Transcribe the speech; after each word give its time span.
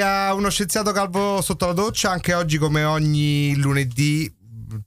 a 0.00 0.34
uno 0.34 0.50
scienziato 0.50 0.92
calvo 0.92 1.40
sotto 1.42 1.66
la 1.66 1.72
doccia, 1.72 2.10
anche 2.10 2.34
oggi 2.34 2.58
come 2.58 2.84
ogni 2.84 3.56
lunedì, 3.56 4.32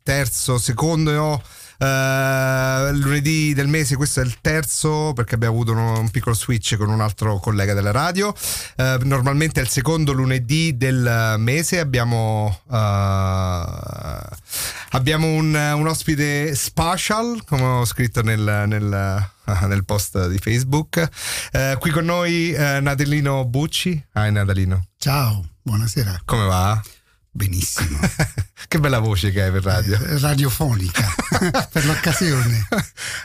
terzo, 0.03 0.57
secondo 0.57 1.41
Uh, 1.83 2.91
lunedì 2.93 3.53
del 3.53 3.67
mese, 3.67 3.97
questo 3.97 4.21
è 4.21 4.23
il 4.23 4.37
terzo 4.39 5.11
perché 5.13 5.35
abbiamo 5.35 5.55
avuto 5.55 5.73
un, 5.73 5.79
un 5.79 6.09
piccolo 6.11 6.33
switch 6.33 6.77
con 6.77 6.87
un 6.87 7.01
altro 7.01 7.39
collega 7.39 7.73
della 7.73 7.91
radio. 7.91 8.33
Uh, 8.77 9.05
normalmente 9.05 9.59
è 9.59 9.63
il 9.63 9.69
secondo 9.69 10.13
lunedì 10.13 10.77
del 10.77 11.35
mese. 11.39 11.79
Abbiamo, 11.79 12.59
uh, 12.67 12.75
abbiamo 14.91 15.27
un, 15.27 15.53
un, 15.53 15.87
ospite 15.87 16.55
special, 16.55 17.43
come 17.45 17.63
ho 17.63 17.85
scritto 17.85 18.21
nel, 18.21 18.63
nel, 18.67 19.31
nel 19.67 19.85
post 19.85 20.27
di 20.27 20.37
Facebook. 20.37 21.09
qui 21.79 21.91
con 21.91 22.05
noi 22.05 22.53
Natalino 22.57 23.45
Bucci. 23.45 23.91
Hi 24.15 24.31
Natalino. 24.31 24.87
Ciao, 24.97 25.45
buonasera. 25.61 26.21
Come 26.25 26.45
va? 26.45 26.81
Benissimo. 27.35 27.97
che 28.67 28.79
bella 28.79 28.99
voce 28.99 29.31
che 29.31 29.41
hai 29.41 29.51
per 29.51 29.63
radio. 29.63 29.95
Eh, 29.95 30.19
radiofonica, 30.19 31.03
per 31.71 31.83
l'occasione. 31.83 32.67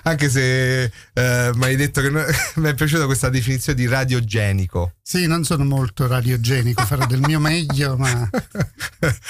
Anche 0.05 0.31
se 0.31 0.85
eh, 0.85 1.51
mi 1.55 1.65
hai 1.65 1.77
detto 1.77 2.01
che 2.01 2.11
mi 2.11 2.69
è 2.69 2.75
piaciuta 2.75 3.05
questa 3.05 3.29
definizione 3.29 3.79
di 3.79 3.87
radiogenico. 3.87 4.95
Sì, 5.11 5.27
non 5.27 5.43
sono 5.43 5.65
molto 5.65 6.07
radiogenico, 6.07 6.85
farò 6.85 7.07
del 7.07 7.21
mio 7.21 7.41
meglio, 7.41 7.97
ma... 7.97 8.29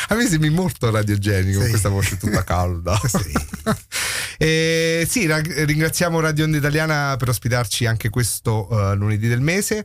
A 0.09 0.15
me 0.17 0.27
sembri 0.27 0.51
molto 0.51 0.91
radiogenico 0.91 1.53
sì. 1.53 1.59
con 1.61 1.69
questa 1.69 1.89
voce 1.89 2.17
tutta 2.17 2.43
calda. 2.43 2.99
sì. 3.07 3.33
E 4.41 5.05
sì, 5.09 5.27
ringraziamo 5.27 6.21
Radio 6.21 6.45
Onda 6.45 6.59
Italiana 6.59 7.17
per 7.17 7.29
ospitarci 7.29 7.87
anche 7.87 8.09
questo 8.09 8.69
uh, 8.71 8.95
lunedì 8.95 9.27
del 9.27 9.41
mese. 9.41 9.85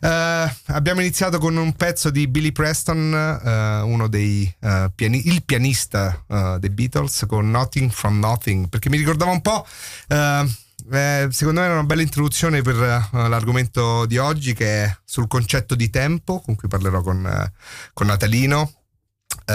Uh, 0.00 0.48
abbiamo 0.66 1.00
iniziato 1.00 1.38
con 1.38 1.56
un 1.56 1.72
pezzo 1.72 2.10
di 2.10 2.28
Billy 2.28 2.52
Preston, 2.52 3.12
uh, 3.12 3.88
uno 3.88 4.06
dei 4.06 4.52
piani- 4.94 5.26
il 5.26 5.42
pianista 5.44 6.24
dei 6.60 6.70
Beatles, 6.70 7.24
con 7.26 7.50
Nothing 7.50 7.90
from 7.90 8.20
Nothing, 8.20 8.68
perché 8.68 8.88
mi 8.88 8.98
ricordava 8.98 9.32
un 9.32 9.40
po'. 9.40 9.66
Eh, 10.90 11.28
secondo 11.30 11.60
me 11.60 11.66
è 11.66 11.70
una 11.70 11.84
bella 11.84 12.02
introduzione 12.02 12.62
per 12.62 12.76
uh, 12.76 13.16
l'argomento 13.28 14.06
di 14.06 14.16
oggi 14.16 14.54
che 14.54 14.84
è 14.84 14.98
sul 15.04 15.26
concetto 15.26 15.74
di 15.74 15.90
tempo, 15.90 16.40
con 16.40 16.54
cui 16.54 16.68
parlerò 16.68 17.02
con, 17.02 17.24
uh, 17.24 17.58
con 17.92 18.06
Natalino, 18.06 18.72
uh, 19.46 19.52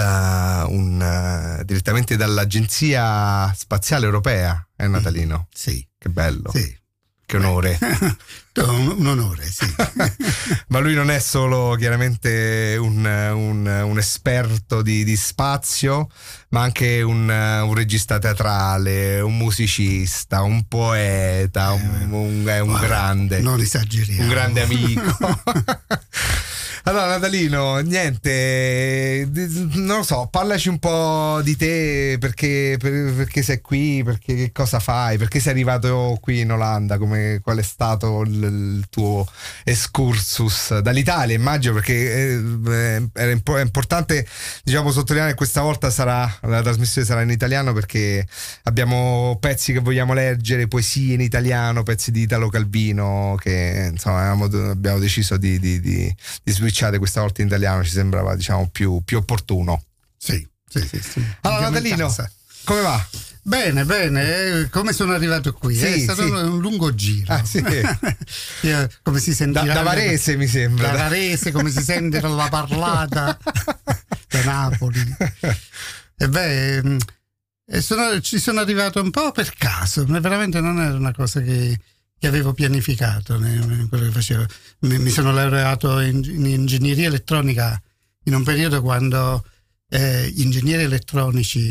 un, 0.72 1.62
direttamente 1.64 2.16
dall'Agenzia 2.16 3.52
Spaziale 3.52 4.04
Europea, 4.06 4.66
è 4.76 4.86
Natalino? 4.86 5.48
Sì. 5.52 5.86
Che 5.98 6.08
bello. 6.08 6.50
Sì. 6.52 6.82
Che 7.26 7.36
onore. 7.36 7.78
un, 8.62 9.06
onore, 9.06 9.44
sì. 9.50 9.66
Ma 10.68 10.78
lui 10.78 10.94
non 10.94 11.10
è 11.10 11.18
solo 11.18 11.74
chiaramente 11.76 12.76
un, 12.78 13.04
un, 13.04 13.66
un 13.66 13.98
esperto 13.98 14.82
di, 14.82 15.04
di, 15.04 15.16
spazio, 15.16 16.08
ma 16.50 16.62
anche 16.62 17.02
un, 17.02 17.28
un, 17.28 17.74
regista 17.74 18.18
teatrale, 18.18 19.20
un 19.20 19.36
musicista, 19.36 20.42
un 20.42 20.64
poeta, 20.68 21.72
un, 21.72 22.42
Guarda, 22.42 22.78
grande. 22.78 23.40
Non 23.40 23.60
esageriamo. 23.60 24.22
Un 24.22 24.28
grande 24.28 24.62
amico. 24.62 25.42
Allora, 26.86 27.06
Natalino, 27.06 27.78
niente, 27.78 29.26
non 29.72 29.96
lo 29.96 30.02
so, 30.02 30.28
parlaci 30.30 30.68
un 30.68 30.78
po' 30.78 31.40
di 31.42 31.56
te, 31.56 32.18
perché, 32.20 32.76
perché 32.78 33.40
sei 33.40 33.62
qui, 33.62 34.02
perché 34.04 34.34
che 34.34 34.52
cosa 34.52 34.80
fai, 34.80 35.16
perché 35.16 35.40
sei 35.40 35.52
arrivato 35.52 36.18
qui 36.20 36.40
in 36.40 36.52
Olanda, 36.52 36.98
come, 36.98 37.40
qual 37.42 37.56
è 37.56 37.62
stato 37.62 38.20
il, 38.20 38.32
il 38.34 38.84
tuo 38.90 39.26
excursus 39.64 40.80
dall'Italia, 40.80 41.34
immagino, 41.34 41.72
perché 41.72 42.34
eh, 42.34 43.08
è, 43.14 43.42
è 43.42 43.60
importante 43.62 44.26
diciamo, 44.62 44.90
sottolineare 44.90 45.32
che 45.32 45.38
questa 45.38 45.62
volta 45.62 45.88
sarà, 45.88 46.30
la 46.42 46.60
trasmissione 46.60 47.06
sarà 47.06 47.22
in 47.22 47.30
italiano 47.30 47.72
perché 47.72 48.26
abbiamo 48.64 49.38
pezzi 49.40 49.72
che 49.72 49.78
vogliamo 49.78 50.12
leggere, 50.12 50.68
poesie 50.68 51.14
in 51.14 51.22
italiano, 51.22 51.82
pezzi 51.82 52.10
di 52.10 52.20
Italo 52.20 52.50
Calvino, 52.50 53.38
che 53.40 53.88
insomma 53.90 54.30
abbiamo, 54.30 54.70
abbiamo 54.70 54.98
deciso 54.98 55.38
di, 55.38 55.58
di, 55.58 55.80
di, 55.80 56.14
di 56.42 56.52
switchate 56.74 56.98
questa 56.98 57.20
volta 57.20 57.40
in 57.40 57.46
italiano 57.46 57.84
ci 57.84 57.90
sembrava 57.90 58.34
diciamo 58.34 58.68
più, 58.68 59.00
più 59.04 59.18
opportuno. 59.18 59.82
Sì, 60.16 60.46
sì, 60.68 60.80
sì. 60.80 61.00
sì. 61.00 61.24
Allora 61.42 61.68
Natalino, 61.70 62.14
come 62.64 62.80
va? 62.80 63.08
Bene, 63.46 63.84
bene, 63.84 64.62
eh, 64.62 64.68
come 64.70 64.92
sono 64.92 65.12
arrivato 65.12 65.52
qui? 65.52 65.76
Sì, 65.76 65.84
è 65.84 65.98
stato 65.98 66.22
sì. 66.24 66.30
un 66.30 66.58
lungo 66.60 66.94
giro. 66.94 67.32
Ah, 67.32 67.44
sì. 67.44 67.62
Io, 68.62 68.88
come 69.02 69.20
si 69.20 69.34
sentirà? 69.34 69.66
Da, 69.66 69.74
da 69.74 69.82
Varese 69.82 70.36
mi 70.36 70.46
sembra. 70.46 70.90
Da 70.90 70.96
Varese, 70.96 71.52
come 71.52 71.70
si 71.70 71.82
sente 71.82 72.20
dalla 72.20 72.48
parlata 72.48 73.38
da 74.28 74.44
Napoli. 74.44 75.16
E 76.16 76.28
beh, 76.28 76.82
mm, 76.82 76.96
sono, 77.80 78.18
ci 78.20 78.38
sono 78.38 78.60
arrivato 78.60 79.02
un 79.02 79.10
po' 79.10 79.30
per 79.32 79.52
caso, 79.54 80.04
veramente 80.06 80.60
non 80.60 80.80
era 80.80 80.94
una 80.94 81.12
cosa 81.12 81.40
che, 81.40 81.78
che 82.24 82.30
avevo 82.30 82.54
pianificato 82.54 83.34
in 83.34 83.86
quello 83.90 84.06
che 84.06 84.10
facevo. 84.10 84.46
Mi, 84.80 84.98
mi 84.98 85.10
sono 85.10 85.30
laureato 85.30 86.00
in, 86.00 86.24
in, 86.24 86.46
ingegneria 86.46 87.06
elettronica 87.08 87.78
in 88.24 88.34
un 88.34 88.42
periodo 88.42 88.80
quando 88.80 89.44
eh, 89.90 90.30
gli 90.30 90.40
ingegneri 90.40 90.84
elettronici 90.84 91.70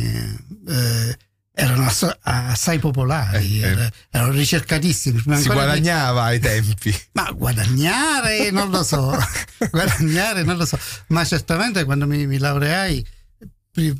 eh, 0.67 1.17
erano 1.51 1.85
assai, 1.85 2.15
assai 2.21 2.77
popolari, 2.77 3.63
eh, 3.63 3.71
eh. 3.71 3.91
erano 4.11 4.31
ricercatissimi. 4.33 5.23
si 5.37 5.47
guadagnava 5.47 6.29
di... 6.29 6.35
ai 6.35 6.39
tempi. 6.39 6.95
Ma 7.13 7.31
guadagnare 7.31 8.51
non 8.51 8.69
lo 8.69 8.83
so, 8.83 9.11
guadagnare 9.71 10.43
non 10.43 10.57
lo 10.57 10.67
so, 10.67 10.77
ma 11.07 11.25
certamente 11.25 11.83
quando 11.83 12.05
mi, 12.05 12.27
mi 12.27 12.37
laureai, 12.37 13.03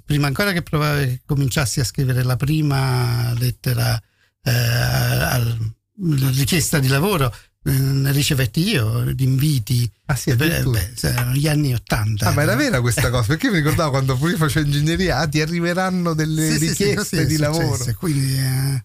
prima 0.05 0.27
ancora 0.27 0.51
che 0.51 0.61
provai, 0.61 1.19
cominciassi 1.25 1.79
a 1.79 1.83
scrivere 1.83 2.21
la 2.21 2.35
prima 2.35 3.33
lettera 3.33 3.99
eh, 4.43 4.51
al 4.51 5.73
la 5.97 6.29
richiesta 6.29 6.79
di 6.79 6.87
lavoro 6.87 7.33
eh, 7.65 7.71
ne 7.71 8.11
ricevetti 8.11 8.67
io 8.67 9.13
di 9.13 9.23
inviti. 9.23 9.89
Ah 10.05 10.15
sì, 10.15 10.35
beh, 10.35 10.63
beh, 10.63 10.93
erano 11.01 11.33
gli 11.33 11.47
anni 11.47 11.73
80 11.73 12.27
ah 12.27 12.31
ma 12.33 12.41
era 12.41 12.55
vera 12.55 12.81
questa 12.81 13.09
cosa? 13.09 13.27
Perché 13.27 13.49
mi 13.49 13.57
ricordavo 13.57 13.91
quando 13.91 14.17
pure 14.17 14.35
facevo 14.35 14.65
ingegneria 14.65 15.19
ah, 15.19 15.27
ti 15.27 15.39
arriveranno 15.39 16.13
delle 16.13 16.57
sì, 16.57 16.67
richieste 16.67 17.21
sì, 17.21 17.25
di 17.25 17.37
lavoro. 17.37 17.85
e 17.85 17.93
quindi, 17.93 18.37
eh, 18.37 18.83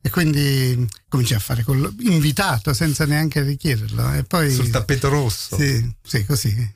e 0.00 0.10
quindi 0.10 0.86
cominciai 1.08 1.36
a 1.36 1.40
fare 1.40 1.64
quello 1.64 1.92
invitato 2.00 2.72
senza 2.72 3.04
neanche 3.04 3.42
richiederlo 3.42 4.12
e 4.14 4.24
poi 4.24 4.50
sul 4.50 4.70
tappeto 4.70 5.08
rosso. 5.08 5.58
Sì, 5.58 5.94
sì 6.02 6.24
così. 6.24 6.74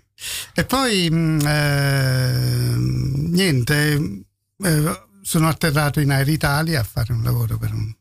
E 0.53 0.65
poi 0.65 1.09
mm, 1.11 1.41
eh, 1.47 2.75
niente 2.77 4.25
eh, 4.65 5.03
sono 5.23 5.49
atterrato 5.49 6.01
in 6.01 6.11
Air 6.11 6.29
Italia 6.29 6.81
a 6.81 6.85
fare 6.85 7.13
un 7.13 7.23
lavoro 7.23 7.57
per 7.57 7.73
un 7.73 7.95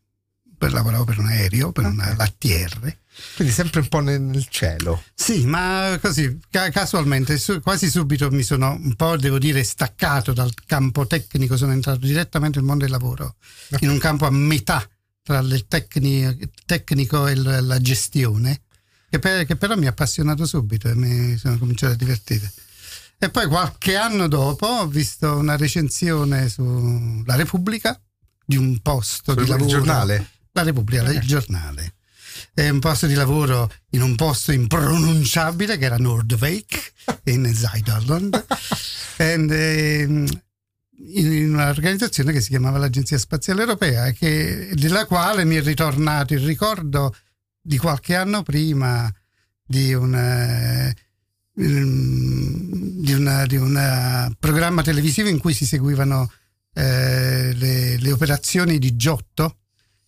per, 0.57 0.74
lavoravo 0.74 1.04
per 1.04 1.19
un 1.19 1.27
aereo, 1.27 1.71
per 1.71 1.86
una 1.86 2.15
lattiere. 2.15 3.00
Quindi 3.36 3.54
sempre 3.54 3.80
un 3.80 3.88
po' 3.88 4.00
nel 4.00 4.45
cielo. 4.50 5.04
Sì, 5.15 5.45
ma 5.45 5.98
così, 6.01 6.39
ca- 6.51 6.69
casualmente, 6.69 7.38
su- 7.38 7.59
quasi 7.62 7.89
subito 7.89 8.30
mi 8.30 8.44
sono 8.44 8.74
un 8.80 8.95
po', 8.95 9.18
devo 9.18 9.39
dire, 9.39 9.63
staccato 9.63 10.33
dal 10.33 10.51
campo 10.65 11.07
tecnico, 11.07 11.57
sono 11.57 11.71
entrato 11.71 12.00
direttamente 12.00 12.59
nel 12.59 12.68
mondo 12.68 12.83
del 12.83 12.92
lavoro, 12.92 13.36
okay. 13.71 13.80
in 13.81 13.89
un 13.89 13.98
campo 13.98 14.25
a 14.25 14.31
metà 14.31 14.88
tra 15.24 15.39
il 15.39 15.65
tecni- 15.68 16.50
tecnico 16.65 17.27
e 17.27 17.36
la 17.36 17.80
gestione, 17.80 18.62
che, 19.09 19.19
per- 19.19 19.45
che, 19.45 19.56
però 19.56 19.75
mi 19.75 19.88
ha 19.88 19.89
appassionato 19.89 20.45
subito 20.45 20.88
e 20.88 20.95
mi 20.95 21.38
sono 21.38 21.57
cominciato 21.57 21.94
a 21.94 21.98
divertire. 21.98 22.51
E 23.19 23.30
poi 23.31 23.48
qualche 23.48 23.95
anno 23.95 24.27
dopo 24.27 24.68
ho 24.68 24.88
visto 24.88 25.36
una 25.38 25.57
recensione 25.57 26.50
sulla 26.50 27.36
Repubblica 27.36 28.00
di 28.45 28.57
un 28.57 28.80
posto 28.81 29.33
Sul 29.33 29.44
di 29.44 29.50
lavoro. 29.50 29.69
giornale? 29.69 30.30
La 30.57 30.63
Repubblica, 30.63 31.04
il 31.12 31.19
giornale. 31.21 31.94
È 32.51 32.68
un 32.68 32.80
posto 32.80 33.06
di 33.06 33.13
lavoro 33.13 33.71
in 33.92 34.01
un 34.01 34.15
posto 34.15 34.51
impronunciabile 34.51 35.77
che 35.77 35.86
era 35.86 35.98
Nordwijk 35.98 36.94
in 37.25 37.54
Zuiderland 37.54 38.44
ehm, 39.18 40.25
in 41.13 41.54
un'organizzazione 41.54 42.31
che 42.31 42.42
si 42.42 42.50
chiamava 42.50 42.80
l'Agenzia 42.80 43.19
Spaziale 43.19 43.62
Europea 43.62 44.09
che, 44.13 44.71
della 44.74 45.06
quale 45.06 45.45
mi 45.45 45.57
è 45.57 45.62
ritornato 45.62 46.33
il 46.33 46.39
ricordo 46.39 47.15
di 47.62 47.77
qualche 47.77 48.15
anno 48.15 48.42
prima 48.42 49.13
di 49.63 49.94
un 49.94 50.92
di 51.54 53.13
un 53.13 54.36
programma 54.39 54.81
televisivo 54.81 55.30
in 55.30 55.38
cui 55.38 55.54
si 55.54 55.68
seguivano 55.68 56.31
eh, 56.74 57.54
le, 57.54 57.98
le 57.98 58.12
operazioni 58.12 58.80
di 58.80 58.95
Giotto 58.95 59.57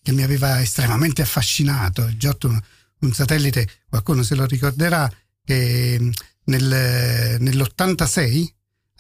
che 0.10 0.16
mi 0.16 0.24
aveva 0.24 0.60
estremamente 0.60 1.22
affascinato. 1.22 2.10
Giotto, 2.18 2.48
un 3.02 3.14
satellite, 3.14 3.68
qualcuno 3.88 4.24
se 4.24 4.34
lo 4.34 4.46
ricorderà, 4.46 5.12
che 5.44 5.98
mm, 6.00 6.10
nel, 6.46 7.38
nell'86 7.40 8.48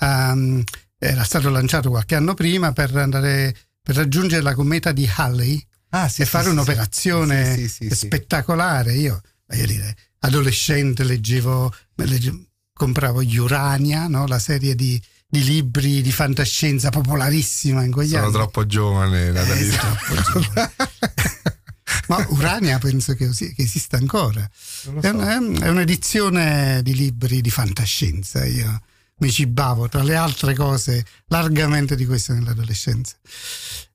um, 0.01 0.63
era 0.99 1.23
stato 1.23 1.49
lanciato 1.49 1.89
qualche 1.89 2.13
anno 2.13 2.35
prima 2.35 2.73
per, 2.73 2.95
andare, 2.95 3.55
per 3.81 3.95
raggiungere 3.95 4.43
la 4.43 4.53
cometa 4.53 4.91
di 4.91 5.09
Halley 5.11 5.65
ah, 5.89 6.07
sì, 6.07 6.21
e 6.21 6.25
fare 6.25 6.45
sì, 6.45 6.51
un'operazione 6.51 7.67
sì, 7.67 7.89
spettacolare. 7.89 8.93
Io 8.93 9.19
voglio 9.47 9.65
dire, 9.65 9.95
adolescente 10.19 11.03
leggevo, 11.03 11.73
leggevo 11.95 12.43
compravo 12.73 13.21
Urania, 13.21 14.07
no? 14.07 14.27
la 14.27 14.39
serie 14.39 14.75
di, 14.75 15.01
di, 15.29 15.43
libri 15.43 16.01
di 16.01 16.11
fantascienza 16.11 16.89
popolarissima 16.89 17.83
in 17.83 17.91
quegli 17.91 18.09
Sono 18.09 18.23
anni. 18.23 18.33
troppo 18.33 18.65
giovane, 18.65 19.27
eh, 19.27 19.69
troppo 19.69 20.21
giovane. 20.21 20.71
Ma 22.07 22.25
Urania 22.29 22.79
penso 22.79 23.13
che, 23.13 23.29
che 23.29 23.53
esista 23.55 23.97
ancora. 23.97 24.47
So. 24.51 24.99
È, 24.99 25.09
un, 25.09 25.59
è, 25.61 25.69
un'edizione 25.69 26.81
di 26.81 26.95
libri 26.95 27.41
di 27.41 27.51
fantascienza. 27.51 28.45
Io 28.45 28.81
mi 29.19 29.29
cibavo, 29.31 29.87
tra 29.87 30.01
le 30.01 30.15
altre 30.15 30.55
cose, 30.55 31.05
largamente 31.27 31.95
di 31.95 32.05
questo 32.05 32.33
nell'adolescenza. 32.33 33.15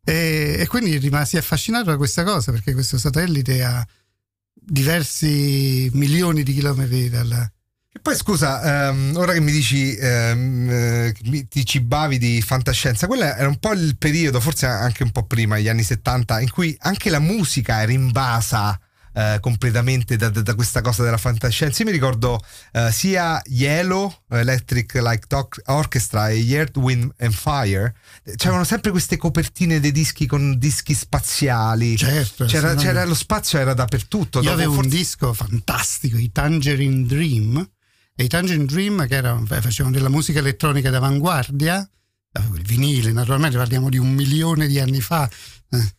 E, 0.04 0.56
e 0.58 0.66
quindi 0.68 0.96
rimasi 0.98 1.36
affascinato 1.36 1.90
da 1.90 1.96
questa 1.96 2.22
cosa, 2.22 2.52
perché 2.52 2.72
questo 2.72 2.98
satellite 2.98 3.64
ha 3.64 3.84
diversi 4.52 5.90
milioni 5.92 6.42
di 6.42 6.52
chilometri 6.52 7.08
dalla, 7.08 7.50
e 7.96 8.00
poi 8.00 8.16
scusa, 8.16 8.90
um, 8.90 9.12
ora 9.14 9.32
che 9.32 9.40
mi 9.40 9.52
dici 9.52 9.96
um, 10.00 10.68
eh, 10.68 11.14
ti 11.48 11.64
cibavi 11.64 12.18
di 12.18 12.42
fantascienza, 12.42 13.06
quello 13.06 13.22
era 13.22 13.46
un 13.46 13.58
po' 13.60 13.72
il 13.72 13.96
periodo, 13.96 14.40
forse 14.40 14.66
anche 14.66 15.04
un 15.04 15.12
po' 15.12 15.22
prima, 15.26 15.60
gli 15.60 15.68
anni 15.68 15.84
70, 15.84 16.40
in 16.40 16.50
cui 16.50 16.76
anche 16.80 17.08
la 17.08 17.20
musica 17.20 17.82
era 17.82 17.92
invasa 17.92 18.78
Uh, 19.14 19.38
completamente 19.38 20.16
da, 20.16 20.28
da, 20.28 20.54
questa 20.56 20.80
cosa 20.80 21.04
della 21.04 21.18
fantascienza. 21.18 21.84
Io 21.84 21.88
mi 21.88 21.94
ricordo 21.94 22.40
uh, 22.72 22.90
sia 22.90 23.40
Yellow, 23.44 24.12
Electric 24.28 25.00
Talk 25.28 25.60
Orchestra 25.66 26.30
e 26.30 26.44
Earth, 26.50 26.76
Wind 26.78 27.12
and 27.20 27.32
Fire, 27.32 27.94
c'erano 28.34 28.64
sempre 28.64 28.90
queste 28.90 29.16
copertine 29.16 29.78
dei 29.78 29.92
dischi 29.92 30.26
con 30.26 30.58
dischi 30.58 30.94
spaziali. 30.94 31.96
Certo, 31.96 32.46
c'era, 32.46 32.74
c'era 32.74 33.04
lo 33.04 33.14
spazio 33.14 33.60
era 33.60 33.72
dappertutto. 33.72 34.42
Io 34.42 34.50
avevo 34.50 34.72
forse... 34.72 34.88
un 34.88 34.96
disco 34.96 35.32
fantastico, 35.32 36.16
i 36.16 36.32
Tangerine 36.32 37.06
Dream 37.06 37.68
e 38.16 38.24
i 38.24 38.28
Tangerine 38.28 38.64
Dream 38.64 39.06
che 39.06 39.16
erano, 39.16 39.44
facevano 39.44 39.94
della 39.94 40.08
musica 40.08 40.38
elettronica 40.38 40.90
d'avanguardia, 40.90 41.88
il 42.54 42.62
vinile 42.62 43.12
naturalmente 43.12 43.56
parliamo 43.56 43.88
di 43.88 43.98
un 43.98 44.12
milione 44.12 44.66
di 44.66 44.78
anni 44.78 45.00
fa, 45.00 45.28
eh, 45.70 45.94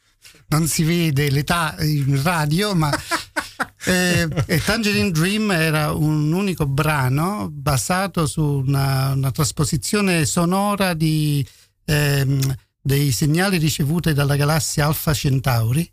non 0.48 0.68
si 0.68 0.84
vede 0.84 1.30
l'età 1.30 1.76
in 1.80 2.22
radio, 2.22 2.74
ma 2.74 2.92
eh, 3.86 4.28
e 4.46 4.64
Tangerine 4.64 5.12
Dream 5.12 5.52
era 5.52 5.92
un 5.94 6.32
unico 6.32 6.66
brano 6.66 7.50
basato 7.52 8.26
su 8.28 8.44
una, 8.44 9.12
una 9.14 9.32
trasposizione 9.32 10.26
sonora 10.26 10.94
di, 10.94 11.46
ehm, 11.86 12.56
dei 12.82 13.12
segnali 13.12 13.58
ricevuti 13.58 14.14
dalla 14.14 14.36
galassia 14.36 14.86
Alpha 14.86 15.14
Centauri 15.14 15.90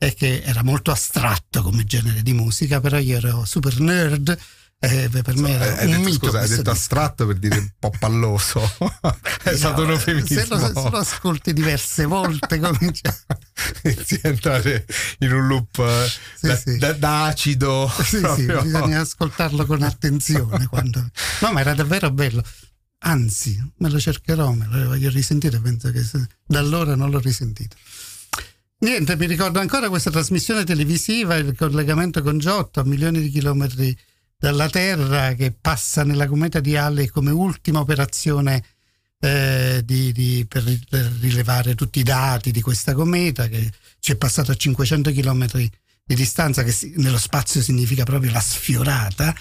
e 0.00 0.14
che 0.14 0.42
era 0.42 0.62
molto 0.62 0.92
astratto 0.92 1.62
come 1.62 1.84
genere 1.84 2.22
di 2.22 2.32
musica, 2.32 2.80
però 2.80 2.98
io 2.98 3.16
ero 3.16 3.44
super 3.44 3.80
nerd 3.80 4.38
eh, 4.80 5.08
per 5.10 5.36
me 5.36 5.50
era 5.50 5.76
hai 5.78 5.86
un 5.86 5.90
detto, 5.90 6.02
mito 6.04 6.26
scusa, 6.26 6.38
hai 6.38 6.48
detto 6.48 6.70
astratto 6.70 7.26
per 7.26 7.36
dire 7.36 7.58
un 7.58 7.70
po' 7.78 7.92
palloso. 7.98 8.60
È 9.42 9.50
no, 9.50 9.56
stato 9.56 9.82
un 9.82 9.90
eufemismo. 9.90 10.40
se 10.40 10.46
lo, 10.46 10.58
se 10.58 10.90
lo 10.90 10.98
ascolti 10.98 11.52
diverse 11.52 12.04
volte 12.04 12.58
comincia 12.60 13.16
inizi 13.82 14.20
a 14.22 14.28
entrare 14.28 14.86
in 15.18 15.32
un 15.32 15.46
loop 15.48 15.78
eh, 15.78 16.08
sì, 16.36 16.46
da, 16.46 16.56
sì. 16.56 16.78
Da, 16.78 16.92
da, 16.92 17.24
acido 17.24 17.92
sì, 18.02 18.20
sì, 18.36 18.46
bisogna 18.46 19.00
ascoltarlo 19.00 19.66
con 19.66 19.82
attenzione 19.82 20.66
quando... 20.66 21.10
no 21.40 21.52
ma 21.52 21.60
era 21.60 21.74
davvero 21.74 22.10
bello. 22.12 22.42
Anzi 23.00 23.60
me 23.78 23.90
lo 23.90 23.98
cercherò 23.98 24.52
me 24.52 24.66
lo 24.70 24.86
voglio 24.86 25.10
risentire 25.10 25.58
penso 25.60 25.90
che 25.90 26.02
se... 26.04 26.24
da 26.46 26.60
allora 26.60 26.94
non 26.94 27.10
l'ho 27.10 27.18
risentito. 27.18 27.76
Niente, 28.80 29.16
mi 29.16 29.26
ricordo 29.26 29.58
ancora 29.58 29.88
questa 29.88 30.12
trasmissione 30.12 30.62
televisiva, 30.62 31.34
il 31.34 31.56
collegamento 31.56 32.22
con 32.22 32.38
Giotto 32.38 32.78
a 32.78 32.84
milioni 32.84 33.20
di 33.20 33.28
chilometri 33.28 33.98
dalla 34.38 34.68
Terra 34.68 35.34
che 35.34 35.52
passa 35.52 36.04
nella 36.04 36.28
cometa 36.28 36.60
di 36.60 36.76
Halley 36.76 37.08
come 37.08 37.32
ultima 37.32 37.80
operazione 37.80 38.62
eh, 39.18 39.82
di, 39.84 40.12
di, 40.12 40.46
per, 40.48 40.62
per, 40.88 41.12
rilevare 41.20 41.74
tutti 41.74 41.98
i 41.98 42.04
dati 42.04 42.52
di 42.52 42.60
questa 42.60 42.94
cometa 42.94 43.48
che 43.48 43.68
ci 43.98 44.12
è 44.12 44.16
passato 44.16 44.52
a 44.52 44.54
500 44.54 45.10
km 45.10 45.46
di 46.04 46.14
distanza, 46.14 46.62
che 46.62 46.70
si, 46.70 46.94
nello 46.96 47.18
spazio 47.18 47.60
significa 47.60 48.04
proprio 48.04 48.30
la 48.30 48.40
sfiorata, 48.40 49.34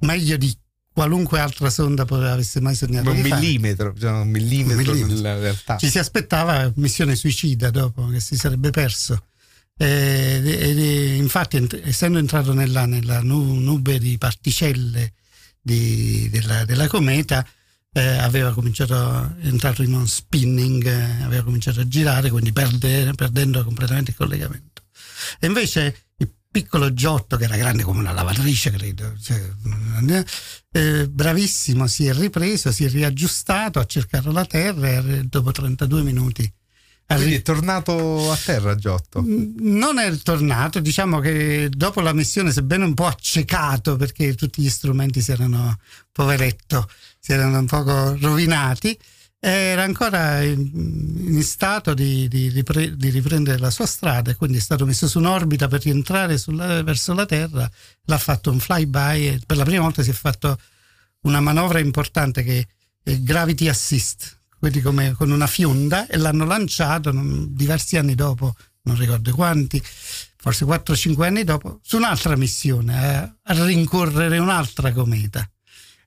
meglio 0.00 0.36
di 0.36 0.54
qualunque 0.92 1.38
altra 1.38 1.70
sonda 1.70 2.02
avesse 2.02 2.60
mai 2.60 2.74
sognato 2.74 3.10
un 3.10 3.20
millimetro, 3.20 3.94
cioè 3.96 4.10
un 4.10 4.28
millimetro, 4.28 4.92
un 4.92 4.98
millimetro. 4.98 5.76
Ci 5.78 5.88
si 5.88 5.98
aspettava 5.98 6.70
missione 6.74 7.14
suicida 7.14 7.70
dopo, 7.70 8.08
che 8.08 8.20
si 8.20 8.36
sarebbe 8.36 8.70
perso 8.70 9.28
ed, 9.76 10.46
ed, 10.46 10.78
infatti, 11.16 11.66
essendo 11.82 12.18
entrato 12.18 12.52
nella, 12.52 12.86
nella 12.86 13.20
nube 13.20 13.98
di 13.98 14.18
particelle 14.18 15.14
di, 15.60 16.28
della, 16.30 16.64
della, 16.64 16.88
cometa, 16.88 17.46
eh, 17.92 18.00
aveva 18.00 18.52
cominciato, 18.52 19.34
è 19.40 19.46
entrato 19.46 19.82
in 19.82 19.92
uno 19.94 20.06
spinning, 20.06 20.84
eh, 20.86 21.22
aveva 21.22 21.44
cominciato 21.44 21.80
a 21.80 21.88
girare, 21.88 22.30
quindi 22.30 22.52
perde, 22.52 23.12
perdendo 23.14 23.64
completamente 23.64 24.10
il 24.10 24.16
collegamento. 24.16 24.82
E 25.38 25.46
invece 25.46 26.06
il 26.18 26.30
piccolo 26.50 26.92
Giotto, 26.92 27.36
che 27.36 27.44
era 27.44 27.56
grande 27.56 27.82
come 27.82 28.00
una 28.00 28.12
lavatrice, 28.12 28.70
credo, 28.70 29.14
cioè, 29.20 29.40
eh, 30.72 31.08
bravissimo, 31.08 31.86
si 31.86 32.06
è 32.06 32.14
ripreso, 32.14 32.72
si 32.72 32.84
è 32.84 32.88
riaggiustato, 32.88 33.78
ha 33.78 33.86
cercato 33.86 34.30
la 34.32 34.44
Terra 34.44 34.88
e 34.88 35.24
dopo 35.24 35.50
32 35.50 36.02
minuti 36.02 36.52
quindi 37.06 37.34
è 37.34 37.42
tornato 37.42 38.30
a 38.30 38.36
terra 38.36 38.74
Giotto? 38.74 39.22
Non 39.24 39.98
è 39.98 40.14
tornato, 40.18 40.80
diciamo 40.80 41.20
che 41.20 41.68
dopo 41.70 42.00
la 42.00 42.12
missione, 42.12 42.52
sebbene 42.52 42.84
un 42.84 42.94
po' 42.94 43.06
accecato 43.06 43.96
perché 43.96 44.34
tutti 44.34 44.62
gli 44.62 44.70
strumenti 44.70 45.20
si 45.20 45.32
erano, 45.32 45.78
poveretto, 46.10 46.88
si 47.18 47.32
erano 47.32 47.58
un 47.58 47.66
poco 47.66 48.16
rovinati, 48.18 48.98
era 49.44 49.82
ancora 49.82 50.40
in, 50.42 51.42
stato 51.42 51.94
di, 51.94 52.28
di, 52.28 52.48
ripre, 52.48 52.96
di, 52.96 53.10
riprendere 53.10 53.58
la 53.58 53.70
sua 53.70 53.86
strada 53.86 54.30
e 54.30 54.36
quindi 54.36 54.58
è 54.58 54.60
stato 54.60 54.86
messo 54.86 55.08
su 55.08 55.18
un'orbita 55.18 55.66
per 55.66 55.82
rientrare 55.82 56.38
sulla, 56.38 56.84
verso 56.84 57.12
la 57.12 57.26
Terra, 57.26 57.68
l'ha 58.04 58.18
fatto 58.18 58.52
un 58.52 58.60
flyby 58.60 59.26
e 59.26 59.40
per 59.44 59.56
la 59.56 59.64
prima 59.64 59.82
volta 59.82 60.04
si 60.04 60.10
è 60.10 60.12
fatto 60.12 60.56
una 61.22 61.40
manovra 61.40 61.80
importante 61.80 62.44
che 62.44 62.68
è 63.02 63.16
Gravity 63.18 63.66
Assist, 63.66 64.41
quindi 64.62 64.80
come 64.80 65.10
con 65.14 65.32
una 65.32 65.48
fionda 65.48 66.06
e 66.06 66.16
l'hanno 66.16 66.44
lanciato 66.44 67.10
non, 67.10 67.48
diversi 67.50 67.96
anni 67.96 68.14
dopo, 68.14 68.54
non 68.82 68.96
ricordo 68.96 69.34
quanti, 69.34 69.82
forse 70.36 70.64
4-5 70.64 71.24
anni 71.24 71.42
dopo, 71.42 71.80
su 71.82 71.96
un'altra 71.96 72.36
missione, 72.36 72.94
eh, 72.94 73.32
a 73.42 73.64
rincorrere 73.64 74.38
un'altra 74.38 74.92
cometa. 74.92 75.44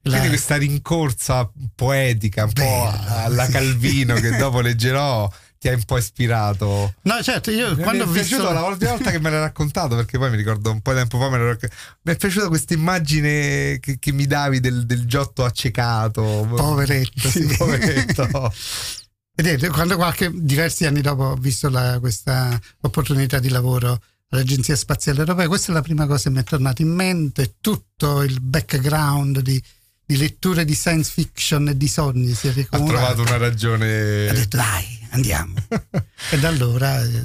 Quindi 0.02 0.22
La... 0.22 0.28
questa 0.30 0.56
rincorsa 0.56 1.52
poetica, 1.76 2.46
un 2.46 2.52
Bella, 2.54 2.92
po' 2.92 3.14
alla 3.16 3.48
Calvino, 3.48 4.16
che 4.16 4.38
dopo 4.38 4.62
leggerò, 4.62 5.30
ti 5.58 5.68
ha 5.68 5.74
un 5.74 5.84
po' 5.84 5.98
ispirato. 5.98 6.94
No, 7.02 7.22
certo, 7.22 7.52
io 7.52 7.76
mi 7.76 7.84
quando 7.84 8.04
ho 8.04 8.08
visto... 8.08 8.42
la 8.52 8.62
volta, 8.62 8.88
volta 8.88 9.12
che 9.12 9.20
me 9.20 9.30
l'hai 9.30 9.40
raccontato, 9.40 9.96
perché 9.96 10.18
poi 10.18 10.30
mi 10.30 10.38
ricordo 10.38 10.72
un 10.72 10.82
po' 10.82 10.92
di 10.92 10.98
tempo 10.98 11.18
fa, 11.18 11.30
mi, 11.30 11.38
mi 11.38 12.14
è 12.14 12.16
piaciuta 12.16 12.48
questa 12.48 12.74
immagine 12.74 13.80
che, 13.80 13.98
che, 14.00 14.12
mi 14.12 14.28
davi 14.28 14.60
del, 14.60 14.86
del 14.86 15.06
giotto 15.06 15.44
accecato. 15.44 16.48
Poveretto, 16.56 17.30
sì. 17.30 17.48
sì. 17.48 17.56
Poveretto. 17.58 18.54
Vedete, 19.36 19.68
quando 19.70 19.98
qualche, 19.98 20.32
diversi 20.34 20.86
anni 20.86 21.02
dopo 21.02 21.24
ho 21.24 21.36
visto 21.36 21.70
la, 21.70 22.00
questa 22.00 22.58
opportunità 22.82 23.40
di 23.40 23.50
lavoro 23.50 24.00
all'Agenzia 24.30 24.78
Spaziale 24.78 25.20
Europea, 25.20 25.48
questa 25.48 25.72
è 25.72 25.76
la 25.76 25.82
prima 25.82 26.08
cosa 26.08 26.24
che 26.24 26.30
mi 26.30 26.40
è 26.40 26.44
tornata 26.44 26.82
in 26.82 26.90
mente, 26.90 27.56
tutto 27.60 28.22
il 28.22 28.40
background 28.40 29.40
di 29.42 29.62
di 30.06 30.18
letture 30.18 30.66
di 30.66 30.76
science 30.76 31.12
fiction 31.12 31.68
e 31.70 31.78
di 31.78 31.88
sogni 31.88 32.34
si 32.34 32.48
è 32.48 32.54
ricomodato. 32.54 32.98
Ha 32.98 33.14
trovato 33.14 33.22
una 33.22 33.38
ragione. 33.38 34.28
Ha 34.28 34.34
detto 34.34 34.58
dai, 34.58 35.08
andiamo. 35.12 35.54
e 36.32 36.40
da 36.40 36.48
allora 36.48 37.02
eh, 37.02 37.24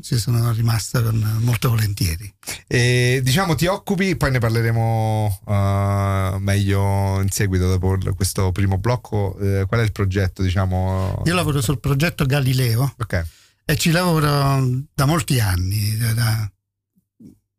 ci 0.00 0.16
sono 0.16 0.52
rimasto 0.52 1.02
con, 1.02 1.38
molto 1.40 1.70
volentieri. 1.70 2.32
E, 2.66 3.20
diciamo 3.22 3.54
ti 3.54 3.66
occupi, 3.66 4.16
poi 4.16 4.30
ne 4.30 4.38
parleremo 4.38 5.40
uh, 5.44 6.36
meglio 6.38 7.20
in 7.20 7.30
seguito 7.30 7.68
dopo 7.68 7.98
questo 8.14 8.52
primo 8.52 8.78
blocco. 8.78 9.36
Uh, 9.38 9.66
qual 9.66 9.80
è 9.80 9.84
il 9.84 9.92
progetto? 9.92 10.42
Diciamo? 10.42 11.22
Io 11.24 11.34
lavoro 11.34 11.60
sul 11.60 11.80
progetto 11.80 12.24
Galileo 12.26 12.94
okay. 12.98 13.24
e 13.64 13.76
ci 13.76 13.90
lavoro 13.90 14.84
da 14.94 15.06
molti 15.06 15.40
anni, 15.40 15.96
da, 15.96 16.50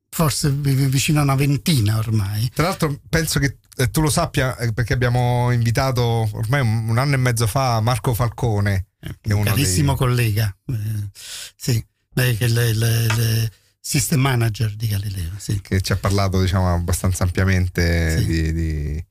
forse 0.10 0.50
vicino 0.52 1.20
a 1.20 1.24
una 1.24 1.36
ventina 1.36 1.98
ormai. 1.98 2.50
Tra 2.54 2.66
l'altro 2.66 3.00
penso 3.10 3.40
che 3.40 3.58
tu 3.90 4.02
lo 4.02 4.10
sappia 4.10 4.58
eh, 4.58 4.74
perché 4.74 4.94
abbiamo 4.94 5.52
invitato 5.52 6.30
ormai 6.32 6.62
un, 6.62 6.98
anno 6.98 7.16
e 7.16 7.18
mezzo 7.18 7.48
fa 7.48 7.80
Marco 7.82 8.14
Falcone. 8.14 8.88
Eh, 9.00 9.16
che 9.20 9.32
è 9.32 9.34
un 9.34 9.44
carissimo 9.44 9.96
dei... 9.96 9.98
collega, 9.98 10.56
eh, 10.68 11.10
sì, 11.56 11.84
che 12.14 12.38
è 12.38 12.46
il 12.46 13.52
system 13.80 14.20
manager 14.20 14.76
di 14.76 14.88
Galileo. 14.88 15.32
Sì. 15.38 15.60
Che 15.62 15.82
ci 15.82 15.92
ha 15.92 15.98
parlato 15.98 16.40
diciamo 16.40 16.72
abbastanza 16.74 17.24
ampiamente 17.24 18.20
sì. 18.20 18.26
di, 18.26 18.54
di 18.54 19.06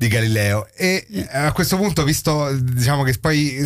di 0.00 0.08
Galileo 0.08 0.66
e 0.74 1.06
a 1.30 1.52
questo 1.52 1.76
punto 1.76 2.04
visto 2.04 2.50
diciamo 2.58 3.02
che 3.02 3.18
poi 3.20 3.62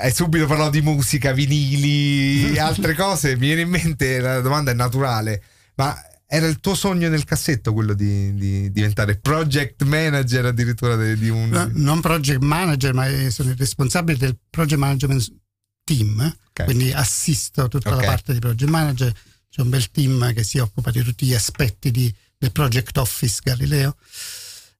hai 0.00 0.12
subito 0.12 0.44
parlato 0.46 0.70
di 0.70 0.80
musica 0.80 1.30
vinili 1.30 2.58
altre 2.58 2.94
cose 2.94 3.36
mi 3.36 3.46
viene 3.46 3.60
in 3.60 3.68
mente 3.68 4.18
la 4.18 4.40
domanda 4.40 4.72
è 4.72 4.74
naturale 4.74 5.40
ma 5.76 5.96
era 6.32 6.46
il 6.46 6.60
tuo 6.60 6.76
sogno 6.76 7.08
nel 7.08 7.24
cassetto 7.24 7.72
quello 7.72 7.92
di, 7.92 8.32
di 8.34 8.70
diventare 8.70 9.16
project 9.16 9.82
manager 9.82 10.44
addirittura 10.44 10.94
di, 10.94 11.18
di 11.18 11.28
un... 11.28 11.48
No, 11.48 11.68
non 11.72 12.00
project 12.00 12.40
manager, 12.40 12.94
ma 12.94 13.08
sono 13.30 13.50
il 13.50 13.56
responsabile 13.56 14.16
del 14.16 14.38
project 14.48 14.78
management 14.78 15.34
team, 15.82 16.20
okay. 16.50 16.66
quindi 16.66 16.92
assisto 16.92 17.66
tutta 17.66 17.90
okay. 17.90 18.04
la 18.04 18.10
parte 18.12 18.32
di 18.32 18.38
project 18.38 18.70
manager, 18.70 19.12
c'è 19.50 19.60
un 19.60 19.70
bel 19.70 19.90
team 19.90 20.32
che 20.32 20.44
si 20.44 20.58
occupa 20.58 20.92
di 20.92 21.02
tutti 21.02 21.26
gli 21.26 21.34
aspetti 21.34 21.90
di, 21.90 22.14
del 22.38 22.52
project 22.52 22.96
office 22.98 23.40
Galileo. 23.42 23.96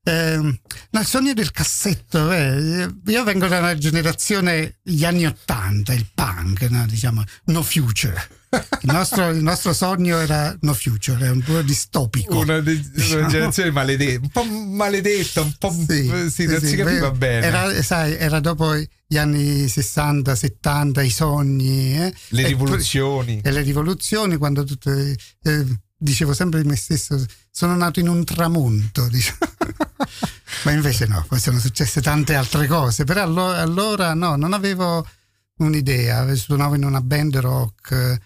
Eh, 0.05 0.35
il 0.35 1.05
sogno 1.05 1.35
del 1.35 1.51
cassetto, 1.51 2.31
eh, 2.31 2.89
io 3.07 3.25
vengo 3.25 3.49
da 3.49 3.59
una 3.59 3.77
generazione 3.77 4.79
degli 4.85 5.05
anni 5.05 5.27
Ottanta, 5.27 5.93
il 5.95 6.07
punk, 6.15 6.63
no? 6.71 6.87
diciamo, 6.87 7.25
no 7.47 7.63
future. 7.65 8.39
Il 8.53 8.93
nostro, 8.93 9.29
il 9.29 9.43
nostro, 9.43 9.73
sogno 9.73 10.19
era 10.19 10.57
no 10.63 10.75
future, 10.75 11.23
era 11.23 11.33
un 11.33 11.43
po' 11.43 11.63
distopico. 11.63 12.39
Una, 12.39 12.59
de- 12.59 12.81
diciamo. 12.81 13.21
una 13.21 13.29
generazione 13.29 13.71
maledetta, 13.71 14.21
un 14.21 14.29
po' 14.31 14.45
maledetta, 14.45 15.41
un 15.43 15.55
po' 15.57 15.71
sì, 15.71 16.31
sì, 16.31 16.47
non 16.47 16.61
sì, 16.61 16.67
si 16.67 16.77
capiva 16.77 17.13
bene. 17.13 17.47
Era, 17.47 17.83
sai, 17.83 18.17
era 18.17 18.41
dopo 18.41 18.75
gli 18.77 19.17
anni 19.17 19.69
60, 19.69 20.35
70, 20.35 21.03
i 21.03 21.11
sogni, 21.11 21.97
eh? 21.97 22.13
le 22.31 22.47
rivoluzioni. 22.49 23.41
E, 23.41 23.51
le 23.53 23.63
rivoluzioni, 23.63 24.37
quando 24.37 24.65
tutte, 24.65 25.17
eh, 25.43 25.67
dicevo 25.97 26.33
sempre 26.33 26.63
di 26.63 26.67
me 26.67 26.77
stesso, 26.77 27.25
sono 27.53 27.77
nato 27.77 28.01
in 28.01 28.09
un 28.09 28.25
tramonto, 28.25 29.07
diciamo. 29.09 29.39
ma 30.65 30.73
invece 30.73 31.07
no, 31.07 31.25
poi 31.29 31.39
sono 31.39 31.61
successe 31.61 32.01
tante 32.01 32.35
altre 32.35 32.67
cose, 32.67 33.05
però 33.05 33.23
allora, 33.23 33.61
allora 33.61 34.15
no, 34.15 34.35
non 34.35 34.55
avevo 34.55 35.07
un'idea, 35.59 36.35
suonavo 36.35 36.75
in 36.75 36.85
una 36.85 37.01
band 37.01 37.37
rock, 37.37 38.19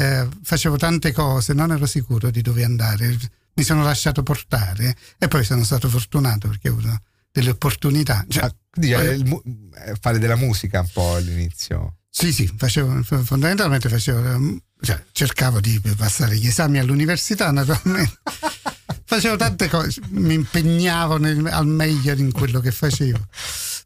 eh, 0.00 0.28
facevo 0.42 0.76
tante 0.76 1.12
cose, 1.12 1.52
non 1.52 1.72
ero 1.72 1.84
sicuro 1.84 2.30
di 2.30 2.40
dove 2.40 2.64
andare, 2.64 3.18
mi 3.54 3.62
sono 3.62 3.82
lasciato 3.82 4.22
portare 4.22 4.96
e 5.18 5.28
poi 5.28 5.44
sono 5.44 5.62
stato 5.62 5.88
fortunato 5.88 6.48
perché 6.48 6.70
ho 6.70 6.72
avuto 6.72 7.00
delle 7.30 7.50
opportunità. 7.50 8.24
Cioè, 8.26 8.44
ah, 8.44 8.54
poi, 8.70 9.42
eh, 9.74 9.96
fare 10.00 10.18
della 10.18 10.36
musica 10.36 10.80
un 10.80 10.88
po' 10.90 11.14
all'inizio. 11.16 11.96
Sì, 12.08 12.32
sì, 12.32 12.50
facevo, 12.56 13.02
fondamentalmente 13.02 13.88
facevo, 13.88 14.58
cioè, 14.80 15.04
cercavo 15.12 15.60
di 15.60 15.80
passare 15.96 16.36
gli 16.36 16.46
esami 16.46 16.78
all'università 16.78 17.50
naturalmente. 17.50 18.18
facevo 19.04 19.36
tante 19.36 19.68
cose, 19.68 20.00
mi 20.08 20.34
impegnavo 20.34 21.18
nel, 21.18 21.46
al 21.46 21.66
meglio 21.66 22.12
in 22.14 22.32
quello 22.32 22.60
che 22.60 22.72
facevo 22.72 23.26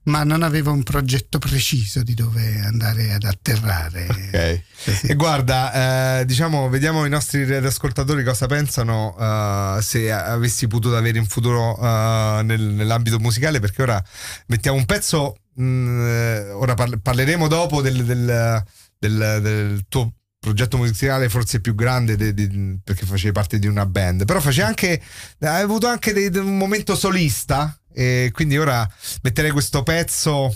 ma 0.04 0.24
non 0.24 0.42
avevo 0.42 0.72
un 0.72 0.82
progetto 0.82 1.38
preciso 1.38 2.02
di 2.02 2.14
dove 2.14 2.60
andare 2.60 3.12
ad 3.12 3.24
atterrare. 3.24 4.06
Ok. 4.08 4.62
Sì. 4.74 5.06
E 5.06 5.14
guarda, 5.14 6.20
eh, 6.20 6.24
diciamo, 6.26 6.68
vediamo 6.68 7.04
i 7.06 7.08
nostri 7.08 7.42
ascoltatori 7.54 8.22
cosa 8.22 8.46
pensano 8.46 9.14
uh, 9.16 9.80
se 9.80 10.12
avessi 10.12 10.66
potuto 10.66 10.96
avere 10.96 11.18
in 11.18 11.26
futuro 11.26 11.78
uh, 11.78 12.42
nel, 12.42 12.60
nell'ambito 12.60 13.18
musicale, 13.18 13.60
perché 13.60 13.82
ora 13.82 14.04
mettiamo 14.46 14.76
un 14.76 14.84
pezzo, 14.84 15.36
mh, 15.54 15.64
mm, 15.64 16.50
ora 16.52 16.74
parleremo 16.74 17.48
dopo 17.48 17.80
del, 17.80 18.04
del, 18.04 18.62
del, 18.98 19.38
del 19.40 19.84
tuo 19.88 20.12
progetto 20.44 20.76
musicale 20.76 21.30
forse 21.30 21.60
più 21.60 21.74
grande 21.74 22.16
de, 22.16 22.34
de, 22.34 22.78
perché 22.84 23.06
facevi 23.06 23.32
parte 23.32 23.58
di 23.58 23.66
una 23.66 23.86
band, 23.86 24.26
però 24.26 24.40
facevi 24.40 24.66
anche, 24.66 25.00
hai 25.40 25.62
avuto 25.62 25.86
anche 25.86 26.12
de, 26.12 26.38
un 26.38 26.58
momento 26.58 26.94
solista 26.94 27.74
e 27.94 28.30
quindi 28.32 28.58
ora 28.58 28.88
metterei 29.22 29.52
questo 29.52 29.84
pezzo 29.84 30.54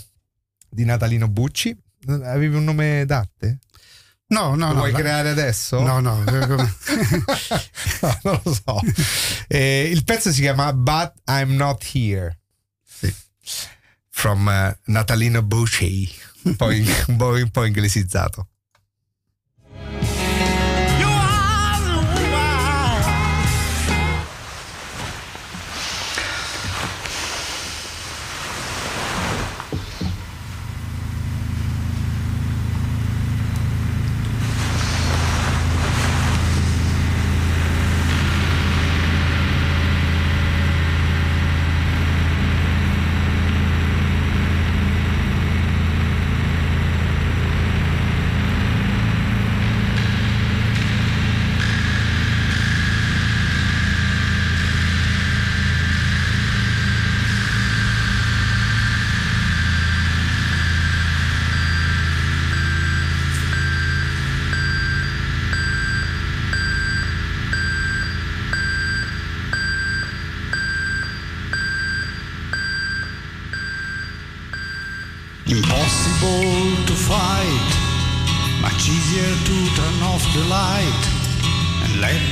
di 0.69 0.85
Natalino 0.85 1.29
Bucci. 1.29 1.77
Avevi 2.07 2.57
un 2.57 2.65
nome 2.65 3.05
d'arte? 3.07 3.61
No, 4.29 4.57
no, 4.57 4.67
lo 4.69 4.73
no. 4.73 4.75
Vuoi 4.75 4.91
la... 4.91 4.99
creare 4.99 5.31
adesso? 5.31 5.81
No, 5.81 6.01
no. 6.01 6.23
no 6.25 6.37
non 8.23 8.41
lo 8.43 8.53
so. 8.53 8.81
Eh, 9.47 9.89
il 9.91 10.05
pezzo 10.05 10.33
si 10.33 10.41
chiama 10.41 10.73
But 10.73 11.15
I'm 11.27 11.55
Not 11.55 11.83
Here. 11.93 12.39
Sì. 12.85 13.15
From 14.11 14.47
uh, 14.47 14.77
Natalino 14.91 15.43
Bucci. 15.43 16.13
un 16.43 16.57
po', 16.57 16.67
un 16.67 17.51
po' 17.51 17.65
inglesizzato. 17.65 18.48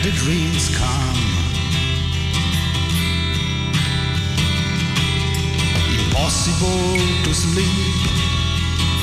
the 0.06 0.12
dreams 0.12 0.68
come. 0.76 1.16
Impossible 5.98 6.96
to 7.24 7.34
sleep 7.34 7.66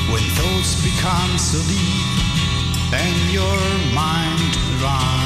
when 0.09 0.23
thoughts 0.37 0.81
become 0.81 1.37
so 1.37 1.59
deep 1.67 2.93
and 2.93 3.33
your 3.33 3.59
mind 3.93 4.55
runs. 4.81 5.22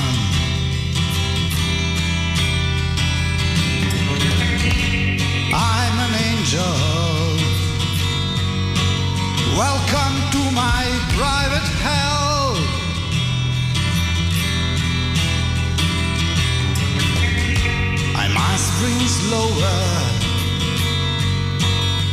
Slower, 19.27 19.81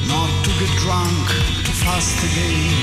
Not 0.09 0.33
to 0.45 0.51
get 0.59 0.73
drunk 0.83 1.29
too 1.65 1.77
fast 1.85 2.19
again. 2.27 2.75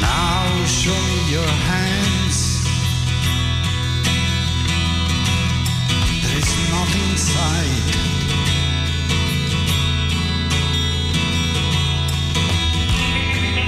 Now 0.00 0.64
show 0.66 1.00
me 1.10 1.18
your 1.30 1.52
hands. 1.70 2.38
There 6.22 6.38
is 6.42 6.50
nothing 6.74 7.10
inside. 7.14 7.90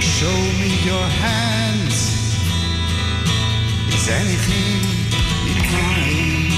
Show 0.03 0.39
me 0.59 0.71
your 0.91 1.07
hands. 1.23 1.99
Is 3.95 4.09
anything 4.09 5.02
Decline. 5.45 6.52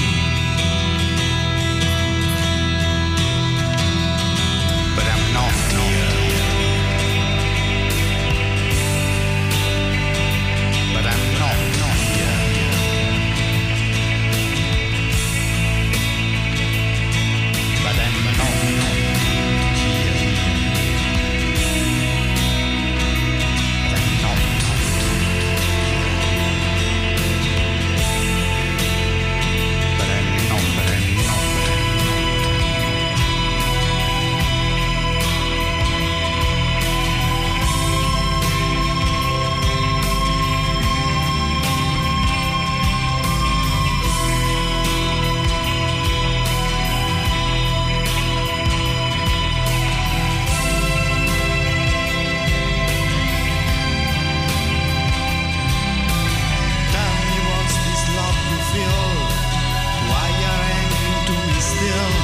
still 61.75 62.14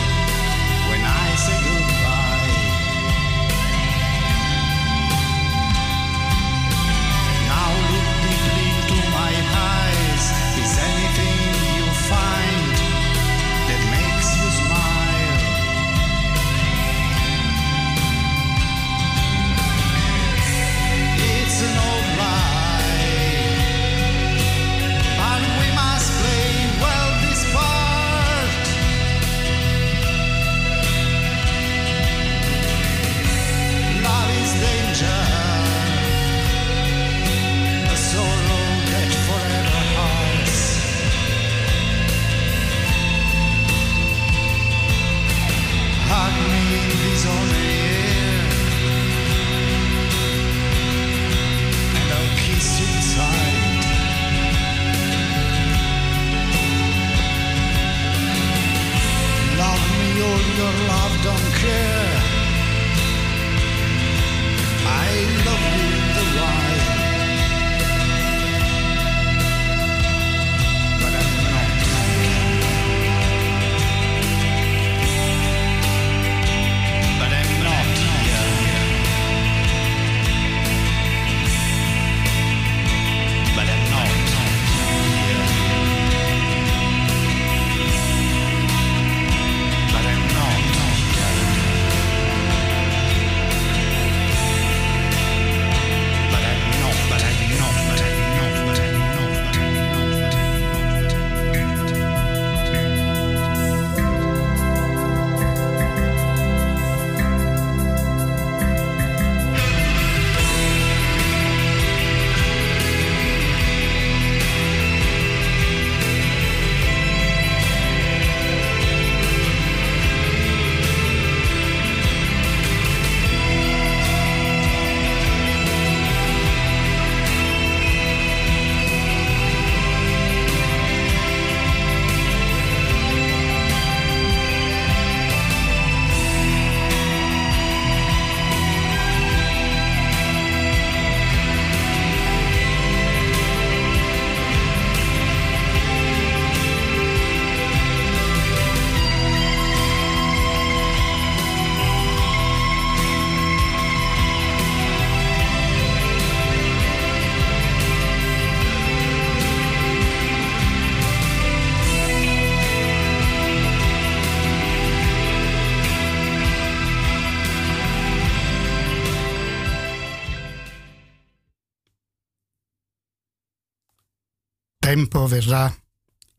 verrà 175.32 175.74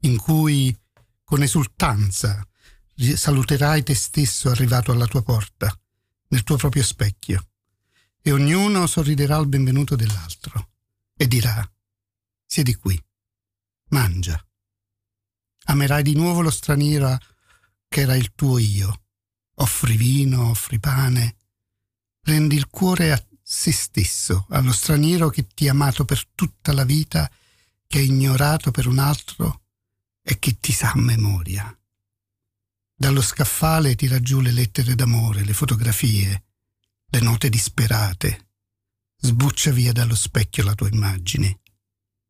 in 0.00 0.18
cui 0.18 0.76
con 1.24 1.42
esultanza 1.42 2.46
saluterai 2.94 3.82
te 3.82 3.94
stesso 3.94 4.50
arrivato 4.50 4.92
alla 4.92 5.06
tua 5.06 5.22
porta, 5.22 5.74
nel 6.28 6.42
tuo 6.42 6.56
proprio 6.56 6.82
specchio, 6.82 7.48
e 8.20 8.32
ognuno 8.32 8.86
sorriderà 8.86 9.36
al 9.36 9.48
benvenuto 9.48 9.96
dell'altro 9.96 10.72
e 11.16 11.26
dirà, 11.26 11.66
siedi 12.44 12.74
qui, 12.74 13.02
mangia. 13.88 14.38
Amerai 15.64 16.02
di 16.02 16.14
nuovo 16.14 16.42
lo 16.42 16.50
straniero 16.50 17.18
che 17.88 18.00
era 18.02 18.14
il 18.14 18.34
tuo 18.34 18.58
io. 18.58 19.04
Offri 19.56 19.96
vino, 19.96 20.50
offri 20.50 20.78
pane. 20.80 21.36
Rendi 22.22 22.56
il 22.56 22.68
cuore 22.68 23.12
a 23.12 23.26
se 23.42 23.72
stesso, 23.72 24.46
allo 24.50 24.72
straniero 24.72 25.28
che 25.28 25.46
ti 25.46 25.68
ha 25.68 25.72
amato 25.72 26.04
per 26.04 26.26
tutta 26.34 26.72
la 26.72 26.84
vita, 26.84 27.30
che 27.92 27.98
hai 27.98 28.06
ignorato 28.06 28.70
per 28.70 28.86
un 28.86 28.98
altro 28.98 29.64
e 30.22 30.38
che 30.38 30.56
ti 30.58 30.72
sa 30.72 30.92
a 30.92 30.98
memoria. 30.98 31.78
Dallo 32.94 33.20
scaffale 33.20 33.96
tira 33.96 34.18
giù 34.18 34.40
le 34.40 34.50
lettere 34.50 34.94
d'amore, 34.94 35.44
le 35.44 35.52
fotografie, 35.52 36.44
le 37.04 37.20
note 37.20 37.50
disperate. 37.50 38.48
Sbuccia 39.18 39.72
via 39.72 39.92
dallo 39.92 40.14
specchio 40.14 40.64
la 40.64 40.74
tua 40.74 40.88
immagine. 40.88 41.60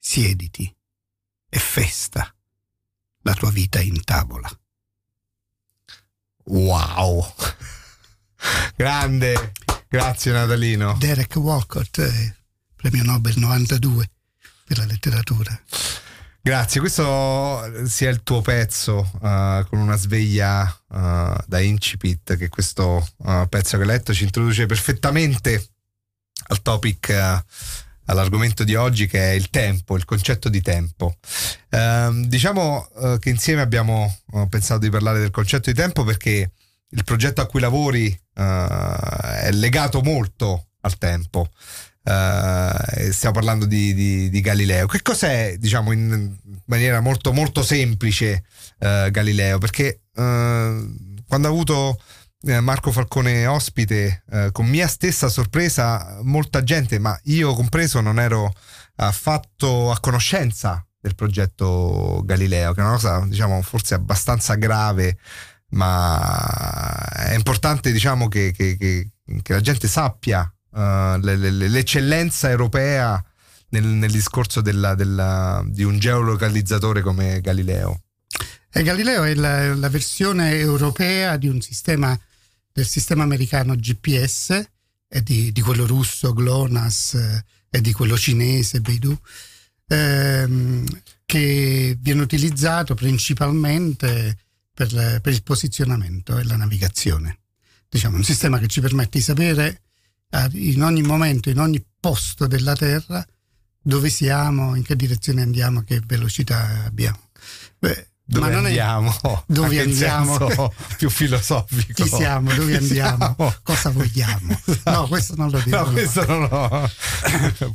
Siediti 0.01 0.77
e 1.49 1.59
festa. 1.61 2.35
La 3.21 3.35
tua 3.35 3.53
vita 3.53 3.79
è 3.79 3.83
in 3.83 4.03
tavola. 4.03 4.51
Wow! 6.47 7.25
Grande! 8.75 9.53
Grazie 9.87 10.33
Natalino. 10.33 10.97
Derek 10.99 11.37
Walcott, 11.37 11.99
eh, 11.99 12.37
premio 12.75 13.05
Nobel 13.05 13.39
92 13.39 14.11
per 14.73 14.79
la 14.79 14.87
letteratura. 14.87 15.61
Grazie, 16.41 16.81
questo 16.81 17.87
sia 17.87 18.09
il 18.09 18.23
tuo 18.23 18.41
pezzo 18.41 19.09
uh, 19.21 19.65
con 19.69 19.79
una 19.79 19.97
sveglia 19.97 20.63
uh, 20.89 21.35
da 21.47 21.61
incipit, 21.61 22.37
che 22.37 22.49
questo 22.49 23.07
uh, 23.19 23.47
pezzo 23.49 23.77
che 23.77 23.83
hai 23.83 23.89
letto 23.89 24.15
ci 24.15 24.25
introduce 24.25 24.67
perfettamente 24.67 25.69
al 26.49 26.63
topic, 26.63 27.11
all'argomento 28.07 28.65
di 28.65 28.75
oggi 28.75 29.07
che 29.07 29.31
è 29.31 29.33
il 29.35 29.51
tempo, 29.51 29.95
il 29.95 30.05
concetto 30.05 30.49
di 30.49 30.61
tempo. 30.61 31.17
Ehm, 31.69 32.25
diciamo 32.27 32.89
che 33.21 33.31
insieme 33.31 33.61
abbiamo 33.61 34.19
pensato 34.49 34.81
di 34.81 34.91
parlare 34.91 35.21
del 35.21 35.31
concetto 35.31 35.71
di 35.71 35.77
tempo 35.77 36.03
perché 36.03 36.51
il 36.89 37.05
progetto 37.05 37.41
a 37.41 37.47
cui 37.47 37.61
lavori 37.61 38.21
è 38.35 39.51
legato 39.53 40.01
molto 40.03 40.71
al 40.81 40.99
tempo. 40.99 41.49
Uh, 42.05 43.13
stiamo 43.13 43.35
parlando 43.35 43.65
di, 43.65 43.95
di, 43.95 44.29
di, 44.29 44.41
Galileo. 44.41 44.87
Che 44.87 45.03
cos'è, 45.03 45.57
diciamo, 45.57 45.93
in 45.93 46.35
maniera 46.65 47.01
molto, 47.01 47.33
molto 47.33 47.63
semplice 47.63 48.45
uh, 48.81 49.09
Galileo? 49.11 49.59
Perché 49.59 50.03
uh, 50.15 50.21
quando 50.21 51.47
ha 51.47 51.51
avuto 51.51 52.01
Marco 52.45 52.91
Falcone 52.91 53.47
ospite, 53.47 54.25
con 54.51 54.67
mia 54.67 54.89
stessa 54.89 55.29
sorpresa, 55.29 56.19
molta 56.23 56.65
gente, 56.65 56.99
ma 56.99 57.17
io 57.27 57.55
compreso, 57.55 58.01
non 58.01 58.19
ero 58.19 58.53
affatto 58.97 59.93
a 59.93 60.01
conoscenza 60.01 60.85
del 61.01 61.15
progetto 61.15 62.21
Galileo, 62.25 62.73
che 62.75 62.81
è 62.81 62.83
una 62.83 62.95
cosa, 62.95 63.25
diciamo, 63.27 63.63
forse 63.63 63.95
abbastanza 63.95 64.57
grave, 64.57 65.19
ma 65.69 67.07
è 67.29 67.35
importante, 67.35 67.93
diciamo, 67.93 68.27
che, 68.27 68.51
che, 68.51 68.77
che, 68.77 69.11
che 69.41 69.53
la 69.53 69.61
gente 69.61 69.87
sappia 69.87 70.53
uh, 70.73 71.19
l'eccellenza 71.19 72.51
europea 72.51 73.23
nel, 73.71 73.85
nel 73.85 74.11
discorso 74.11 74.61
della, 74.61 74.95
della, 74.95 75.65
di 75.67 75.83
un 75.83 75.99
geolocalizzatore 75.99 77.01
come 77.01 77.41
Galileo. 77.41 78.03
E 78.71 78.83
Galileo 78.83 79.25
è 79.25 79.35
la, 79.35 79.75
la, 79.75 79.89
versione 79.89 80.57
europea 80.57 81.37
di 81.37 81.49
un 81.49 81.61
sistema 81.61 82.19
del 82.73 82.87
sistema 82.87 83.23
americano 83.23 83.75
GPS 83.75 84.67
e 85.07 85.23
di, 85.23 85.53
di 85.53 85.61
quello 85.61 85.87
russo 85.87 86.33
GLONASS 86.33 87.15
eh, 87.15 87.45
e 87.69 87.81
di 87.83 87.93
quello 87.93 88.17
cinese 88.17 88.81
Beidou 88.81 89.19
ehm, 89.89 90.85
che 91.27 91.97
viene 92.01 92.23
utilizzato 92.23 92.95
principalmente 92.95 94.39
per, 94.73 95.21
per, 95.21 95.33
il 95.33 95.43
posizionamento 95.43 96.39
e 96.39 96.45
la 96.45 96.57
navigazione. 96.57 97.41
Diciamo 97.89 98.17
un 98.17 98.25
sistema 98.25 98.59
che 98.59 98.69
ci 98.69 98.81
permette 98.81 99.19
di 99.19 99.25
sapere 99.25 99.83
in 100.53 100.83
ogni 100.83 101.03
momento, 101.03 101.51
in 101.51 101.59
ogni 101.59 101.85
posto 102.01 102.47
della 102.47 102.75
Terra, 102.75 103.25
dove 103.83 104.09
siamo, 104.09 104.75
in 104.75 104.83
che 104.83 104.97
direzione 104.97 105.43
andiamo, 105.43 105.83
che 105.83 106.01
velocità 106.05 106.85
abbiamo. 106.87 107.19
Beh, 107.79 108.13
dove 108.25 108.51
Ma 108.51 108.59
andiamo? 108.59 109.45
dove 109.47 109.81
andiamo? 109.81 110.39
più 110.97 111.11
filosofico. 111.11 112.03
Chi 112.03 112.09
siamo? 112.09 112.55
Dove 112.55 112.77
andiamo? 112.77 113.35
Siamo. 113.37 113.55
Cosa 113.63 113.91
vogliamo? 113.91 114.61
No, 114.85 115.07
questo 115.07 115.35
non 115.37 115.51
lo 115.51 115.61
dico. 115.61 115.77
No, 115.77 115.91
questo 115.91 116.25
non 116.27 116.49
lo... 116.49 116.91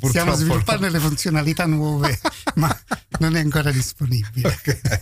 Stiamo 0.08 0.34
sviluppando 0.34 0.86
no. 0.86 0.92
le 0.92 1.00
funzionalità 1.00 1.66
nuove, 1.66 2.20
ma 2.56 2.76
non 3.20 3.36
è 3.36 3.40
ancora 3.40 3.72
disponibile. 3.72 4.48
Okay. 4.48 5.02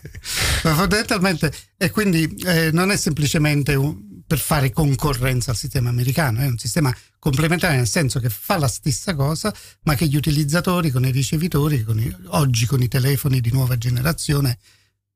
fondamentalmente, 0.61 1.53
e 1.77 1.89
quindi 1.89 2.25
eh, 2.45 2.71
non 2.71 2.91
è 2.91 2.97
semplicemente 2.97 3.75
un, 3.75 4.14
per 4.27 4.39
fare 4.39 4.71
concorrenza 4.71 5.51
al 5.51 5.57
sistema 5.57 5.89
americano, 5.89 6.39
è 6.39 6.47
un 6.47 6.57
sistema 6.57 6.95
complementare 7.19 7.75
nel 7.75 7.87
senso 7.87 8.19
che 8.19 8.29
fa 8.29 8.57
la 8.57 8.67
stessa 8.67 9.15
cosa, 9.15 9.53
ma 9.83 9.95
che 9.95 10.07
gli 10.07 10.15
utilizzatori 10.15 10.89
con 10.91 11.05
i 11.05 11.11
ricevitori, 11.11 11.83
con 11.83 11.99
i, 11.99 12.15
oggi 12.27 12.65
con 12.65 12.81
i 12.81 12.87
telefoni 12.87 13.39
di 13.39 13.51
nuova 13.51 13.77
generazione, 13.77 14.57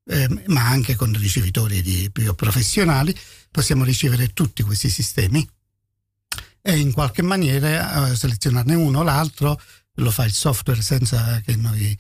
eh, 0.06 0.28
ma 0.48 0.68
anche 0.68 0.96
con 0.96 1.14
ricevitori 1.18 1.82
di, 1.82 2.10
più 2.12 2.34
professionali, 2.36 3.16
possiamo 3.52 3.84
ricevere 3.84 4.34
tutti 4.34 4.64
questi 4.64 4.90
sistemi 4.90 5.48
e 6.62 6.78
in 6.78 6.92
qualche 6.92 7.22
maniera 7.22 8.10
eh, 8.10 8.16
selezionarne 8.16 8.76
uno 8.76 9.00
o 9.00 9.04
l'altro, 9.04 9.60
lo 9.96 10.12
fa 10.12 10.26
il 10.26 10.34
software 10.34 10.82
senza 10.82 11.42
che 11.42 11.56
noi 11.56 11.98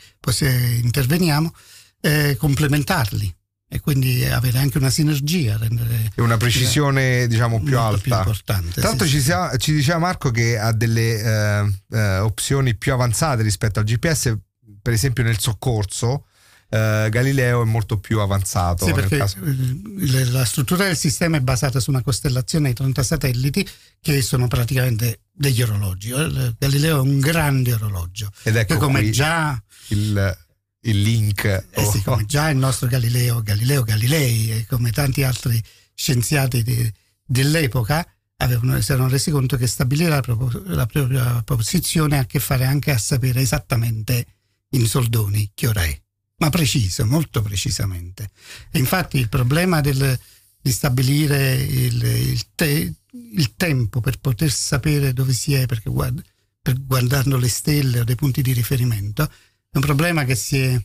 interveniamo, 0.81 1.53
eh, 2.01 2.35
complementarli 2.37 3.35
e 3.71 3.79
quindi 3.79 4.25
avere 4.25 4.57
anche 4.57 4.79
una 4.79 4.89
sinergia. 4.89 5.55
Rendere, 5.55 6.11
e 6.15 6.21
una 6.21 6.37
precisione 6.37 7.27
diciamo 7.27 7.61
più 7.61 7.77
alta. 7.77 8.01
Più 8.01 8.13
importante. 8.15 8.81
L'altro 8.81 9.05
sì, 9.05 9.13
ci, 9.13 9.21
sì. 9.21 9.31
ci, 9.57 9.73
diceva 9.73 9.99
Marco 9.99 10.31
che 10.31 10.57
ha 10.57 10.73
delle 10.73 11.21
eh, 11.21 11.73
eh, 11.91 12.17
opzioni 12.17 12.75
più 12.75 12.93
avanzate 12.93 13.43
rispetto 13.43 13.79
al 13.79 13.85
GPS, 13.85 14.35
per 14.81 14.93
esempio 14.93 15.23
nel 15.23 15.39
soccorso. 15.39 16.25
Uh, 16.71 17.09
Galileo 17.09 17.63
è 17.63 17.65
molto 17.65 17.99
più 17.99 18.19
avanzato. 18.19 18.85
Sì, 18.85 18.93
perché 18.93 19.17
caso... 19.17 19.37
la 19.41 20.45
struttura 20.45 20.85
del 20.85 20.95
sistema 20.95 21.37
è 21.37 21.39
basata 21.39 21.79
su 21.79 21.89
una 21.89 22.03
costellazione 22.03 22.69
di 22.69 22.75
30 22.75 23.01
satelliti 23.01 23.67
che 23.99 24.21
sono 24.21 24.47
praticamente 24.47 25.21
degli 25.31 25.63
orologi. 25.63 26.11
Galileo 26.59 26.97
è 26.97 27.01
un 27.01 27.19
grande 27.19 27.73
orologio. 27.73 28.29
Ed 28.43 28.55
ecco 28.55 28.73
che 28.73 28.79
come 28.79 29.09
già 29.09 29.59
il 29.87 30.37
il 30.81 31.01
link. 31.01 31.67
Eh 31.71 31.85
sì, 31.85 32.01
come 32.03 32.25
già 32.25 32.49
il 32.49 32.57
nostro 32.57 32.87
Galileo, 32.87 33.41
Galileo 33.41 33.83
Galilei 33.83 34.51
e 34.51 34.65
come 34.65 34.91
tanti 34.91 35.23
altri 35.23 35.61
scienziati 35.93 36.63
di, 36.63 36.91
dell'epoca 37.25 38.05
avevano, 38.37 38.79
si 38.81 38.91
erano 38.91 39.09
resi 39.09 39.31
conto 39.31 39.57
che 39.57 39.67
stabilire 39.67 40.09
la, 40.09 40.21
proprio, 40.21 40.61
la 40.65 40.85
propria 40.85 41.41
posizione 41.43 42.17
ha 42.17 42.21
a 42.21 42.25
che 42.25 42.39
fare 42.39 42.65
anche 42.65 42.91
a 42.91 42.97
sapere 42.97 43.41
esattamente 43.41 44.25
in 44.71 44.85
soldoni 44.85 45.51
che 45.53 45.67
ora 45.67 45.83
è, 45.83 46.01
ma 46.37 46.49
preciso, 46.49 47.05
molto 47.05 47.41
precisamente. 47.41 48.29
E 48.71 48.79
infatti 48.79 49.17
il 49.17 49.29
problema 49.29 49.81
del, 49.81 50.17
di 50.61 50.71
stabilire 50.71 51.53
il, 51.53 52.01
il, 52.03 52.45
te, 52.55 52.93
il, 53.11 53.55
tempo 53.55 53.99
per 53.99 54.19
poter 54.19 54.51
sapere 54.51 55.11
dove 55.11 55.33
si 55.33 55.53
è, 55.53 55.65
perché 55.65 55.89
guarda, 55.89 56.21
per 56.61 56.81
guardando 56.85 57.37
le 57.37 57.49
stelle 57.49 58.01
o 58.01 58.03
dei 58.03 58.15
punti 58.15 58.41
di 58.41 58.53
riferimento, 58.53 59.29
è 59.71 59.77
un 59.77 59.81
problema 59.81 60.23
che 60.23 60.35
si 60.35 60.57
è, 60.57 60.81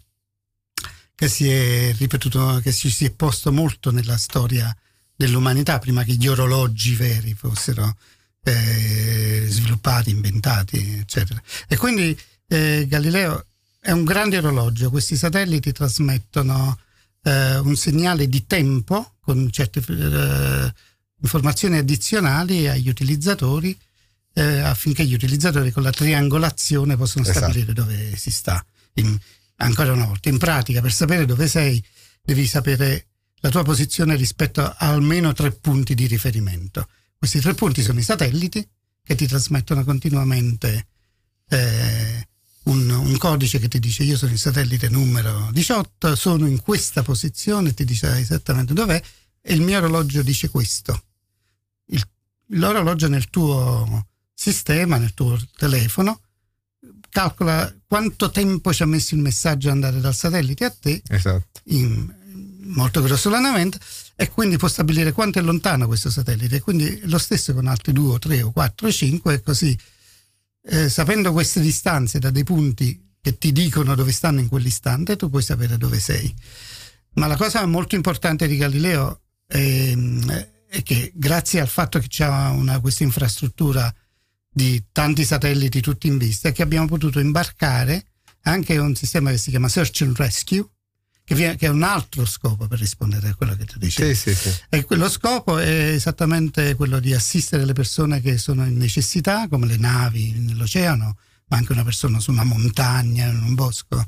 che 1.15 1.29
si 1.29 1.49
è 1.49 1.95
ripetuto, 1.97 2.61
che 2.63 2.73
si, 2.73 2.91
si 2.91 3.07
è 3.07 3.11
posto 3.11 3.51
molto 3.51 3.91
nella 3.91 4.19
storia 4.19 4.75
dell'umanità, 5.17 5.79
prima 5.79 6.05
che 6.05 6.15
gli 6.15 6.27
orologi 6.27 6.95
veri 6.95 7.35
fossero 7.35 7.97
eh, 8.43 9.47
sviluppati, 9.49 10.11
inventati, 10.11 10.99
eccetera. 10.99 11.43
E 11.67 11.77
quindi 11.77 12.17
eh, 12.49 12.85
Galileo 12.87 13.47
è 13.81 13.91
un 13.91 14.05
grande 14.05 14.39
orologio, 14.39 14.91
questi 14.91 15.17
satelliti 15.17 15.73
trasmettono 15.73 16.79
eh, 17.23 17.59
un 17.59 17.77
segnale 17.77 18.29
di 18.29 18.47
tempo 18.47 19.15
con 19.21 19.51
certe 19.51 19.83
eh, 19.89 20.73
informazioni 21.21 21.79
addizionali 21.79 22.69
agli 22.69 22.89
utilizzatori 22.89 23.77
eh, 24.35 24.59
affinché 24.61 25.05
gli 25.05 25.15
utilizzatori 25.15 25.71
con 25.71 25.83
la 25.83 25.91
triangolazione 25.91 26.97
possano 26.97 27.25
esatto. 27.25 27.39
stabilire 27.39 27.73
dove 27.73 28.17
si 28.17 28.31
sta 28.31 28.65
in, 28.95 29.19
ancora 29.57 29.93
una 29.93 30.07
volta, 30.07 30.29
in 30.29 30.39
pratica 30.39 30.81
per 30.81 30.93
sapere 30.93 31.27
dove 31.27 31.49
sei 31.49 31.83
devi 32.23 32.47
sapere 32.47 33.09
la 33.37 33.51
tua 33.51 33.63
posizione 33.63 34.17
rispetto 34.17 34.63
a 34.63 34.75
almeno 34.79 35.33
tre 35.33 35.53
punti 35.53 35.95
di 35.95 36.07
riferimento. 36.07 36.89
Questi 37.17 37.41
tre 37.41 37.55
punti 37.55 37.83
sono 37.83 37.99
i 37.99 38.03
satelliti 38.03 38.67
che 39.03 39.15
ti 39.15 39.27
trasmettono 39.27 39.85
continuamente 39.85 40.87
eh, 41.49 42.29
un, 42.65 42.89
un 42.89 43.17
codice 43.19 43.59
che 43.59 43.69
ti 43.69 43.79
dice 43.79 44.03
io 44.03 44.17
sono 44.17 44.33
il 44.33 44.39
satellite 44.39 44.89
numero 44.89 45.51
18, 45.53 46.17
sono 46.17 46.47
in 46.47 46.61
questa 46.61 47.03
posizione, 47.03 47.75
ti 47.75 47.85
dice 47.85 48.17
esattamente 48.19 48.73
dov'è 48.73 49.01
e 49.41 49.53
il 49.53 49.61
mio 49.61 49.77
orologio 49.77 50.23
dice 50.23 50.49
questo. 50.49 51.05
Il, 51.87 52.03
l'orologio 52.49 53.09
nel 53.09 53.29
tuo 53.29 54.07
sistema, 54.33 54.97
nel 54.97 55.13
tuo 55.13 55.39
telefono, 55.57 56.21
calcola 57.15 57.73
quanto 57.87 58.33
tempo 58.33 58.73
ci 58.73 58.83
ha 58.83 58.87
messo 58.87 59.15
il 59.15 59.21
messaggio 59.21 59.69
ad 59.69 59.75
andare 59.75 60.01
dal 60.01 60.17
satellite 60.17 60.65
a 60.65 60.71
te, 60.71 61.01
esatto. 61.07 61.61
in, 61.67 62.13
molto 62.65 63.01
grossolanamente, 63.03 63.79
e 64.17 64.29
quindi 64.31 64.57
può 64.57 64.67
stabilire 64.67 65.13
quanto 65.13 65.39
è 65.39 65.43
lontano 65.43 65.87
questo 65.87 66.11
satellite. 66.11 66.61
Quindi 66.61 67.03
lo 67.05 67.19
stesso 67.19 67.55
con 67.55 67.69
altri 67.69 67.93
due 67.93 68.15
o 68.15 68.19
tre 68.19 68.43
o 68.43 68.51
quattro 68.51 68.89
o 68.89 68.91
cinque, 68.91 69.35
e 69.35 69.43
così 69.43 69.79
eh, 70.65 70.89
sapendo 70.89 71.31
queste 71.31 71.61
distanze 71.61 72.19
da 72.19 72.31
dei 72.31 72.43
punti 72.43 73.01
che 73.21 73.39
ti 73.39 73.53
dicono 73.53 73.95
dove 73.95 74.11
stanno 74.11 74.41
in 74.41 74.49
quell'istante, 74.49 75.15
tu 75.15 75.31
puoi 75.31 75.43
sapere 75.43 75.79
dove 75.79 76.01
sei. 76.01 76.35
Ma 77.15 77.29
la 77.29 77.37
cosa 77.37 77.65
molto 77.65 77.95
importante 77.95 78.49
di 78.49 78.57
Galileo 78.57 79.21
è, 79.47 79.97
è 80.69 80.83
che 80.83 81.13
grazie 81.15 81.61
al 81.61 81.69
fatto 81.69 82.01
che 82.01 82.09
c'è 82.09 82.27
una, 82.27 82.81
questa 82.81 83.05
infrastruttura 83.05 83.95
di 84.55 84.85
tanti 84.93 85.25
satelliti 85.25 85.81
tutti 85.81 86.07
in 86.07 86.17
vista, 86.17 86.53
che 86.53 86.63
abbiamo 86.63 86.87
potuto 86.87 87.19
imbarcare 87.19 88.07
anche 88.43 88.79
un 88.79 88.95
sistema 88.95 89.31
che 89.31 89.39
si 89.39 89.51
chiama 89.51 89.69
Search 89.69 90.03
and 90.03 90.17
Rescue, 90.17 90.65
che, 91.25 91.35
viene, 91.35 91.57
che, 91.57 91.67
è 91.67 91.71
un 91.71 91.83
altro 91.83 92.25
scopo 92.25 92.69
per 92.69 92.79
rispondere 92.79 93.31
a 93.31 93.35
quello 93.35 93.57
che 93.57 93.65
tu 93.65 93.79
dici. 93.79 94.05
Sì, 94.05 94.15
sì, 94.15 94.35
sì. 94.35 94.55
E 94.69 94.85
quello 94.85 95.09
scopo 95.09 95.59
è 95.59 95.89
esattamente 95.89 96.75
quello 96.75 97.01
di 97.01 97.13
assistere 97.13 97.65
le 97.65 97.73
persone 97.73 98.21
che 98.21 98.39
sono 98.39 98.65
in 98.65 98.77
necessità, 98.77 99.49
come 99.49 99.67
le 99.67 99.77
navi 99.77 100.33
nell'oceano, 100.33 101.17
ma 101.49 101.57
anche 101.57 101.73
una 101.73 101.85
persona 101.85 102.21
su 102.21 102.31
una 102.31 102.45
montagna, 102.45 103.27
in 103.27 103.43
un 103.43 103.55
bosco. 103.55 104.05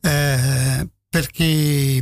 Eh, 0.00 0.88
perché 1.08 2.00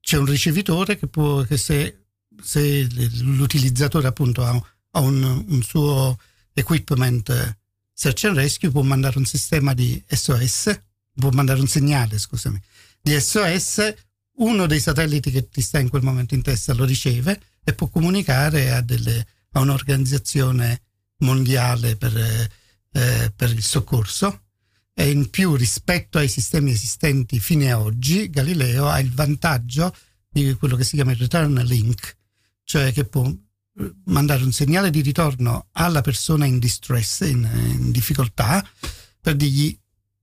c'è 0.00 0.16
un 0.16 0.26
ricevitore 0.26 0.98
che 0.98 1.06
può, 1.06 1.42
che 1.42 1.58
se, 1.58 2.06
se 2.42 2.88
l'utilizzatore 3.20 4.08
appunto 4.08 4.44
ha, 4.44 4.60
ha 4.92 5.00
un, 5.00 5.44
un, 5.46 5.62
suo 5.62 6.18
equipment 6.60 7.58
search 8.00 8.24
and 8.24 8.36
rescue 8.36 8.70
può 8.70 8.80
mandare 8.80 9.18
un 9.18 9.26
sistema 9.26 9.74
di 9.74 10.02
SOS, 10.06 10.80
può 11.12 11.28
mandare 11.30 11.60
un 11.60 11.66
segnale, 11.66 12.18
scusami, 12.18 12.58
di 13.02 13.20
SOS, 13.20 13.94
uno 14.36 14.66
dei 14.66 14.80
satelliti 14.80 15.30
che 15.30 15.50
ti 15.50 15.60
sta 15.60 15.78
in 15.78 15.90
quel 15.90 16.02
momento 16.02 16.34
in 16.34 16.40
testa 16.40 16.72
lo 16.72 16.84
riceve 16.84 17.40
e 17.62 17.74
può 17.74 17.88
comunicare 17.88 18.70
a, 18.70 18.80
delle, 18.80 19.26
a 19.52 19.60
un'organizzazione 19.60 20.80
mondiale 21.18 21.96
per, 21.96 22.16
eh, 22.16 23.32
per, 23.36 23.50
il 23.50 23.62
soccorso. 23.62 24.44
E 24.94 25.10
in 25.10 25.28
più 25.28 25.54
rispetto 25.54 26.16
ai 26.16 26.28
sistemi 26.28 26.70
esistenti 26.70 27.38
fino 27.38 27.66
ad 27.66 27.82
oggi 27.82 28.30
Galileo 28.30 28.88
ha 28.88 28.98
il 28.98 29.12
vantaggio 29.12 29.94
di 30.28 30.54
quello 30.54 30.76
che 30.76 30.84
si 30.84 30.96
chiama 30.96 31.12
il 31.12 31.18
return 31.18 31.54
link, 31.64 32.16
cioè 32.64 32.92
che 32.92 33.04
può 33.04 33.26
eh, 33.26 33.49
mandare 34.04 34.44
un 34.44 34.52
segnale 34.52 34.90
di 34.90 35.00
ritorno 35.00 35.68
alla 35.72 36.00
persona 36.00 36.46
in 36.46 36.58
distress, 36.58 37.20
in, 37.20 37.48
in 37.54 37.90
difficoltà, 37.90 38.66
per 39.20 39.36
dirgli 39.36 39.76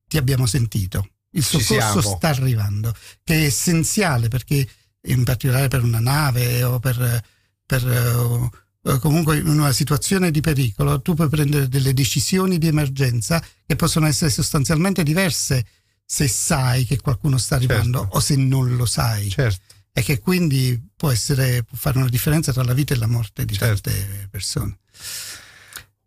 ti 0.08 0.18
abbiamo 0.18 0.46
sentito 0.46 1.10
il 1.32 1.44
soccorso 1.44 2.02
sta 2.02 2.30
arrivando, 2.30 2.94
che 3.24 3.36
è 3.36 3.46
essenziale 3.46 4.28
perché 4.28 4.68
in 5.08 5.24
particolare 5.24 5.68
per 5.68 5.84
una 5.84 6.00
nave 6.00 6.64
o 6.64 6.80
per, 6.80 7.24
per 7.66 7.86
uh, 7.86 9.00
comunque 9.00 9.38
in 9.38 9.48
una 9.48 9.72
situazione 9.72 10.32
di 10.32 10.42
pericolo 10.42 11.02
tu 11.02 11.14
puoi 11.14 11.30
prendere 11.30 11.70
delle 11.70 11.94
decisioni 11.94 12.58
di 12.58 12.68
emergenza 12.68 13.44
che 13.66 13.76
possono 13.76 14.08
essere 14.08 14.32
sostanzialmente 14.32 15.04
diverse 15.04 15.66
se 16.04 16.28
sai 16.28 16.86
che 16.86 17.00
qualcuno 17.00 17.38
sta 17.38 17.56
arrivando 17.56 18.00
certo. 18.00 18.16
o 18.16 18.20
se 18.20 18.36
non 18.36 18.76
lo 18.76 18.86
sai. 18.86 19.30
Certo. 19.30 19.76
E 19.98 20.04
che 20.04 20.20
quindi 20.20 20.80
può, 20.96 21.10
essere, 21.10 21.64
può 21.64 21.76
fare 21.76 21.98
una 21.98 22.08
differenza 22.08 22.54
tra 22.54 22.62
la 22.62 22.74
vita 22.74 22.94
e 22.94 22.98
la 22.98 23.08
morte 23.08 23.46
di 23.46 23.56
certo. 23.56 23.90
tante 23.90 24.28
persone. 24.30 24.78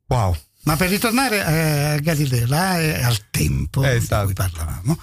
Wow. 0.07 0.37
Ma 0.63 0.77
per 0.77 0.91
ritornare 0.91 1.43
a 1.43 1.99
Galileo, 1.99 2.47
là 2.47 2.79
è 2.79 3.03
al 3.03 3.31
tempo 3.31 3.83
eh, 3.83 3.97
esatto. 3.97 4.29
di 4.29 4.35
cui 4.35 4.45
parlavamo. 4.45 4.97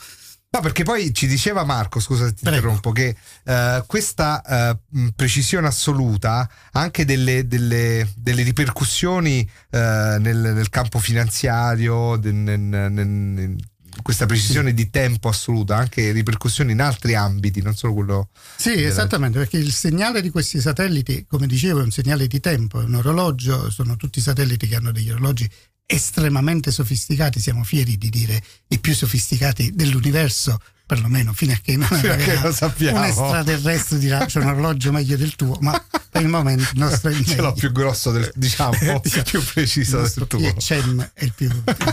No, 0.50 0.62
perché 0.62 0.84
poi 0.84 1.14
ci 1.14 1.28
diceva 1.28 1.66
Marco, 1.66 2.00
scusa 2.00 2.28
se 2.28 2.34
ti 2.34 2.44
Prego. 2.44 2.56
interrompo, 2.56 2.94
che 2.94 3.18
uh, 3.44 3.86
questa 3.86 4.80
uh, 4.90 5.12
precisione 5.14 5.68
assoluta 5.68 6.50
ha 6.72 6.80
anche 6.80 7.04
delle, 7.04 7.46
delle, 7.46 8.10
delle 8.16 8.44
ripercussioni 8.44 9.42
uh, 9.72 9.78
nel, 9.78 10.54
nel, 10.56 10.70
campo 10.70 11.00
finanziario, 11.00 12.16
nel, 12.16 12.58
nel, 12.58 13.56
questa 14.02 14.26
precisione 14.26 14.74
di 14.74 14.90
tempo 14.90 15.30
assoluta, 15.30 15.76
anche 15.76 16.12
ripercussioni 16.12 16.72
in 16.72 16.82
altri 16.82 17.16
ambiti, 17.16 17.62
non 17.62 17.76
solo 17.76 17.94
quello. 17.94 18.30
Sì, 18.56 18.76
della... 18.76 18.88
esattamente, 18.88 19.40
perché 19.40 19.58
il 19.58 19.72
segnale 19.72 20.22
di 20.22 20.30
questi 20.30 20.60
satelliti, 20.60 21.26
come 21.28 21.48
dicevo, 21.48 21.80
è 21.80 21.84
un 21.84 21.92
segnale 21.92 22.28
di 22.28 22.40
tempo, 22.40 22.82
è 22.82 22.84
un 22.84 22.96
orologio, 22.96 23.70
sono 23.70 23.96
tutti 23.96 24.22
satelliti 24.22 24.68
che 24.68 24.76
hanno 24.76 24.92
degli 24.92 25.10
orologi 25.10 25.50
estremamente 25.90 26.70
sofisticati, 26.70 27.40
siamo 27.40 27.64
fieri 27.64 27.98
di 27.98 28.10
dire 28.10 28.42
i 28.68 28.80
più 28.80 28.94
sofisticati 28.94 29.72
dell'universo, 29.74 30.60
perlomeno 30.86 31.34
fino 31.34 31.54
a 31.54 31.60
che 31.62 31.78
non 31.78 31.88
fino 31.88 32.12
a 32.12 32.16
che 32.18 32.40
lo 32.42 32.52
sappiamo. 32.52 33.00
un 33.00 33.06
extraterrestre 33.06 33.98
dirà 33.98 34.26
c'è 34.26 34.40
un 34.40 34.48
orologio 34.48 34.92
meglio 34.92 35.16
del 35.16 35.36
tuo, 35.36 35.58
ma 35.62 35.82
per 36.10 36.22
il 36.22 36.28
momento 36.28 36.70
il 36.74 36.80
nostro 36.80 37.10
è 37.10 37.14
il 37.16 37.26
Ce 37.26 37.38
l'ho 37.38 37.54
più 37.54 37.72
grosso, 37.72 38.12
del, 38.12 38.30
diciamo, 38.36 38.78
diciamo 39.02 39.24
più 39.24 39.42
preciso 39.42 40.02
del 40.02 40.28
tuo. 40.28 40.40
IHM 40.40 41.12
è 41.14 41.24
il 41.24 41.34
più 41.34 41.50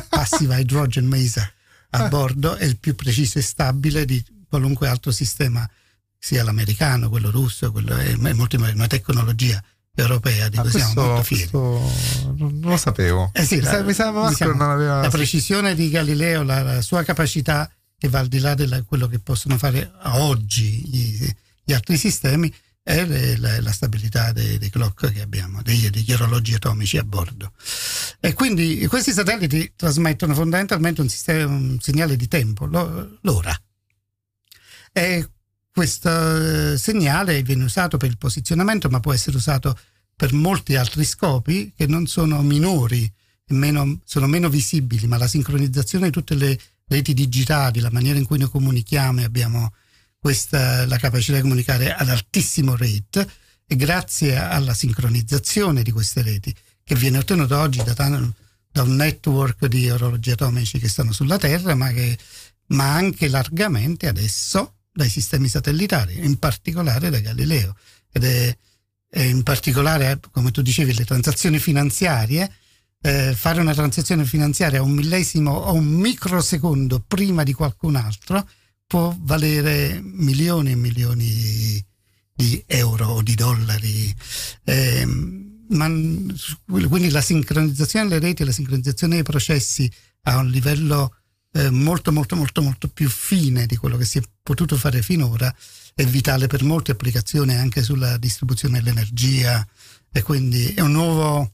passive 0.09 0.59
hydrogen 0.59 1.07
mesa 1.07 1.49
a 1.95 2.09
bordo 2.09 2.55
è 2.57 2.65
il 2.65 2.79
più 2.79 2.95
preciso 2.95 3.39
e 3.39 3.43
stabile 3.43 4.05
di 4.05 4.23
qualunque 4.49 4.89
altro 4.89 5.11
sistema, 5.11 5.69
sia 6.19 6.45
l'americano, 6.45 7.09
quello 7.09 7.31
russo, 7.31 7.71
quello 7.73 7.97
è, 7.97 8.17
è 8.17 8.33
molto, 8.33 8.57
una 8.57 8.87
tecnologia 8.87 9.63
europea 9.95 10.49
di 10.49 10.57
cui 10.57 10.69
ah, 10.69 10.73
siamo 10.73 11.07
molto 11.07 11.23
fieri. 11.23 11.51
non 11.53 12.61
lo 12.63 12.77
sapevo. 12.77 13.31
Eh 13.33 13.45
sì, 13.45 13.61
la, 13.61 13.83
mi 13.83 13.93
sa, 13.93 14.11
diciamo, 14.29 14.55
non 14.55 14.71
aveva... 14.71 15.01
la 15.01 15.09
precisione 15.09 15.75
di 15.75 15.89
Galileo, 15.89 16.43
la, 16.43 16.63
la, 16.63 16.83
sua 16.83 17.03
capacità 17.03 17.71
che 17.97 18.09
va 18.09 18.19
al 18.19 18.29
di 18.29 18.39
là 18.39 18.55
di 18.55 18.67
quello 18.87 19.07
che 19.07 19.19
possono 19.19 19.57
fare 19.57 19.93
oggi 20.15 20.83
gli, 20.87 21.29
gli 21.65 21.73
altri 21.73 21.97
sistemi, 21.97 22.53
è 22.85 23.37
la, 23.39 23.63
la 23.63 23.73
stabilità 23.73 24.33
dei, 24.33 24.59
dei, 24.59 24.69
clock 24.69 25.11
che 25.11 25.23
abbiamo, 25.23 25.63
degli, 25.63 25.89
degli, 25.89 26.13
orologi 26.13 26.53
atomici 26.53 26.99
a 26.99 27.03
bordo. 27.03 27.53
E 28.21 28.35
quindi 28.35 28.87
questi 28.89 29.11
satelliti 29.11 29.73
trasmettono 29.75 30.35
fondamentalmente 30.35 31.01
un, 31.01 31.09
sistema, 31.09 31.47
un 31.51 31.79
segnale 31.81 32.15
di 32.15 32.29
tempo, 32.29 32.67
l'ora. 32.67 33.59
E 34.93 35.29
questo 35.73 36.73
eh, 36.73 36.79
segnale 36.79 37.43
viene 37.43 37.65
usato 37.65 37.97
per 37.97 38.11
il 38.11 38.19
posizionamento, 38.19 38.91
ma 38.91 39.01
può 39.01 39.15
essere 39.15 39.39
usato 39.39 39.77
per 40.15 40.35
molti 40.35 40.77
altri 40.77 41.05
scopi 41.05 41.73
che 41.75 41.87
non 41.87 42.07
sono 42.07 42.43
minori, 42.43 43.11
meno, 43.47 44.01
sono 44.05 44.27
meno 44.27 44.51
visibili, 44.51 45.07
ma 45.07 45.17
la 45.17 45.27
sincronizzazione 45.27 46.07
di 46.07 46.13
tutte 46.13 46.35
le 46.35 46.59
reti 46.87 47.15
digitali, 47.15 47.81
la 47.81 47.91
maniera 47.91 48.19
in 48.19 48.27
cui 48.27 48.39
noi 48.39 48.51
comunichiamo 48.51 49.21
e 49.21 49.25
abbiamo 49.25 49.73
questa, 50.25 50.87
la 50.87 50.97
capacità 50.97 51.37
di 51.37 51.43
comunicare 51.43 51.93
ad 51.93 52.09
altissimo 52.09 52.77
rate 52.77 53.29
e 53.67 53.77
grazie 53.77 54.35
alla 54.35 54.73
sincronizzazione 54.73 55.83
di 55.83 55.91
queste 55.91 56.23
reti 56.23 56.55
che 56.83 56.95
viene 56.95 57.19
ottenuta 57.19 57.61
oggi 57.61 57.83
da, 57.85 57.93
da 57.93 58.83
un 58.83 58.97
network 58.97 59.67
di 59.67 59.91
orologi 59.91 60.31
atomici 60.31 60.79
che 60.79 60.89
stanno 60.89 61.13
sulla 61.13 61.37
Terra, 61.37 61.75
ma, 61.75 61.91
che, 61.91 62.17
ma 62.69 62.95
anche 62.95 63.29
largamente 63.29 64.09
adesso 64.09 64.77
dai 64.91 65.11
sistemi 65.11 65.47
satellitari, 65.47 66.25
in 66.25 66.39
particolare 66.39 67.11
da 67.11 67.19
Galileo. 67.19 67.77
Ed 68.11 68.25
è, 68.25 68.57
è 69.11 69.21
in 69.21 69.43
particolare, 69.43 70.21
come 70.31 70.53
tu 70.53 70.63
dicevi, 70.63 70.95
le 70.95 71.05
transazioni 71.05 71.59
finanziarie, 71.59 72.51
eh, 73.03 73.35
fare 73.37 73.61
una 73.61 73.75
transazione 73.75 74.25
finanziaria 74.25 74.79
a 74.79 74.85
un 74.85 74.93
millesimo 74.93 75.51
o 75.51 75.75
un 75.75 75.85
microsecondo 75.85 77.05
prima 77.07 77.43
di 77.43 77.53
qualcun 77.53 77.97
altro 77.97 78.49
può 78.87 79.17
valere 79.21 80.01
milioni 80.03 80.73
e 80.73 80.77
milioni 80.77 81.85
di 82.35 82.63
euro 82.67 83.07
o 83.07 83.23
di 83.23 83.35
dollari. 83.35 84.15
Eh, 84.65 85.07
ma, 85.69 85.87
quindi 85.87 87.11
la 87.11 87.21
sincronizzazione 87.21 88.09
delle 88.09 88.21
reti, 88.21 88.45
la 88.45 88.53
sincronizzazione 88.53 89.15
dei 89.15 89.25
processi 89.25 89.91
a 90.23 90.39
un 90.39 90.49
livello 90.49 91.17
eh, 91.53 91.71
molto 91.71 92.13
molto 92.13 92.37
molto 92.37 92.63
molto 92.63 92.89
più 92.89 93.09
fine 93.09 93.67
di 93.67 93.77
quello 93.77 93.97
che 93.97 94.05
si 94.05 94.19
è 94.19 94.23
potuto 94.43 94.77
fare 94.77 95.03
finora 95.03 95.55
è 95.95 96.05
vitale 96.05 96.49
per 96.49 96.65
molte 96.65 96.93
applicazioni 96.93 97.55
anche 97.55 97.83
sulla 97.83 98.17
distribuzione 98.17 98.83
dell'energia 98.83 99.65
e 100.11 100.23
quindi 100.23 100.75
è 100.75 100.81
un 100.81 100.93
nuovo 100.93 101.53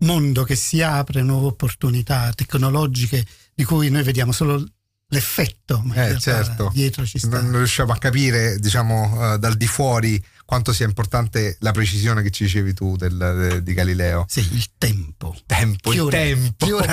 mondo 0.00 0.44
che 0.44 0.54
si 0.54 0.82
apre, 0.82 1.22
nuove 1.22 1.46
opportunità 1.46 2.32
tecnologiche 2.34 3.26
di 3.54 3.64
cui 3.64 3.88
noi 3.88 4.02
vediamo 4.02 4.32
solo 4.32 4.64
l'effetto, 5.08 5.80
ma 5.84 6.08
eh, 6.08 6.18
certo. 6.18 6.70
dietro 6.72 7.04
ci 7.06 7.18
sta. 7.18 7.40
Non 7.40 7.56
riusciamo 7.56 7.92
a 7.92 7.98
capire, 7.98 8.58
diciamo, 8.58 9.32
uh, 9.34 9.38
dal 9.38 9.56
di 9.56 9.66
fuori 9.66 10.22
quanto 10.44 10.72
sia 10.72 10.86
importante 10.86 11.56
la 11.60 11.72
precisione 11.72 12.22
che 12.22 12.30
ci 12.30 12.44
dicevi 12.44 12.72
tu 12.72 12.96
del, 12.96 13.16
de, 13.16 13.62
di 13.62 13.74
Galileo. 13.74 14.24
Sì, 14.28 14.40
il 14.40 14.66
tempo. 14.78 15.36
Tempo, 15.46 15.90
che 15.90 15.98
il 15.98 16.08
tempo. 16.08 16.66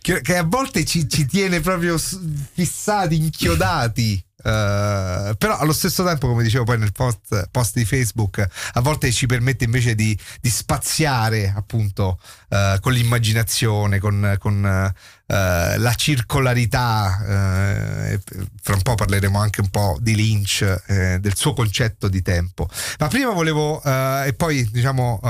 Che, 0.00 0.22
che 0.22 0.36
a 0.38 0.42
volte 0.42 0.86
ci, 0.86 1.06
ci 1.06 1.26
tiene 1.26 1.60
proprio 1.60 1.98
fissati, 1.98 3.16
inchiodati. 3.16 4.24
Uh, 4.42 5.36
però 5.36 5.58
allo 5.58 5.74
stesso 5.74 6.02
tempo, 6.02 6.26
come 6.26 6.42
dicevo 6.42 6.64
poi 6.64 6.78
nel 6.78 6.92
post, 6.92 7.48
post 7.50 7.76
di 7.76 7.84
Facebook, 7.84 8.46
a 8.72 8.80
volte 8.80 9.12
ci 9.12 9.26
permette 9.26 9.64
invece 9.64 9.94
di, 9.94 10.18
di 10.40 10.48
spaziare 10.48 11.52
appunto 11.54 12.18
uh, 12.48 12.80
con 12.80 12.94
l'immaginazione, 12.94 13.98
con, 13.98 14.34
con 14.38 14.64
uh, 14.64 14.98
la 15.30 15.94
circolarità. 15.94 18.18
fra 18.62 18.74
un 18.74 18.82
po' 18.82 18.96
parleremo 18.96 19.38
anche 19.38 19.60
un 19.60 19.68
po' 19.68 19.96
di 20.00 20.16
Lynch, 20.16 21.18
del 21.18 21.36
suo 21.36 21.54
concetto 21.54 22.08
di 22.08 22.22
tempo. 22.22 22.68
Ma 22.98 23.08
prima 23.08 23.30
volevo, 23.30 23.82
e 23.82 24.34
poi 24.36 24.68
diciamo, 24.70 25.20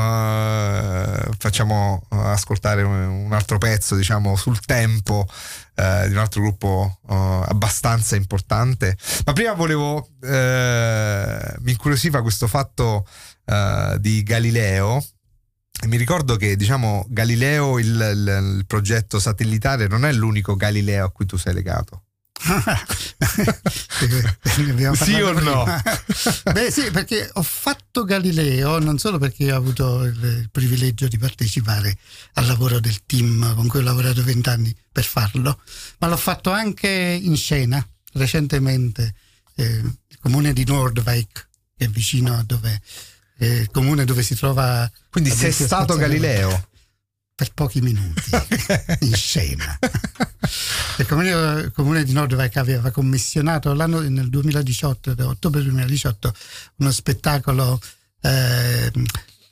facciamo 1.38 2.02
ascoltare 2.08 2.82
un, 2.82 3.32
altro 3.32 3.58
pezzo 3.58 3.94
diciamo, 3.94 4.36
sul 4.36 4.60
tempo 4.60 5.26
eh, 5.74 6.04
di 6.08 6.12
un 6.12 6.18
altro 6.18 6.40
gruppo 6.40 6.98
abbastanza 7.06 8.16
importante. 8.16 8.96
Ma 9.24 9.32
prima 9.32 9.52
volevo, 9.52 10.08
eh, 10.22 11.54
mi 11.60 11.72
incuriosiva 11.72 12.22
questo 12.22 12.46
fatto 12.46 13.06
di 13.98 14.22
Galileo. 14.22 15.04
E 15.82 15.86
mi 15.86 15.96
ricordo 15.96 16.36
che 16.36 16.56
diciamo 16.56 17.06
Galileo, 17.08 17.78
il, 17.78 17.86
il, 17.86 18.56
il 18.58 18.66
progetto 18.66 19.18
satellitare, 19.18 19.86
non 19.86 20.04
è 20.04 20.12
l'unico 20.12 20.54
Galileo 20.54 21.06
a 21.06 21.10
cui 21.10 21.24
tu 21.24 21.38
sei 21.38 21.54
legato. 21.54 22.02
sì 24.94 25.20
o 25.20 25.38
no? 25.40 25.64
Beh 26.52 26.70
sì, 26.70 26.90
perché 26.90 27.28
ho 27.34 27.42
fatto 27.42 28.04
Galileo 28.04 28.78
non 28.78 28.98
solo 28.98 29.18
perché 29.18 29.52
ho 29.52 29.56
avuto 29.56 30.04
il 30.04 30.48
privilegio 30.50 31.06
di 31.06 31.18
partecipare 31.18 31.98
al 32.34 32.46
lavoro 32.46 32.80
del 32.80 33.04
team 33.04 33.54
con 33.54 33.68
cui 33.68 33.80
ho 33.80 33.82
lavorato 33.82 34.24
vent'anni 34.24 34.74
per 34.90 35.04
farlo, 35.04 35.60
ma 35.98 36.08
l'ho 36.08 36.16
fatto 36.16 36.50
anche 36.50 36.88
in 36.88 37.36
scena 37.36 37.86
recentemente. 38.14 39.14
Eh, 39.54 39.82
il 40.08 40.18
comune 40.20 40.52
di 40.52 40.64
Nordwijk, 40.64 41.48
che 41.76 41.84
è 41.84 41.88
vicino 41.88 42.36
a 42.36 42.42
dove... 42.42 42.80
Eh, 43.42 43.68
comune 43.72 44.04
dove 44.04 44.22
si 44.22 44.34
trova... 44.34 44.90
Quindi 45.08 45.30
sei 45.30 45.50
stato 45.50 45.96
Galileo? 45.96 46.68
per 47.40 47.54
pochi 47.54 47.80
minuti 47.80 48.30
in 49.00 49.14
scena. 49.14 49.78
Il 50.98 51.06
comune, 51.06 51.70
comune 51.72 52.04
di 52.04 52.12
Nordwijk 52.12 52.58
aveva 52.58 52.90
commissionato 52.90 53.72
l'anno, 53.72 54.00
nel 54.00 54.28
2018, 54.28 55.14
ottobre 55.20 55.62
2018, 55.62 56.34
uno 56.76 56.92
spettacolo 56.92 57.80
eh, 58.20 58.92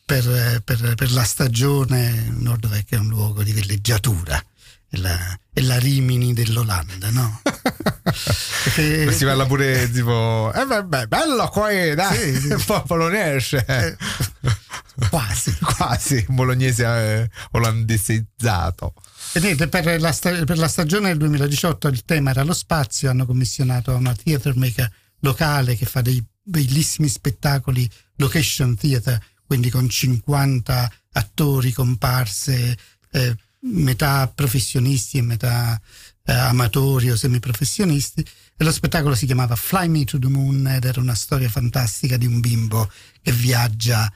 per, 0.05 0.61
per, 0.63 0.95
per, 0.97 1.13
la 1.13 1.25
stagione. 1.25 2.29
Nordwijk 2.29 2.91
è 2.91 2.97
un 2.97 3.09
luogo 3.09 3.43
di 3.43 3.53
villeggiatura. 3.53 4.45
È 4.91 4.97
la, 4.97 5.39
è 5.53 5.61
la 5.61 5.79
Rimini 5.79 6.33
dell'Olanda, 6.33 7.11
no? 7.11 7.43
Perché, 8.65 9.13
si 9.13 9.25
parla 9.25 9.47
pure 9.47 9.91
tipo, 9.93 10.53
eh 10.55 10.65
vabbè, 10.65 11.07
bello 11.07 11.49
qua, 11.49 11.69
dai, 11.95 12.35
sì, 12.35 12.41
sì. 12.41 12.53
un 12.53 12.65
po' 12.65 12.83
polonese. 12.83 13.65
Eh, 13.67 13.97
quasi. 15.11 15.57
quasi, 15.61 16.25
bolognese 16.29 16.85
eh, 16.85 17.31
olandesizzato. 17.53 18.95
E 19.33 19.41
niente, 19.41 19.69
per 19.69 20.01
la, 20.01 20.15
per 20.21 20.59
la, 20.59 20.69
stagione 20.69 21.09
del 21.09 21.19
2018 21.19 21.89
il 21.89 22.05
tema 22.05 22.31
era 22.31 22.43
lo 22.43 22.55
spazio, 22.55 23.11
hanno 23.11 23.27
commissionato 23.27 23.95
una 23.95 24.15
theater 24.15 24.57
maker 24.57 24.91
locale 25.21 25.77
che 25.77 25.87
fa 25.87 26.01
dei 26.01 26.25
bellissimi 26.43 27.09
spettacoli 27.09 27.89
location 28.17 28.75
theater, 28.75 29.23
quindi 29.47 29.71
con 29.71 29.89
50 29.89 30.93
attori, 31.13 31.73
comparse, 31.73 32.77
eh, 33.11 33.37
metà 33.61 34.31
professionisti 34.33 35.19
e 35.19 35.23
metà 35.23 35.81
eh, 36.25 36.33
amatori 36.33 37.11
o 37.11 37.17
semiprofessionisti. 37.17 38.27
E 38.57 38.65
lo 38.65 38.73
spettacolo 38.73 39.15
si 39.15 39.27
chiamava 39.27 39.57
Fly 39.57 39.89
Me 39.89 40.05
to 40.05 40.19
the 40.19 40.29
Moon 40.29 40.67
ed 40.67 40.85
era 40.85 41.01
una 41.01 41.15
storia 41.15 41.49
fantastica 41.49 42.17
di 42.17 42.27
un 42.27 42.41
bimbo 42.41 42.91
che 43.23 43.33
viaggia 43.33 44.13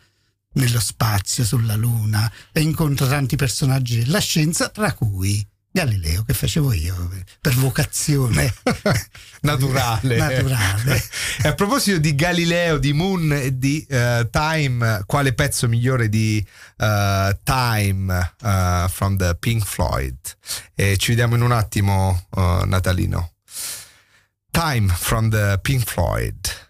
nello 0.55 0.81
spazio, 0.81 1.45
sulla 1.45 1.77
Luna 1.77 2.31
e 2.53 2.61
incontra 2.61 3.07
tanti 3.07 3.37
personaggi 3.37 3.99
della 3.99 4.19
scienza, 4.19 4.69
tra 4.69 4.93
cui 4.93 5.45
Galileo, 5.75 6.23
che 6.23 6.35
facevo 6.35 6.75
io 6.75 7.11
per 7.41 7.55
vocazione 7.55 8.53
naturale. 9.41 10.17
naturale. 10.19 11.03
e 11.43 11.49
a 11.49 11.55
proposito 11.55 11.97
di 11.99 12.15
Galileo, 12.15 12.77
di 12.77 12.93
Moon 12.93 13.33
e 13.33 13.57
di 13.57 13.87
uh, 13.89 14.29
Time, 14.31 15.03
quale 15.07 15.33
pezzo 15.33 15.69
migliore 15.69 16.11
di 16.11 16.47
uh, 16.77 17.35
Time 17.43 18.33
uh, 18.43 18.89
from 18.89 19.17
the 19.17 19.35
Pink 19.41 19.65
Floyd? 19.65 20.17
E 20.75 20.99
ci 20.99 21.09
vediamo 21.09 21.37
in 21.37 21.43
un 21.43 21.53
attimo, 21.53 22.27
Natalino. 22.67 23.33
Time 24.51 24.89
from 24.89 25.31
the 25.31 25.59
Pink 25.63 25.85
Floyd. 25.85 26.62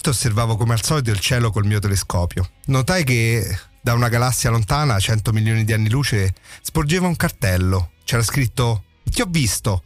Notte 0.00 0.08
osservavo 0.10 0.56
come 0.56 0.72
al 0.72 0.82
solito 0.82 1.10
il 1.10 1.20
cielo 1.20 1.50
col 1.50 1.66
mio 1.66 1.78
telescopio. 1.78 2.48
Notai 2.66 3.04
che 3.04 3.58
da 3.82 3.92
una 3.92 4.08
galassia 4.08 4.48
lontana, 4.48 4.98
100 4.98 5.30
milioni 5.32 5.64
di 5.64 5.74
anni 5.74 5.90
luce, 5.90 6.32
sporgeva 6.62 7.06
un 7.06 7.16
cartello. 7.16 7.92
C'era 8.04 8.22
scritto 8.22 8.84
Ti 9.04 9.20
ho 9.20 9.26
visto. 9.28 9.82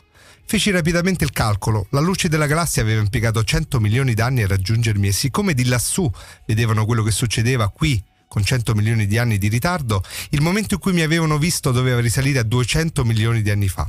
Feci 0.46 0.70
rapidamente 0.70 1.24
il 1.24 1.32
calcolo. 1.32 1.86
La 1.90 2.00
luce 2.00 2.28
della 2.28 2.46
galassia 2.46 2.82
aveva 2.82 3.00
impiegato 3.00 3.42
100 3.42 3.80
milioni 3.80 4.14
di 4.14 4.20
anni 4.20 4.42
a 4.42 4.46
raggiungermi 4.46 5.08
e 5.08 5.12
siccome 5.12 5.52
di 5.52 5.64
lassù 5.64 6.08
vedevano 6.46 6.84
quello 6.84 7.02
che 7.02 7.10
succedeva 7.10 7.68
qui 7.68 8.00
con 8.28 8.44
100 8.44 8.74
milioni 8.74 9.06
di 9.06 9.18
anni 9.18 9.38
di 9.38 9.48
ritardo, 9.48 10.02
il 10.30 10.40
momento 10.40 10.74
in 10.74 10.80
cui 10.80 10.92
mi 10.92 11.02
avevano 11.02 11.38
visto 11.38 11.70
doveva 11.70 12.00
risalire 12.00 12.40
a 12.40 12.42
200 12.42 13.04
milioni 13.04 13.42
di 13.42 13.50
anni 13.50 13.68
fa. 13.68 13.88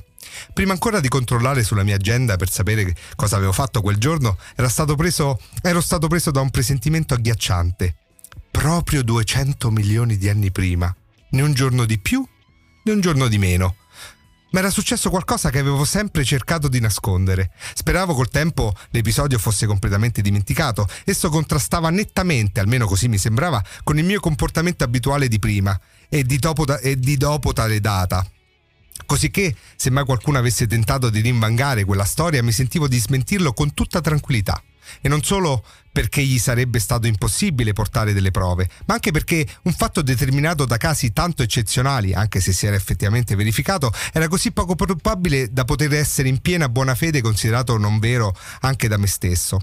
Prima 0.53 0.73
ancora 0.73 0.99
di 0.99 1.07
controllare 1.07 1.63
sulla 1.63 1.83
mia 1.83 1.95
agenda 1.95 2.35
per 2.35 2.49
sapere 2.49 2.95
cosa 3.15 3.37
avevo 3.37 3.51
fatto 3.51 3.81
quel 3.81 3.97
giorno, 3.97 4.37
stato 4.75 4.95
preso, 4.95 5.39
ero 5.61 5.79
stato 5.79 6.07
preso 6.07 6.31
da 6.31 6.41
un 6.41 6.49
presentimento 6.49 7.13
agghiacciante. 7.13 7.95
Proprio 8.51 9.03
200 9.03 9.71
milioni 9.71 10.17
di 10.17 10.27
anni 10.27 10.51
prima. 10.51 10.93
Né 11.31 11.41
un 11.41 11.53
giorno 11.53 11.85
di 11.85 11.97
più, 11.99 12.25
né 12.83 12.91
un 12.91 12.99
giorno 12.99 13.27
di 13.27 13.37
meno. 13.37 13.75
Ma 14.51 14.59
era 14.59 14.69
successo 14.69 15.09
qualcosa 15.09 15.49
che 15.49 15.59
avevo 15.59 15.83
sempre 15.85 16.23
cercato 16.23 16.67
di 16.67 16.79
nascondere. 16.79 17.51
Speravo 17.73 18.13
col 18.13 18.29
tempo 18.29 18.73
l'episodio 18.91 19.37
fosse 19.37 19.65
completamente 19.65 20.21
dimenticato. 20.21 20.87
Esso 21.03 21.29
contrastava 21.29 21.89
nettamente, 21.89 22.59
almeno 22.59 22.85
così 22.85 23.07
mi 23.07 23.17
sembrava, 23.17 23.63
con 23.83 23.97
il 23.97 24.05
mio 24.05 24.19
comportamento 24.19 24.83
abituale 24.83 25.27
di 25.27 25.39
prima 25.39 25.77
e 26.09 26.23
di 26.23 26.37
dopo, 26.37 26.65
e 26.79 26.97
di 26.97 27.17
dopo 27.17 27.53
tale 27.53 27.79
data. 27.79 28.25
Cosicché, 29.05 29.55
se 29.75 29.89
mai 29.89 30.05
qualcuno 30.05 30.37
avesse 30.37 30.67
tentato 30.67 31.09
di 31.09 31.21
rinvangare 31.21 31.83
quella 31.83 32.05
storia, 32.05 32.41
mi 32.41 32.51
sentivo 32.51 32.87
di 32.87 32.97
smentirlo 32.97 33.53
con 33.53 33.73
tutta 33.73 34.01
tranquillità. 34.01 34.61
E 35.01 35.09
non 35.09 35.23
solo 35.23 35.63
perché 35.91 36.21
gli 36.21 36.37
sarebbe 36.37 36.79
stato 36.79 37.07
impossibile 37.07 37.73
portare 37.73 38.13
delle 38.13 38.31
prove, 38.31 38.69
ma 38.85 38.95
anche 38.95 39.11
perché 39.11 39.45
un 39.63 39.73
fatto 39.73 40.01
determinato 40.01 40.65
da 40.65 40.77
casi 40.77 41.11
tanto 41.11 41.41
eccezionali, 41.43 42.13
anche 42.13 42.39
se 42.39 42.53
si 42.53 42.65
era 42.67 42.75
effettivamente 42.75 43.35
verificato, 43.35 43.91
era 44.13 44.27
così 44.27 44.51
poco 44.51 44.75
probabile 44.75 45.51
da 45.51 45.65
poter 45.65 45.93
essere 45.93 46.29
in 46.29 46.39
piena 46.39 46.69
buona 46.69 46.95
fede 46.95 47.21
considerato 47.21 47.77
non 47.77 47.99
vero 47.99 48.35
anche 48.61 48.87
da 48.87 48.97
me 48.97 49.07
stesso. 49.07 49.59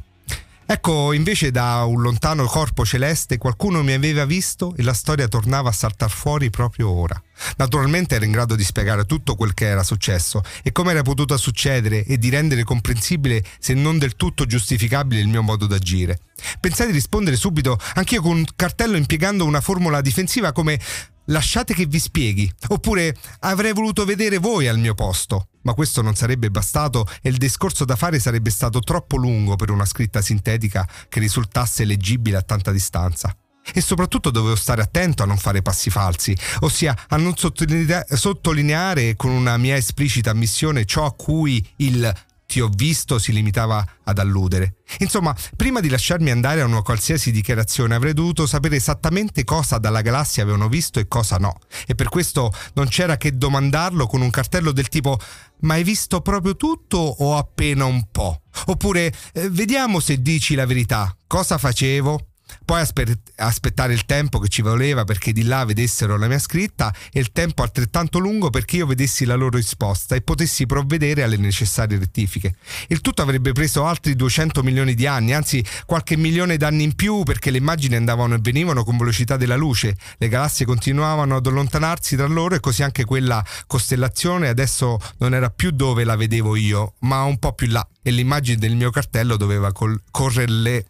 Ecco, 0.64 1.12
invece 1.12 1.50
da 1.50 1.84
un 1.84 2.00
lontano 2.00 2.44
corpo 2.46 2.84
celeste 2.84 3.36
qualcuno 3.36 3.82
mi 3.82 3.92
aveva 3.92 4.24
visto 4.24 4.74
e 4.76 4.82
la 4.82 4.94
storia 4.94 5.28
tornava 5.28 5.68
a 5.68 5.72
saltar 5.72 6.10
fuori 6.10 6.50
proprio 6.50 6.88
ora. 6.88 7.20
Naturalmente 7.56 8.14
ero 8.14 8.24
in 8.24 8.30
grado 8.30 8.54
di 8.54 8.62
spiegare 8.62 9.04
tutto 9.04 9.34
quel 9.34 9.54
che 9.54 9.66
era 9.66 9.82
successo 9.82 10.40
e 10.62 10.70
come 10.70 10.92
era 10.92 11.02
potuto 11.02 11.36
succedere 11.36 12.04
e 12.04 12.16
di 12.16 12.30
rendere 12.30 12.62
comprensibile, 12.62 13.44
se 13.58 13.74
non 13.74 13.98
del 13.98 14.14
tutto 14.14 14.46
giustificabile, 14.46 15.20
il 15.20 15.28
mio 15.28 15.42
modo 15.42 15.66
d'agire. 15.66 16.20
Pensai 16.60 16.86
di 16.86 16.92
rispondere 16.92 17.36
subito, 17.36 17.78
anch'io 17.94 18.22
con 18.22 18.36
un 18.36 18.44
cartello 18.56 18.96
impiegando 18.96 19.44
una 19.44 19.60
formula 19.60 20.00
difensiva 20.00 20.52
come 20.52 20.78
lasciate 21.26 21.74
che 21.74 21.86
vi 21.86 21.98
spieghi, 21.98 22.52
oppure 22.68 23.16
avrei 23.40 23.72
voluto 23.72 24.04
vedere 24.04 24.38
voi 24.38 24.68
al 24.68 24.78
mio 24.78 24.94
posto. 24.94 25.48
Ma 25.62 25.74
questo 25.74 26.02
non 26.02 26.16
sarebbe 26.16 26.50
bastato 26.50 27.06
e 27.20 27.28
il 27.28 27.36
discorso 27.36 27.84
da 27.84 27.94
fare 27.94 28.18
sarebbe 28.18 28.50
stato 28.50 28.80
troppo 28.80 29.16
lungo 29.16 29.54
per 29.54 29.70
una 29.70 29.84
scritta 29.84 30.20
sintetica 30.20 30.88
che 31.08 31.20
risultasse 31.20 31.84
leggibile 31.84 32.36
a 32.38 32.42
tanta 32.42 32.72
distanza. 32.72 33.34
E 33.72 33.80
soprattutto 33.80 34.30
dovevo 34.30 34.56
stare 34.56 34.82
attento 34.82 35.22
a 35.22 35.26
non 35.26 35.38
fare 35.38 35.62
passi 35.62 35.88
falsi, 35.88 36.36
ossia 36.60 36.96
a 37.08 37.16
non 37.16 37.34
sottolineare 37.36 39.14
con 39.14 39.30
una 39.30 39.56
mia 39.56 39.76
esplicita 39.76 40.30
ammissione 40.30 40.84
ciò 40.84 41.04
a 41.04 41.14
cui 41.14 41.64
il 41.76 42.12
ti 42.52 42.60
ho 42.60 42.68
visto 42.68 43.18
si 43.18 43.32
limitava 43.32 43.82
ad 44.04 44.18
alludere. 44.18 44.74
Insomma, 44.98 45.34
prima 45.56 45.80
di 45.80 45.88
lasciarmi 45.88 46.30
andare 46.30 46.60
a 46.60 46.66
una 46.66 46.82
qualsiasi 46.82 47.32
dichiarazione 47.32 47.94
avrei 47.94 48.12
dovuto 48.12 48.46
sapere 48.46 48.76
esattamente 48.76 49.42
cosa 49.42 49.78
dalla 49.78 50.02
galassia 50.02 50.42
avevano 50.42 50.68
visto 50.68 51.00
e 51.00 51.08
cosa 51.08 51.36
no. 51.38 51.60
E 51.86 51.94
per 51.94 52.10
questo 52.10 52.52
non 52.74 52.88
c'era 52.88 53.16
che 53.16 53.38
domandarlo 53.38 54.06
con 54.06 54.20
un 54.20 54.28
cartello 54.28 54.70
del 54.72 54.88
tipo 54.88 55.18
ma 55.60 55.74
hai 55.74 55.82
visto 55.82 56.20
proprio 56.20 56.54
tutto 56.54 56.98
o 56.98 57.38
appena 57.38 57.86
un 57.86 58.04
po'? 58.10 58.42
Oppure 58.66 59.10
eh, 59.32 59.48
vediamo 59.48 59.98
se 59.98 60.20
dici 60.20 60.54
la 60.54 60.66
verità. 60.66 61.16
Cosa 61.26 61.56
facevo? 61.56 62.31
Poi 62.64 62.80
asper- 62.80 63.18
aspettare 63.36 63.92
il 63.92 64.04
tempo 64.04 64.38
che 64.38 64.48
ci 64.48 64.62
voleva 64.62 65.04
perché 65.04 65.32
di 65.32 65.44
là 65.44 65.64
vedessero 65.64 66.16
la 66.16 66.26
mia 66.26 66.38
scritta 66.38 66.94
e 67.12 67.20
il 67.20 67.32
tempo 67.32 67.62
altrettanto 67.62 68.18
lungo 68.18 68.50
perché 68.50 68.76
io 68.76 68.86
vedessi 68.86 69.24
la 69.24 69.34
loro 69.34 69.56
risposta 69.56 70.14
e 70.14 70.22
potessi 70.22 70.66
provvedere 70.66 71.22
alle 71.22 71.36
necessarie 71.36 71.98
rettifiche. 71.98 72.54
Il 72.88 73.00
tutto 73.00 73.22
avrebbe 73.22 73.52
preso 73.52 73.84
altri 73.84 74.14
200 74.14 74.62
milioni 74.62 74.94
di 74.94 75.06
anni, 75.06 75.32
anzi 75.32 75.64
qualche 75.86 76.16
milione 76.16 76.56
d'anni 76.56 76.84
in 76.84 76.94
più 76.94 77.22
perché 77.22 77.50
le 77.50 77.58
immagini 77.58 77.96
andavano 77.96 78.34
e 78.34 78.38
venivano 78.40 78.84
con 78.84 78.96
velocità 78.96 79.36
della 79.36 79.56
luce, 79.56 79.96
le 80.18 80.28
galassie 80.28 80.66
continuavano 80.66 81.36
ad 81.36 81.46
allontanarsi 81.46 82.16
tra 82.16 82.26
loro 82.26 82.54
e 82.54 82.60
così 82.60 82.82
anche 82.82 83.04
quella 83.04 83.44
costellazione 83.66 84.48
adesso 84.48 84.98
non 85.18 85.34
era 85.34 85.50
più 85.50 85.70
dove 85.70 86.04
la 86.04 86.16
vedevo 86.16 86.56
io, 86.56 86.94
ma 87.00 87.22
un 87.22 87.38
po' 87.38 87.52
più 87.52 87.68
là 87.68 87.86
e 88.02 88.10
l'immagine 88.10 88.58
del 88.58 88.74
mio 88.74 88.90
cartello 88.90 89.36
doveva 89.36 89.72
col- 89.72 90.00
correrle 90.10 90.86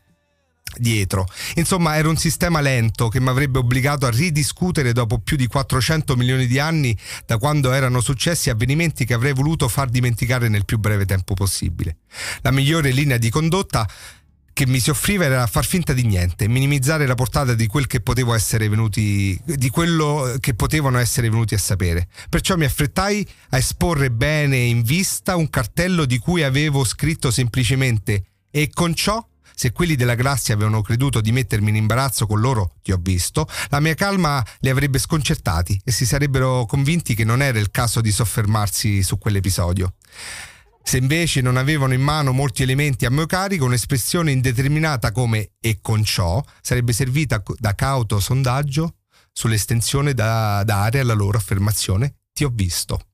dietro. 0.76 1.26
Insomma, 1.54 1.96
era 1.96 2.08
un 2.08 2.16
sistema 2.16 2.60
lento 2.60 3.08
che 3.08 3.20
mi 3.20 3.28
avrebbe 3.28 3.58
obbligato 3.58 4.06
a 4.06 4.10
ridiscutere 4.10 4.92
dopo 4.92 5.18
più 5.18 5.36
di 5.36 5.46
400 5.46 6.16
milioni 6.16 6.46
di 6.46 6.58
anni 6.58 6.96
da 7.26 7.38
quando 7.38 7.72
erano 7.72 8.00
successi 8.00 8.50
avvenimenti 8.50 9.04
che 9.04 9.14
avrei 9.14 9.32
voluto 9.32 9.68
far 9.68 9.88
dimenticare 9.88 10.48
nel 10.48 10.64
più 10.64 10.78
breve 10.78 11.04
tempo 11.04 11.34
possibile. 11.34 11.98
La 12.40 12.50
migliore 12.50 12.90
linea 12.90 13.18
di 13.18 13.30
condotta 13.30 13.88
che 14.52 14.66
mi 14.66 14.80
si 14.80 14.90
offriva 14.90 15.24
era 15.24 15.46
far 15.46 15.64
finta 15.64 15.92
di 15.92 16.04
niente, 16.04 16.46
minimizzare 16.46 17.06
la 17.06 17.14
portata 17.14 17.54
di 17.54 17.66
quel 17.66 17.86
venuti 18.68 19.40
di 19.44 19.70
quello 19.70 20.36
che 20.40 20.54
potevano 20.54 20.98
essere 20.98 21.30
venuti 21.30 21.54
a 21.54 21.58
sapere. 21.58 22.08
Perciò 22.28 22.56
mi 22.56 22.64
affrettai 22.64 23.26
a 23.50 23.56
esporre 23.56 24.10
bene 24.10 24.58
in 24.58 24.82
vista 24.82 25.36
un 25.36 25.48
cartello 25.48 26.04
di 26.04 26.18
cui 26.18 26.42
avevo 26.42 26.84
scritto 26.84 27.30
semplicemente 27.30 28.24
e 28.50 28.68
con 28.72 28.94
ciò 28.94 29.26
se 29.54 29.72
quelli 29.72 29.96
della 29.96 30.14
Grazia 30.14 30.54
avevano 30.54 30.82
creduto 30.82 31.20
di 31.20 31.32
mettermi 31.32 31.70
in 31.70 31.76
imbarazzo 31.76 32.26
con 32.26 32.40
loro, 32.40 32.74
ti 32.82 32.92
ho 32.92 32.98
visto, 33.00 33.48
la 33.68 33.80
mia 33.80 33.94
calma 33.94 34.44
li 34.60 34.68
avrebbe 34.68 34.98
sconcertati 34.98 35.80
e 35.84 35.90
si 35.90 36.06
sarebbero 36.06 36.64
convinti 36.66 37.14
che 37.14 37.24
non 37.24 37.42
era 37.42 37.58
il 37.58 37.70
caso 37.70 38.00
di 38.00 38.12
soffermarsi 38.12 39.02
su 39.02 39.18
quell'episodio. 39.18 39.94
Se 40.84 40.96
invece 40.96 41.40
non 41.40 41.56
avevano 41.56 41.94
in 41.94 42.02
mano 42.02 42.32
molti 42.32 42.62
elementi 42.62 43.06
a 43.06 43.10
mio 43.10 43.26
carico, 43.26 43.64
un'espressione 43.64 44.32
indeterminata 44.32 45.12
come 45.12 45.52
e 45.60 45.78
con 45.80 46.02
ciò 46.02 46.42
sarebbe 46.60 46.92
servita 46.92 47.42
da 47.58 47.74
cauto 47.74 48.18
sondaggio 48.18 48.96
sull'estensione 49.32 50.12
da 50.12 50.62
dare 50.64 51.00
alla 51.00 51.14
loro 51.14 51.38
affermazione 51.38 52.16
ti 52.32 52.44
ho 52.44 52.50
visto. 52.52 53.11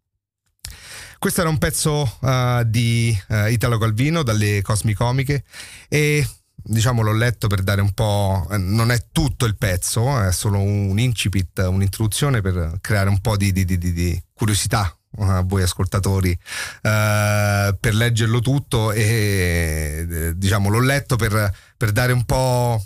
Questo 1.19 1.41
era 1.41 1.51
un 1.51 1.59
pezzo 1.59 2.17
uh, 2.21 2.63
di 2.65 3.17
uh, 3.29 3.47
Italo 3.47 3.77
Calvino 3.77 4.23
dalle 4.23 4.63
Cosmicomiche 4.63 5.43
e 5.89 6.25
diciamo 6.55 7.03
l'ho 7.03 7.13
letto 7.13 7.49
per 7.49 7.63
dare 7.63 7.81
un 7.81 7.93
po', 7.93 8.47
eh, 8.53 8.57
non 8.57 8.93
è 8.93 9.07
tutto 9.11 9.45
il 9.45 9.57
pezzo, 9.57 10.23
è 10.23 10.31
solo 10.31 10.61
un 10.61 10.97
incipit, 10.97 11.59
un'introduzione 11.59 12.41
per 12.41 12.79
creare 12.81 13.09
un 13.09 13.21
po' 13.21 13.37
di, 13.37 13.51
di, 13.51 13.65
di, 13.65 13.79
di 13.79 14.23
curiosità 14.33 14.97
a 15.17 15.43
voi 15.43 15.63
ascoltatori 15.63 16.31
uh, 16.31 16.39
per 16.83 17.95
leggerlo 17.95 18.39
tutto 18.41 18.93
e 18.93 20.35
diciamo 20.37 20.69
l'ho 20.69 20.81
letto 20.81 21.17
per, 21.17 21.53
per 21.77 21.91
dare 21.91 22.13
un 22.13 22.25
po' 22.27 22.81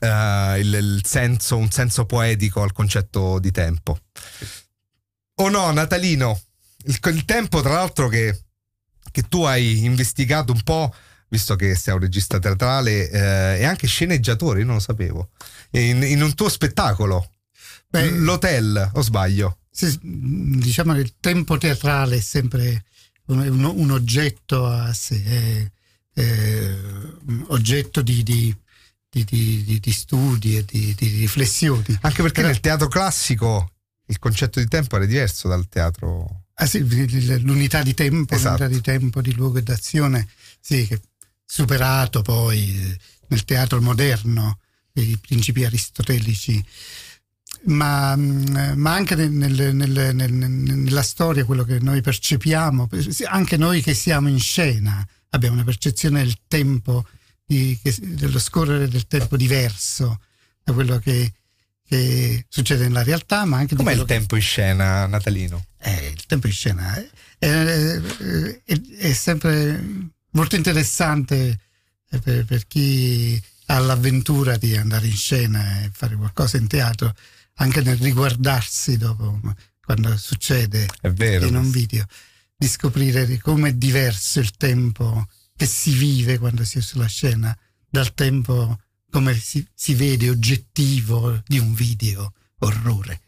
uh, 0.00 0.56
il, 0.56 0.74
il, 0.74 1.00
senso, 1.04 1.56
un 1.56 1.70
senso 1.70 2.06
poetico 2.06 2.62
al 2.62 2.72
concetto 2.72 3.38
di 3.38 3.52
tempo. 3.52 3.98
O 5.38 5.48
no, 5.48 5.70
Natalino? 5.70 6.40
Il, 6.86 6.98
il 7.02 7.24
tempo, 7.24 7.60
tra 7.60 7.74
l'altro, 7.74 8.08
che, 8.08 8.42
che, 9.10 9.22
tu 9.22 9.42
hai 9.42 9.84
investigato 9.84 10.52
un 10.52 10.62
po', 10.62 10.94
visto 11.28 11.56
che 11.56 11.74
sei 11.74 11.94
un 11.94 12.00
regista 12.00 12.38
teatrale 12.38 13.10
eh, 13.10 13.60
e 13.60 13.64
anche 13.64 13.86
sceneggiatore, 13.86 14.60
io 14.60 14.66
non 14.66 14.74
lo 14.76 14.80
sapevo, 14.80 15.30
in, 15.70 16.02
in 16.02 16.22
un 16.22 16.34
tuo 16.34 16.48
spettacolo, 16.48 17.30
Beh, 17.88 18.10
l'hotel, 18.10 18.90
o 18.94 19.02
sbaglio? 19.02 19.58
Sì, 19.70 19.98
diciamo 20.02 20.94
che 20.94 21.00
il 21.00 21.14
tempo 21.20 21.58
teatrale 21.58 22.16
è 22.16 22.20
sempre 22.20 22.84
un, 23.26 23.40
un, 23.62 23.90
oggetto 23.90 24.66
a 24.66 24.92
sé, 24.92 25.70
è, 26.14 26.20
è 26.20 26.74
oggetto 27.48 28.00
di, 28.02 28.22
di 28.22 28.56
di, 29.08 29.64
di, 29.64 29.80
di, 29.80 29.92
studi 29.92 30.58
e 30.58 30.64
di, 30.66 30.94
di, 30.94 31.08
riflessioni. 31.20 31.98
Anche 32.02 32.20
perché 32.20 32.42
Però, 32.42 32.48
nel 32.48 32.60
teatro 32.60 32.86
classico 32.88 33.70
il 34.08 34.18
concetto 34.18 34.60
di 34.60 34.68
tempo 34.68 34.96
era 34.96 35.06
diverso 35.06 35.48
dal 35.48 35.66
teatro 35.68 36.45
Ah, 36.58 36.66
sì, 36.66 36.80
l'unità 37.42 37.82
di 37.82 37.92
tempo, 37.92 38.34
esatto. 38.34 38.62
l'unità 38.62 38.68
di 38.68 38.80
tempo, 38.80 39.20
di 39.20 39.34
luogo 39.34 39.58
e 39.58 39.62
d'azione, 39.62 40.26
sì, 40.58 40.88
superato 41.44 42.22
poi 42.22 42.80
eh, 42.80 42.98
nel 43.28 43.44
teatro 43.44 43.80
moderno, 43.82 44.60
i 44.94 45.18
principi 45.18 45.64
aristotelici, 45.64 46.64
ma, 47.64 48.16
mm, 48.16 48.72
ma 48.74 48.94
anche 48.94 49.14
nel, 49.14 49.30
nel, 49.30 50.14
nel, 50.14 50.32
nella 50.32 51.02
storia, 51.02 51.44
quello 51.44 51.64
che 51.64 51.78
noi 51.80 52.00
percepiamo, 52.00 52.88
anche 53.26 53.56
noi 53.58 53.82
che 53.82 53.92
siamo 53.92 54.28
in 54.28 54.40
scena, 54.40 55.06
abbiamo 55.30 55.56
una 55.56 55.64
percezione 55.64 56.22
del 56.22 56.38
tempo 56.48 57.06
di, 57.44 57.78
dello 58.00 58.38
scorrere 58.38 58.88
del 58.88 59.06
tempo 59.06 59.36
diverso 59.36 60.20
da 60.64 60.72
quello 60.72 60.98
che, 60.98 61.32
che 61.88 62.44
succede 62.48 62.84
nella 62.84 63.02
realtà, 63.02 63.44
ma 63.44 63.58
anche 63.58 63.76
Com'è 63.76 63.92
il 63.92 64.04
tempo 64.04 64.36
in 64.36 64.42
scena 64.42 65.06
natalino? 65.06 65.66
Eh, 65.78 66.12
il 66.14 66.26
tempo 66.26 66.46
in 66.46 66.52
scena 66.52 66.94
è, 66.94 67.08
è, 67.38 68.00
è, 68.64 68.80
è 68.98 69.12
sempre 69.12 70.10
molto 70.30 70.56
interessante 70.56 71.58
per, 72.22 72.44
per, 72.44 72.66
chi 72.66 73.40
ha 73.66 73.78
l'avventura 73.78 74.56
di 74.56 74.76
andare 74.76 75.06
in 75.06 75.16
scena 75.16 75.82
e 75.82 75.90
fare 75.92 76.16
qualcosa 76.16 76.56
in 76.56 76.66
teatro, 76.66 77.14
anche 77.56 77.80
nel 77.82 77.96
riguardarsi 77.98 78.96
dopo, 78.96 79.40
quando 79.84 80.16
succede 80.16 80.86
vero, 81.12 81.46
in 81.46 81.56
un 81.56 81.70
video, 81.70 82.04
di 82.56 82.66
scoprire 82.66 83.38
come 83.38 83.70
è 83.70 83.72
diverso 83.74 84.40
il 84.40 84.56
tempo 84.56 85.26
che 85.56 85.66
si 85.66 85.92
vive 85.92 86.38
quando 86.38 86.64
si 86.64 86.78
è 86.78 86.80
sulla 86.80 87.06
scena 87.06 87.56
dal 87.88 88.12
tempo 88.12 88.78
come 89.16 89.34
si, 89.34 89.66
si 89.74 89.94
vede 89.94 90.28
oggettivo 90.28 91.40
di 91.46 91.58
un 91.58 91.72
video 91.72 92.34
orrore. 92.58 93.22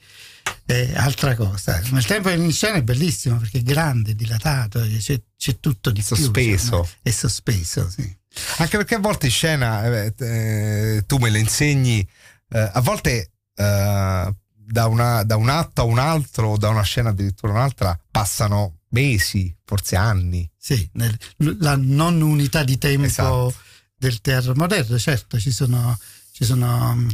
È 0.66 0.92
altra 0.94 1.34
cosa. 1.34 1.80
Ma 1.88 1.98
il 1.98 2.04
tempo 2.04 2.28
in 2.28 2.52
scena 2.52 2.76
è 2.76 2.82
bellissimo 2.82 3.38
perché 3.38 3.60
è 3.60 3.62
grande, 3.62 4.14
dilatato, 4.14 4.80
c'è, 4.80 5.18
c'è 5.34 5.60
tutto 5.60 5.90
di 5.90 6.02
sospeso. 6.02 6.82
più. 6.82 6.90
È 7.00 7.10
sospeso, 7.10 7.88
sì. 7.88 8.14
Anche 8.58 8.76
perché 8.76 8.96
a 8.96 8.98
volte 8.98 9.26
in 9.26 9.32
scena, 9.32 9.86
eh, 9.86 10.14
eh, 10.18 11.04
tu 11.06 11.16
me 11.16 11.30
le 11.30 11.38
insegni, 11.38 12.06
eh, 12.50 12.70
a 12.70 12.80
volte 12.82 13.30
eh, 13.54 14.34
da, 14.54 14.86
una, 14.88 15.22
da, 15.22 15.36
un 15.36 15.48
atto 15.48 15.80
a 15.80 15.84
un 15.84 15.98
altro, 15.98 16.58
da 16.58 16.68
una 16.68 16.82
scena 16.82 17.08
addirittura 17.08 17.52
a 17.52 17.56
un'altra, 17.56 17.98
passano 18.10 18.80
mesi, 18.90 19.56
forse 19.64 19.96
anni. 19.96 20.48
Sì, 20.54 20.86
nel, 20.92 21.18
la 21.60 21.76
non 21.76 22.20
unità 22.20 22.62
di 22.62 22.76
tempo 22.76 23.06
esatto. 23.06 23.54
Del 23.98 24.20
teatro 24.20 24.54
moderno, 24.54 24.98
certo, 24.98 25.38
ci 25.38 25.50
sono, 25.50 25.98
ci 26.32 26.44
sono 26.44 27.06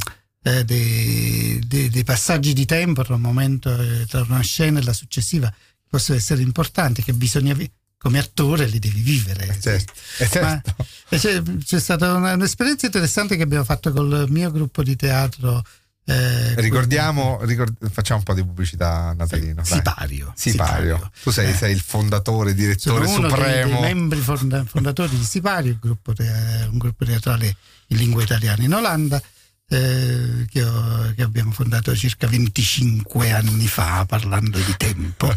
eh, 0.43 0.63
dei, 0.63 1.59
dei, 1.65 1.89
dei, 1.89 2.03
passaggi 2.03 2.53
di 2.53 2.65
tempo 2.65 3.03
tra 3.03 3.15
un 3.15 3.21
momento, 3.21 3.75
eh, 3.75 4.05
tra 4.07 4.21
una 4.21 4.41
scena 4.41 4.79
e 4.79 4.83
la 4.83 4.93
successiva, 4.93 5.49
che 5.49 5.87
possono 5.89 6.17
essere 6.17 6.43
importanti, 6.43 7.01
che 7.01 7.13
bisogna 7.13 7.57
come 7.97 8.19
attore 8.19 8.67
li 8.67 8.77
devi 8.77 9.01
vivere. 9.01 9.47
Eh 9.47 9.59
certo, 9.59 9.93
eh 10.19 10.27
certo. 10.27 10.75
C'è, 11.09 11.79
stata 11.79 12.13
una, 12.13 12.33
un'esperienza 12.33 12.85
interessante 12.85 13.35
che 13.35 13.41
abbiamo 13.41 13.63
fatto 13.63 13.91
col 13.91 14.27
mio 14.29 14.51
gruppo 14.51 14.83
di 14.83 14.95
teatro 14.95 15.63
eh, 16.07 16.53
Ricordiamo, 16.61 17.39
ricord- 17.41 17.89
facciamo 17.89 18.19
un 18.19 18.25
po' 18.25 18.35
di 18.35 18.43
pubblicità 18.43 19.13
natalino. 19.17 19.63
Sipario. 19.63 20.33
Sipario. 20.35 20.95
Sipario. 20.97 21.11
Tu 21.23 21.31
sei, 21.31 21.49
eh. 21.49 21.53
sei, 21.55 21.71
il 21.73 21.79
fondatore, 21.79 22.53
direttore 22.53 23.07
Sono 23.07 23.27
supremo. 23.27 23.71
Dei, 23.71 23.81
dei 23.81 23.93
membri 23.93 24.19
fondatori 24.19 25.17
di 25.17 25.23
Sipario, 25.23 25.71
un 25.71 25.79
gruppo, 25.81 26.13
te- 26.13 26.67
un 26.69 26.77
gruppo 26.77 27.05
teatrale 27.05 27.55
in 27.87 27.97
lingua 27.97 28.21
italiana 28.21 28.63
in 28.63 28.73
Olanda. 28.73 29.19
Eh, 29.67 30.45
che, 30.47 30.63
ho, 30.63 31.11
che, 31.15 31.23
abbiamo 31.23 31.49
fondato 31.49 31.95
circa 31.95 32.27
25 32.27 33.31
anni 33.31 33.65
fa 33.65 34.05
parlando 34.05 34.59
di 34.59 34.75
tempo 34.77 35.35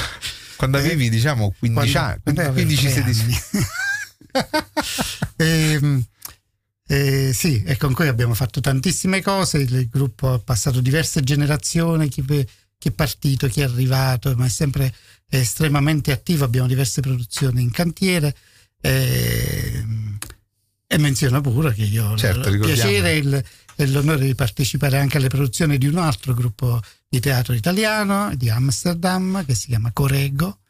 quando 0.56 0.78
avevi 0.78 1.10
diciamo 1.10 1.54
15 1.58 1.96
anni 1.98 2.20
15-16 2.24 3.20
anni 3.20 3.38
ehm, 5.36 6.04
eh, 6.88 7.32
sì, 7.32 7.62
e 7.64 7.76
con 7.76 7.92
cui 7.92 8.06
abbiamo 8.06 8.34
fatto 8.34 8.60
tantissime 8.60 9.20
cose, 9.20 9.58
il 9.58 9.88
gruppo 9.88 10.32
ha 10.32 10.38
passato 10.38 10.80
diverse 10.80 11.20
generazioni, 11.22 12.08
chi, 12.08 12.24
chi 12.24 12.88
è 12.88 12.92
partito, 12.92 13.48
chi 13.48 13.60
è 13.60 13.64
arrivato, 13.64 14.34
ma 14.36 14.46
è 14.46 14.48
sempre 14.48 14.94
estremamente 15.28 16.12
attivo, 16.12 16.44
abbiamo 16.44 16.68
diverse 16.68 17.00
produzioni 17.00 17.62
in 17.62 17.70
cantiere. 17.70 18.34
Eh, 18.80 19.84
e 20.88 20.98
menziono 20.98 21.40
pure 21.40 21.74
che 21.74 21.82
io 21.82 22.10
ho 22.10 22.16
certo, 22.16 22.48
il 22.48 22.60
piacere 22.60 23.44
e, 23.74 23.86
l'onore 23.88 24.24
di 24.24 24.36
partecipare 24.36 24.98
anche 24.98 25.16
alle 25.16 25.28
produzioni 25.28 25.78
di 25.78 25.88
un 25.88 25.98
altro 25.98 26.32
gruppo 26.32 26.80
di 27.08 27.18
teatro 27.18 27.52
italiano 27.54 28.32
di 28.36 28.48
Amsterdam 28.48 29.44
che 29.44 29.54
si 29.56 29.66
chiama 29.66 29.90
Corego 29.92 30.60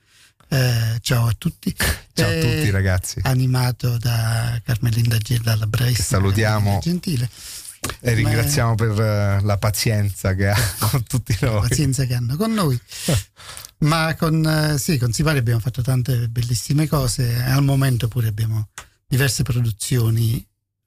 eh, 0.49 0.99
ciao 1.01 1.27
a 1.27 1.35
tutti. 1.37 1.75
Ciao 2.13 2.29
a 2.29 2.41
tutti 2.41 2.71
ragazzi. 2.71 3.21
Animato 3.23 3.99
da 3.99 4.61
Carmelinda 4.65 5.19
dalla 5.43 5.67
Bravissima. 5.67 6.07
Salutiamo. 6.07 6.79
Gentile. 6.83 7.29
E 8.01 8.15
ringraziamo 8.15 8.71
Ma, 8.71 8.75
per 8.75 8.91
uh, 8.91 9.45
la 9.45 9.59
pazienza 9.59 10.35
che 10.35 10.49
ha 10.49 10.57
con 10.79 11.03
tutti 11.05 11.37
noi. 11.41 11.55
La 11.55 11.61
pazienza 11.61 12.05
che 12.05 12.15
hanno 12.15 12.37
con 12.37 12.53
noi. 12.53 12.79
Ma 13.79 14.15
con, 14.15 14.73
uh, 14.73 14.79
sì, 14.79 14.99
con 14.99 15.13
Sipari 15.13 15.39
abbiamo 15.39 15.61
fatto 15.61 15.83
tante 15.83 16.29
bellissime 16.29 16.87
cose. 16.87 17.43
Al 17.43 17.63
momento 17.63 18.09
pure 18.09 18.29
abbiamo 18.29 18.69
diverse 19.07 19.43
produzioni. 19.43 20.45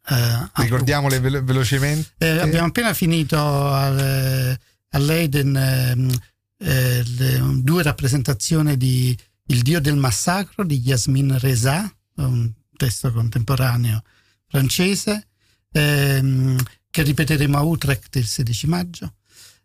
Uh, 0.09 0.61
Ricordiamole 0.61 1.19
velo- 1.19 1.43
velocemente. 1.43 2.13
Eh, 2.17 2.39
abbiamo 2.39 2.67
appena 2.67 2.93
finito 2.93 3.37
al, 3.37 4.57
a 4.89 4.97
Leiden 4.97 5.55
ehm, 5.55 6.19
eh, 6.57 7.03
le, 7.03 7.41
due 7.61 7.83
rappresentazioni 7.83 8.75
di 8.75 9.15
il 9.49 9.61
Dio 9.61 9.79
del 9.79 9.95
massacro 9.95 10.63
di 10.63 10.79
Yasmin 10.79 11.37
Reza, 11.39 11.91
un 12.15 12.51
testo 12.75 13.11
contemporaneo 13.11 14.01
francese, 14.47 15.27
ehm, 15.71 16.57
che 16.89 17.01
ripeteremo 17.01 17.57
a 17.57 17.61
Utrecht 17.61 18.15
il 18.15 18.27
16 18.27 18.67
maggio. 18.67 19.15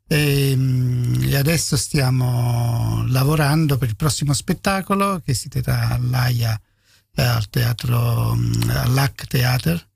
E, 0.06 0.50
ehm, 0.50 1.22
e, 1.22 1.36
adesso 1.36 1.76
stiamo 1.76 3.04
lavorando 3.08 3.78
per 3.78 3.88
il 3.88 3.96
prossimo 3.96 4.32
spettacolo 4.32 5.20
che 5.24 5.34
si 5.34 5.48
terrà 5.48 5.90
all'AIA 5.90 6.60
eh, 7.16 7.22
al 7.22 7.48
teatro 7.48 8.34
mm, 8.34 8.70
all'AC 8.70 9.26
Theater 9.26 9.88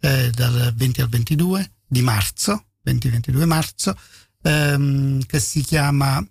eh, 0.00 0.30
dal 0.30 0.72
20 0.74 1.00
al 1.00 1.08
22 1.08 1.72
di 1.86 2.02
marzo 2.02 2.66
20-22 2.84 3.44
marzo 3.46 3.96
ehm, 4.42 5.24
che 5.24 5.40
si 5.40 5.62
chiama 5.62 6.22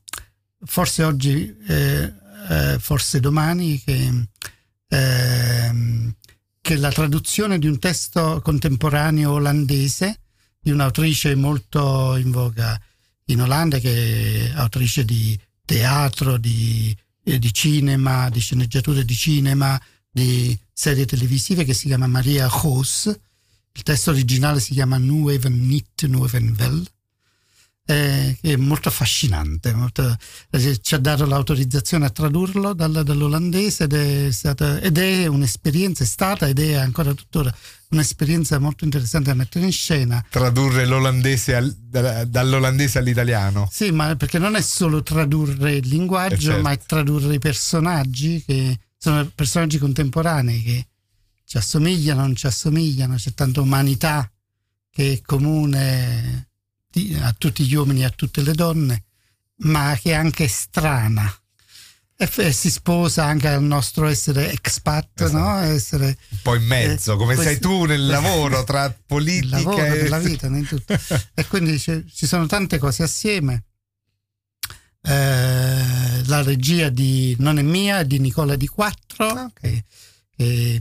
forse 0.65 1.03
oggi 1.03 1.55
eh, 1.67 2.13
eh, 2.49 2.77
forse 2.79 3.19
domani, 3.19 3.81
che, 3.83 4.27
eh, 4.87 6.13
che 6.61 6.75
la 6.77 6.91
traduzione 6.91 7.59
di 7.59 7.67
un 7.67 7.79
testo 7.79 8.41
contemporaneo 8.43 9.31
olandese 9.31 10.19
di 10.59 10.71
un'autrice 10.71 11.35
molto 11.35 12.15
in 12.15 12.31
voga 12.31 12.79
in 13.25 13.41
Olanda, 13.41 13.79
che 13.79 14.49
è 14.49 14.51
autrice 14.55 15.05
di 15.05 15.37
teatro, 15.65 16.37
di, 16.37 16.95
eh, 17.23 17.39
di 17.39 17.53
cinema, 17.53 18.29
di 18.29 18.39
sceneggiature 18.39 19.05
di 19.05 19.15
cinema, 19.15 19.81
di 20.09 20.57
serie 20.71 21.05
televisive 21.05 21.63
che 21.63 21.73
si 21.73 21.87
chiama 21.87 22.07
Maria 22.07 22.47
Hoos. 22.49 23.05
Il 23.75 23.83
testo 23.83 24.11
originale 24.11 24.59
si 24.59 24.73
chiama 24.73 24.97
Nueven 24.97 25.65
Nit 25.65 26.05
Nueven 26.05 26.53
È, 27.85 28.37
è 28.39 28.55
molto 28.55 28.87
affascinante, 28.87 29.73
molto, 29.73 30.15
eh, 30.51 30.79
ci 30.79 30.95
ha 30.95 30.99
dato 30.99 31.25
l'autorizzazione 31.25 32.05
a 32.05 32.09
tradurlo 32.09 32.73
dal, 32.73 33.03
dall'olandese 33.03 33.83
ed 33.83 33.93
è, 33.93 34.31
stata, 34.31 34.79
ed 34.79 34.97
è 34.97 35.25
un'esperienza, 35.25 36.03
è 36.03 36.07
stata 36.07 36.47
ed 36.47 36.59
è 36.59 36.75
ancora 36.75 37.13
tuttora 37.13 37.53
un'esperienza 37.93 38.59
molto 38.59 38.83
interessante 38.83 39.29
da 39.29 39.35
mettere 39.35 39.65
in 39.65 39.71
scena. 39.71 40.23
Tradurre 40.29 40.85
l'olandese 40.85 41.55
al, 41.55 41.71
dall'olandese 42.27 42.99
all'italiano. 42.99 43.69
Sì, 43.71 43.91
ma 43.91 44.15
perché 44.15 44.39
non 44.39 44.55
è 44.55 44.61
solo 44.61 45.03
tradurre 45.03 45.75
il 45.75 45.87
linguaggio, 45.87 46.35
eh, 46.35 46.39
certo. 46.39 46.61
ma 46.61 46.71
è 46.71 46.77
tradurre 46.77 47.35
i 47.35 47.39
personaggi, 47.39 48.43
che 48.45 48.79
sono 48.97 49.29
personaggi 49.33 49.77
contemporanei 49.77 50.63
che 50.63 50.87
ci 51.45 51.57
assomigliano, 51.57 52.21
non 52.21 52.35
ci 52.35 52.47
assomigliano, 52.47 53.15
c'è 53.15 53.33
tanta 53.33 53.61
umanità 53.61 54.29
che 54.89 55.13
è 55.13 55.21
comune 55.21 56.47
a 57.21 57.33
tutti 57.37 57.65
gli 57.65 57.73
uomini 57.73 58.01
e 58.01 58.05
a 58.05 58.09
tutte 58.09 58.41
le 58.41 58.53
donne, 58.53 59.03
ma 59.57 59.97
che 59.99 60.11
è 60.11 60.13
anche 60.13 60.47
strana. 60.47 61.31
E 62.15 62.53
si 62.53 62.69
sposa 62.69 63.25
anche 63.25 63.47
al 63.47 63.63
nostro 63.63 64.07
essere 64.07 64.51
expat, 64.51 65.21
esatto. 65.21 65.37
no? 65.37 65.57
Essere, 65.57 66.17
un 66.29 66.37
po' 66.41 66.55
in 66.55 66.63
mezzo, 66.63 67.13
eh, 67.13 67.17
come 67.17 67.35
sei 67.35 67.59
tu 67.59 67.85
nel 67.85 68.05
lavoro 68.05 68.63
tra 68.63 68.95
politica 69.05 69.57
lavoro, 69.57 69.83
e 69.83 70.07
la 70.07 70.19
vita, 70.19 70.47
in 70.47 70.65
tutto. 70.65 70.97
e 71.33 71.45
quindi 71.47 71.79
ci 71.79 72.27
sono 72.27 72.45
tante 72.45 72.77
cose 72.77 73.03
assieme. 73.03 73.63
Eh, 75.01 76.23
la 76.27 76.43
regia 76.43 76.87
di 76.87 77.35
Non 77.39 77.57
è 77.57 77.61
mia, 77.61 77.99
è 77.99 78.05
di 78.05 78.19
Nicola 78.19 78.55
Di 78.55 78.67
Quattro, 78.67 79.27
ah, 79.27 79.43
okay. 79.43 79.83
che, 80.33 80.79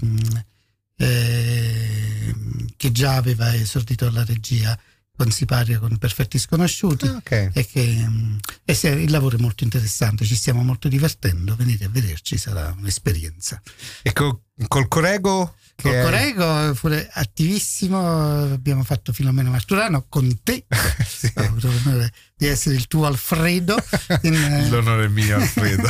eh, 0.97 2.35
che 2.77 2.93
già 2.93 3.17
aveva 3.17 3.53
esordito 3.55 4.07
alla 4.07 4.25
regia 4.25 4.79
con 5.23 5.31
Siparia 5.31 5.79
con 5.79 5.97
Perfetti 5.99 6.37
Sconosciuti 6.37 7.07
ah, 7.07 7.17
okay. 7.17 7.51
e 7.53 7.65
che 7.65 7.85
mm, 7.85 8.37
e 8.65 8.75
se, 8.75 8.89
il 8.89 9.11
lavoro 9.11 9.37
è 9.37 9.41
molto 9.41 9.63
interessante, 9.63 10.25
ci 10.25 10.35
stiamo 10.35 10.65
molto 10.65 10.89
divertendo, 10.89 11.55
venite 11.55 11.85
a 11.85 11.89
vederci, 11.89 12.37
sarà 12.37 12.75
un'esperienza. 12.77 13.63
E 14.03 14.13
col, 14.13 14.37
col 14.67 14.89
Corego? 14.89 15.55
Col 15.81 15.93
è... 15.93 16.03
Corego 16.03 16.75
pure 16.75 17.09
attivissimo, 17.13 18.53
abbiamo 18.53 18.83
fatto 18.83 19.13
Filomeno 19.13 19.51
Marturano 19.51 20.07
con 20.09 20.43
te, 20.43 20.65
sì. 21.07 21.31
ho 21.37 21.41
avuto 21.41 21.69
l'onore 21.71 22.13
di 22.37 22.49
essere 22.49 22.75
il 22.75 22.89
tuo 22.89 23.07
Alfredo. 23.07 23.77
In, 24.23 24.67
L'onore 24.71 25.05
è 25.05 25.09
mio 25.09 25.37
Alfredo. 25.37 25.89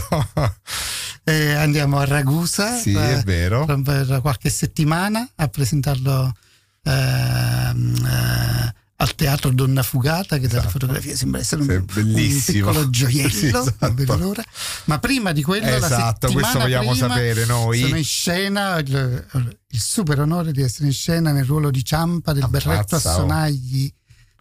eh, 1.24 1.54
andiamo 1.54 1.98
a 1.98 2.04
Ragusa 2.04 2.76
sì, 2.76 2.92
eh, 2.92 3.20
è 3.20 3.22
vero. 3.22 3.64
per 3.64 4.18
qualche 4.20 4.50
settimana 4.50 5.26
a 5.36 5.48
presentarlo 5.48 6.34
ehm, 6.82 8.06
eh, 8.06 8.80
al 9.02 9.14
teatro 9.16 9.50
Donna 9.50 9.82
Fugata 9.82 10.38
che 10.38 10.46
esatto. 10.46 10.60
dalle 10.60 10.70
fotografie 10.70 11.16
sembra 11.16 11.40
essere 11.40 11.62
un, 11.62 11.84
un 11.94 12.42
piccolo 12.44 12.88
gioiello 12.88 13.60
esatto. 13.66 14.42
ma 14.84 14.98
prima 15.00 15.32
di 15.32 15.42
quello 15.42 15.66
esatto, 15.66 16.30
questo 16.30 16.60
vogliamo 16.60 16.94
sapere 16.94 17.44
noi 17.44 17.80
sono 17.80 17.96
in 17.96 18.04
scena 18.04 18.78
il, 18.78 19.26
il, 19.68 19.80
super 19.80 20.20
onore 20.20 20.52
di 20.52 20.62
essere 20.62 20.86
in 20.86 20.92
scena 20.92 21.32
nel 21.32 21.44
ruolo 21.44 21.70
di 21.70 21.84
Ciampa 21.84 22.32
del 22.32 22.44
Ammazza, 22.44 22.68
berretto 22.68 22.94
a 22.94 22.98
oh. 22.98 23.00
sonagli 23.00 23.92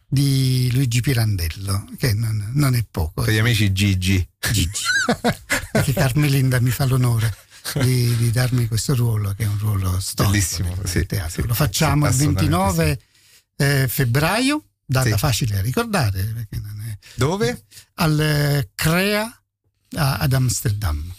di 0.08 0.70
Luigi 0.74 1.00
Pirandello, 1.00 1.86
che 1.98 2.14
non, 2.14 2.52
non 2.54 2.76
è 2.76 2.86
poco. 2.90 3.22
Per 3.22 3.34
gli 3.34 3.38
amici 3.38 3.72
Gigi. 3.72 4.28
Gigi. 4.52 4.84
Perché 5.72 5.94
Carmelinda 5.94 6.60
mi 6.60 6.70
fa 6.70 6.84
l'onore 6.84 7.34
di, 7.76 8.14
di, 8.18 8.30
darmi 8.30 8.68
questo 8.68 8.94
ruolo, 8.94 9.34
che 9.34 9.46
è 9.46 9.48
un 9.48 9.58
ruolo 9.58 10.02
storico. 10.02 10.34
Bellissimo, 10.34 10.76
sì, 10.84 11.08
sì, 11.30 11.48
Lo 11.48 11.54
facciamo 11.54 12.12
sì, 12.12 12.24
il 12.24 12.34
29 12.34 13.00
sì. 13.00 13.10
Eh, 13.62 13.88
febbraio, 13.88 14.66
data 14.86 15.16
facile 15.18 15.60
a 15.60 15.62
ricordare. 15.62 16.48
È... 16.50 16.58
Dove? 17.16 17.66
Al 17.96 18.20
eh, 18.20 18.70
Crea 18.76 19.36
ad 19.94 20.34
Amsterdam. 20.34 21.14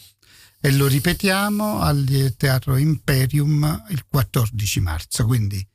E 0.60 0.72
lo 0.72 0.86
ripetiamo 0.86 1.80
al 1.80 2.34
Teatro 2.36 2.76
Imperium 2.76 3.84
il 3.88 4.04
14 4.08 4.80
marzo, 4.80 5.24
quindi 5.24 5.66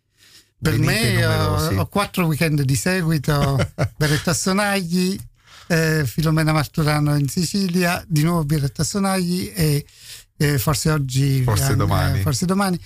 per 0.59 0.77
me 0.79 1.25
ho, 1.25 1.79
ho, 1.79 1.85
quattro 1.87 2.25
weekend 2.25 2.61
di 2.61 2.75
seguito 2.75 3.57
Beretta 3.97 4.33
Sonagli, 4.33 5.19
eh, 5.67 6.05
Filomena 6.05 6.53
Marturano 6.53 7.15
in 7.17 7.27
Sicilia, 7.27 8.03
di 8.07 8.23
nuovo 8.23 8.45
Beretta 8.45 8.83
Sonagli 8.83 9.51
e 9.53 9.85
eh, 10.37 10.57
forse 10.57 10.89
oggi, 10.89 11.43
forse 11.43 11.73
eh, 11.73 11.75
domani. 11.75 12.21
Forse 12.21 12.45
domani 12.45 12.79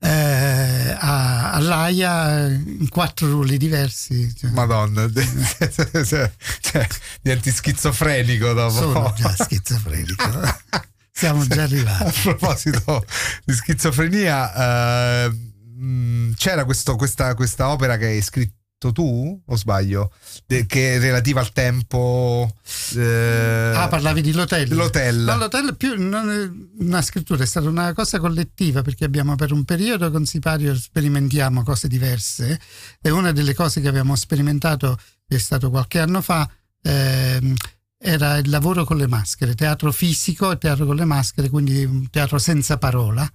eh, 0.00 0.96
a, 0.98 1.52
all'AIA 1.52 2.46
in 2.48 2.88
quattro 2.88 3.28
ruoli 3.28 3.56
diversi. 3.56 4.34
Cioè. 4.34 4.50
Madonna, 4.50 5.08
cioè, 5.12 6.30
cioè, 6.60 6.86
diventi 7.20 7.50
schizofrenico 7.50 8.52
dopo. 8.52 8.74
Sono 8.74 9.14
già 9.16 9.34
schizofrenico. 9.34 10.24
Siamo 11.10 11.46
già 11.46 11.64
arrivati. 11.64 12.04
A 12.04 12.12
proposito 12.22 13.04
di 13.44 13.52
schizofrenia, 13.52 15.24
eh, 15.24 15.46
Mm, 15.80 16.32
c'era 16.32 16.64
questo, 16.64 16.96
questa, 16.96 17.34
questa, 17.34 17.68
opera 17.68 17.96
che 17.96 18.06
hai 18.06 18.20
scritto 18.20 18.57
tu 18.78 19.42
o 19.44 19.56
sbaglio? 19.56 20.12
De, 20.46 20.66
che 20.66 20.96
è 20.96 20.98
relativa 21.00 21.40
al 21.40 21.52
tempo 21.52 22.50
eh, 22.94 23.72
ah 23.74 23.88
parlavi 23.88 24.22
di 24.22 24.32
l'hotel. 24.32 24.72
l'hotel. 24.74 25.16
No, 25.16 25.36
l'hotel 25.36 25.76
più 25.76 26.00
non 26.00 26.30
è 26.30 26.48
una 26.82 27.02
scrittura 27.02 27.42
è 27.42 27.46
stata 27.46 27.68
una 27.68 27.92
cosa 27.92 28.18
collettiva 28.18 28.82
perché 28.82 29.04
abbiamo 29.04 29.34
per 29.34 29.52
un 29.52 29.64
periodo 29.64 30.10
con 30.10 30.24
Sipario 30.24 30.74
sperimentiamo 30.74 31.62
cose 31.64 31.88
diverse 31.88 32.60
e 33.00 33.10
una 33.10 33.32
delle 33.32 33.54
cose 33.54 33.80
che 33.80 33.88
abbiamo 33.88 34.14
sperimentato 34.14 34.98
è 35.26 35.36
stato 35.38 35.70
qualche 35.70 35.98
anno 35.98 36.20
fa 36.22 36.48
eh, 36.82 37.54
era 37.98 38.36
il 38.36 38.48
lavoro 38.48 38.84
con 38.84 38.96
le 38.96 39.08
maschere 39.08 39.54
teatro 39.54 39.90
fisico 39.90 40.52
e 40.52 40.58
teatro 40.58 40.86
con 40.86 40.94
le 40.94 41.04
maschere 41.04 41.48
quindi 41.48 41.84
un 41.84 42.08
teatro 42.10 42.38
senza 42.38 42.78
parola. 42.78 43.28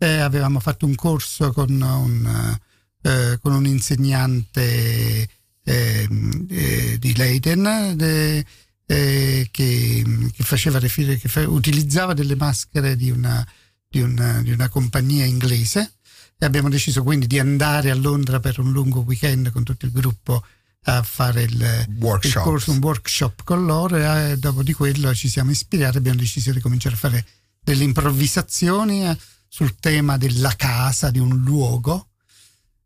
Eh, 0.00 0.18
avevamo 0.18 0.60
fatto 0.60 0.86
un 0.86 0.94
corso 0.94 1.52
con 1.52 1.70
un, 1.70 2.56
eh, 3.02 3.38
con 3.40 3.52
un 3.52 3.66
insegnante 3.66 5.28
ehm, 5.62 6.46
eh, 6.48 6.96
di 6.98 7.14
Leiden 7.14 7.94
de, 7.96 8.44
eh, 8.86 9.48
che, 9.50 10.30
che, 10.32 10.42
faceva 10.42 10.78
che 10.78 11.18
fa, 11.18 11.48
utilizzava 11.48 12.14
delle 12.14 12.36
maschere 12.36 12.96
di 12.96 13.10
una, 13.10 13.46
di, 13.88 14.00
una, 14.00 14.40
di 14.42 14.50
una 14.50 14.68
compagnia 14.68 15.24
inglese 15.24 15.92
e 16.38 16.46
abbiamo 16.46 16.68
deciso 16.68 17.02
quindi 17.02 17.26
di 17.26 17.38
andare 17.38 17.90
a 17.90 17.94
Londra 17.94 18.40
per 18.40 18.60
un 18.60 18.72
lungo 18.72 19.00
weekend 19.00 19.50
con 19.50 19.64
tutto 19.64 19.86
il 19.86 19.92
gruppo 19.92 20.44
a 20.84 21.02
fare 21.02 21.42
il, 21.42 21.86
il 21.88 22.32
corso, 22.34 22.70
un 22.70 22.78
workshop 22.80 23.42
con 23.44 23.66
loro 23.66 23.96
e 23.96 24.30
eh, 24.30 24.36
dopo 24.38 24.62
di 24.62 24.72
quello 24.72 25.14
ci 25.14 25.28
siamo 25.28 25.50
ispirati 25.50 25.96
e 25.96 25.98
abbiamo 25.98 26.18
deciso 26.18 26.52
di 26.52 26.60
cominciare 26.60 26.94
a 26.94 26.98
fare 26.98 27.26
delle 27.60 27.84
improvvisazioni 27.84 29.06
eh, 29.06 29.18
sul 29.48 29.76
tema 29.78 30.16
della 30.16 30.54
casa, 30.56 31.10
di 31.10 31.18
un 31.18 31.36
luogo. 31.42 32.07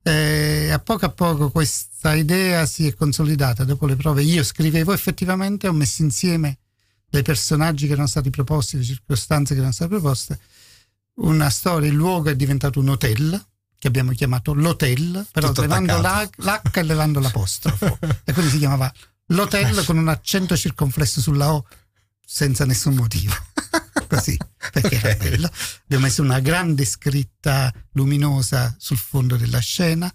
E 0.02 0.70
a 0.70 0.78
poco 0.80 1.06
a 1.06 1.10
poco 1.10 1.50
questa 1.50 2.14
idea 2.14 2.66
si 2.66 2.86
è 2.86 2.94
consolidata 2.94 3.64
dopo 3.64 3.86
le 3.86 3.96
prove. 3.96 4.22
Io 4.22 4.42
scrivevo 4.42 4.92
effettivamente, 4.92 5.68
ho 5.68 5.72
messo 5.72 6.02
insieme 6.02 6.58
dei 7.08 7.22
personaggi 7.22 7.86
che 7.86 7.92
erano 7.92 8.08
stati 8.08 8.30
proposti, 8.30 8.78
le 8.78 8.84
circostanze 8.84 9.52
che 9.52 9.58
erano 9.58 9.74
state 9.74 9.90
proposte, 9.90 10.38
una 11.14 11.50
storia, 11.50 11.88
il 11.88 11.94
luogo 11.94 12.30
è 12.30 12.36
diventato 12.36 12.80
un 12.80 12.88
hotel 12.88 13.46
che 13.78 13.88
abbiamo 13.88 14.12
chiamato 14.12 14.54
l'hotel, 14.54 15.26
però 15.30 15.48
Tutto 15.48 15.60
levando 15.60 16.00
la, 16.00 16.26
l'H 16.36 16.76
e 16.78 16.82
levando 16.82 17.20
l'apostrofo. 17.20 17.98
e 18.24 18.32
quindi 18.32 18.50
si 18.50 18.58
chiamava 18.58 18.92
l'hotel 19.26 19.84
con 19.84 19.98
un 19.98 20.08
accento 20.08 20.56
circonflesso 20.56 21.20
sulla 21.20 21.52
O 21.52 21.66
senza 22.24 22.64
nessun 22.64 22.94
motivo. 22.94 23.34
Così, 24.14 24.36
perché 24.72 24.96
okay. 24.96 25.10
era 25.10 25.14
bello. 25.14 25.50
Abbiamo 25.84 26.04
messo 26.04 26.22
una 26.22 26.40
grande 26.40 26.84
scritta 26.84 27.72
luminosa 27.92 28.74
sul 28.78 28.98
fondo 28.98 29.36
della 29.36 29.58
scena, 29.60 30.12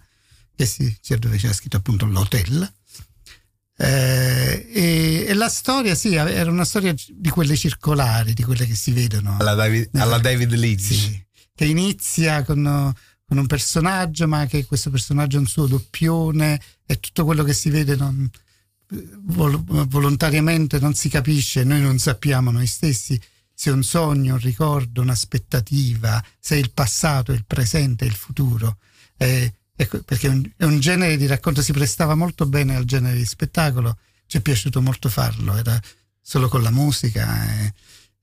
che 0.54 0.66
si, 0.66 0.96
dove 1.18 1.36
c'era 1.36 1.52
scritto 1.52 1.78
appunto 1.78 2.06
l'hotel. 2.06 2.72
Eh, 3.76 4.68
e, 4.72 5.24
e, 5.28 5.34
la 5.34 5.48
storia, 5.48 5.94
sì, 5.96 6.14
era 6.14 6.50
una 6.50 6.64
storia 6.64 6.94
di 7.08 7.30
quelle 7.30 7.56
circolari, 7.56 8.34
di 8.34 8.44
quelle 8.44 8.66
che 8.66 8.74
si 8.76 8.92
vedono. 8.92 9.36
Alla 9.38 9.54
David, 9.54 9.88
alla 9.94 10.18
David 10.18 10.52
Leeds. 10.52 10.86
Sì, 10.86 11.26
che 11.54 11.64
inizia 11.64 12.44
con, 12.44 12.92
con, 13.24 13.36
un 13.36 13.46
personaggio, 13.46 14.28
ma 14.28 14.46
che 14.46 14.64
questo 14.64 14.90
personaggio 14.90 15.38
è 15.38 15.40
un 15.40 15.46
suo 15.46 15.66
doppione 15.66 16.60
e 16.86 17.00
tutto 17.00 17.24
quello 17.24 17.42
che 17.42 17.52
si 17.52 17.68
vede 17.70 17.96
non, 17.96 18.30
vol- 19.22 19.62
volontariamente 19.88 20.78
non 20.78 20.94
si 20.94 21.08
capisce, 21.08 21.64
noi 21.64 21.80
non 21.80 21.98
sappiamo 21.98 22.52
noi 22.52 22.66
stessi 22.66 23.20
se 23.60 23.70
un 23.70 23.82
sogno, 23.82 24.34
un 24.34 24.38
ricordo, 24.38 25.00
un'aspettativa, 25.00 26.22
se 26.38 26.54
il 26.54 26.70
passato, 26.70 27.32
il 27.32 27.44
presente, 27.44 28.04
il 28.04 28.14
futuro. 28.14 28.76
Eh, 29.16 29.52
ecco, 29.74 30.00
perché 30.04 30.28
un, 30.28 30.48
un, 30.58 30.78
genere 30.78 31.16
di 31.16 31.26
racconto, 31.26 31.60
si 31.60 31.72
prestava 31.72 32.14
molto 32.14 32.46
bene 32.46 32.76
al 32.76 32.84
genere 32.84 33.16
di 33.16 33.24
spettacolo, 33.24 33.98
ci 34.26 34.36
è 34.36 34.40
piaciuto 34.42 34.80
molto 34.80 35.08
farlo, 35.08 35.56
era 35.56 35.76
solo 36.20 36.46
con 36.46 36.62
la 36.62 36.70
musica 36.70 37.50
eh, 37.50 37.72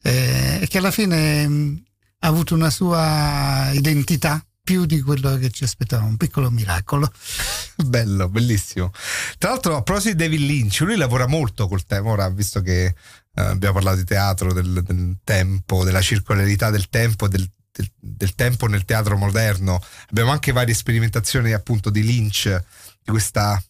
eh, 0.03 0.59
e 0.61 0.67
che 0.67 0.77
alla 0.77 0.91
fine 0.91 1.45
mh, 1.45 1.83
ha 2.19 2.27
avuto 2.27 2.55
una 2.55 2.69
sua 2.69 3.71
identità 3.73 4.41
più 4.63 4.85
di 4.85 5.01
quello 5.01 5.35
che 5.37 5.49
ci 5.49 5.65
aspettavamo, 5.65 6.07
un 6.07 6.17
piccolo 6.17 6.49
miracolo. 6.49 7.11
Bello, 7.75 8.29
bellissimo. 8.29 8.89
Tra 9.37 9.49
l'altro, 9.49 9.75
a 9.75 9.81
proposito 9.81 10.15
di 10.15 10.23
David 10.23 10.39
Lynch, 10.39 10.79
lui 10.79 10.95
lavora 10.95 11.27
molto 11.27 11.67
col 11.67 11.83
tema, 11.83 12.11
ora 12.11 12.29
visto 12.29 12.61
che 12.61 12.95
abbiamo 13.35 13.75
parlato 13.75 13.97
di 13.97 14.05
teatro, 14.05 14.53
del, 14.53 14.83
del, 14.83 15.17
tempo, 15.23 15.83
della 15.83 16.01
circolarità 16.01 16.69
del 16.69 16.89
tempo, 16.89 17.27
del, 17.27 17.49
del, 17.71 17.91
del, 17.99 18.35
tempo 18.35 18.67
nel 18.67 18.85
teatro 18.85 19.17
moderno, 19.17 19.81
abbiamo 20.09 20.31
anche 20.31 20.51
varie 20.51 20.73
sperimentazioni 20.73 21.51
appunto 21.53 21.89
di 21.89 22.03
Lynch, 22.03 22.63
di, 23.03 23.11
questa, 23.11 23.61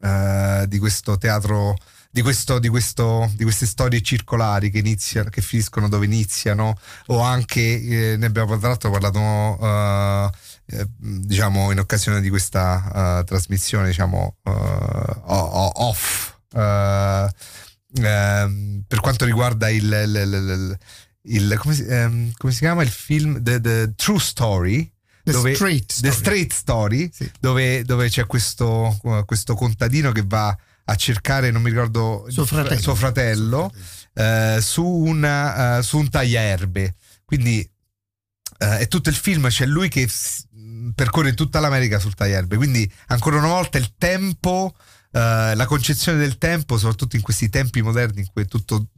eh, 0.00 0.64
di 0.68 0.78
questo 0.78 1.18
teatro 1.18 1.76
di, 2.10 2.22
questo, 2.22 2.58
di, 2.58 2.68
questo, 2.68 3.30
di, 3.34 3.44
queste 3.44 3.66
storie 3.66 4.00
circolari 4.00 4.70
che 4.70 4.78
iniziano, 4.78 5.30
che 5.30 5.42
finiscono 5.42 5.88
dove 5.88 6.06
iniziano, 6.06 6.76
o 7.06 7.20
anche 7.20 7.60
eh, 7.60 8.16
ne 8.16 8.26
abbiamo 8.26 8.58
tra 8.58 8.68
l'altro 8.68 8.90
parlato 8.90 9.18
uh, 9.18 10.30
eh, 10.66 10.86
diciamo 10.96 11.70
in 11.70 11.78
occasione 11.78 12.20
di 12.20 12.28
questa 12.28 13.20
uh, 13.20 13.24
trasmissione, 13.24 13.88
diciamo 13.88 14.36
uh, 14.42 14.52
off. 15.24 16.36
Ehm, 17.96 18.84
per 18.86 19.00
quanto 19.00 19.24
riguarda 19.24 19.70
il, 19.70 19.84
il, 19.84 20.78
il, 21.24 21.50
il 21.50 21.58
come, 21.58 21.74
si, 21.74 21.82
um, 21.82 22.30
come, 22.36 22.52
si, 22.52 22.58
chiama 22.58 22.82
il 22.82 22.90
film 22.90 23.42
The, 23.42 23.60
the 23.60 23.92
True 23.96 24.20
Story 24.20 24.92
The 25.22 25.32
dove, 25.32 25.54
Straight 25.54 25.92
Story, 25.92 26.10
The 26.10 26.16
Straight 26.18 26.52
Story 26.52 27.10
sì. 27.12 27.30
dove, 27.40 27.84
dove, 27.84 28.08
c'è 28.08 28.26
questo, 28.26 28.98
questo 29.26 29.54
contadino 29.54 30.12
che 30.12 30.24
va 30.26 30.56
a 30.84 30.94
cercare, 30.94 31.50
non 31.50 31.62
mi 31.62 31.70
ricordo, 31.70 32.26
suo 32.28 32.46
fratello, 32.46 32.80
suo 32.80 32.94
fratello 32.94 33.72
eh, 34.14 34.58
su, 34.60 34.84
una, 34.84 35.78
uh, 35.78 35.82
su, 35.82 35.98
un 35.98 36.08
tagliaerbe. 36.08 36.94
Quindi 37.24 37.60
eh, 38.58 38.78
è 38.78 38.88
tutto 38.88 39.10
il 39.10 39.14
film, 39.14 39.48
c'è 39.48 39.66
lui 39.66 39.88
che 39.88 40.08
percorre 40.94 41.34
tutta 41.34 41.60
l'America 41.60 41.98
sul 41.98 42.14
tagliaerbe. 42.14 42.56
Quindi 42.56 42.90
ancora 43.08 43.36
una 43.36 43.48
volta 43.48 43.76
il 43.76 43.92
tempo, 43.98 44.74
eh, 45.10 45.54
la 45.54 45.66
concezione 45.66 46.18
del 46.18 46.38
tempo, 46.38 46.78
soprattutto 46.78 47.16
in 47.16 47.22
questi 47.22 47.48
tempi 47.48 47.82
moderni 47.82 48.20
in 48.20 48.26
cui 48.32 48.42
è 48.42 48.46
tutto 48.46 48.88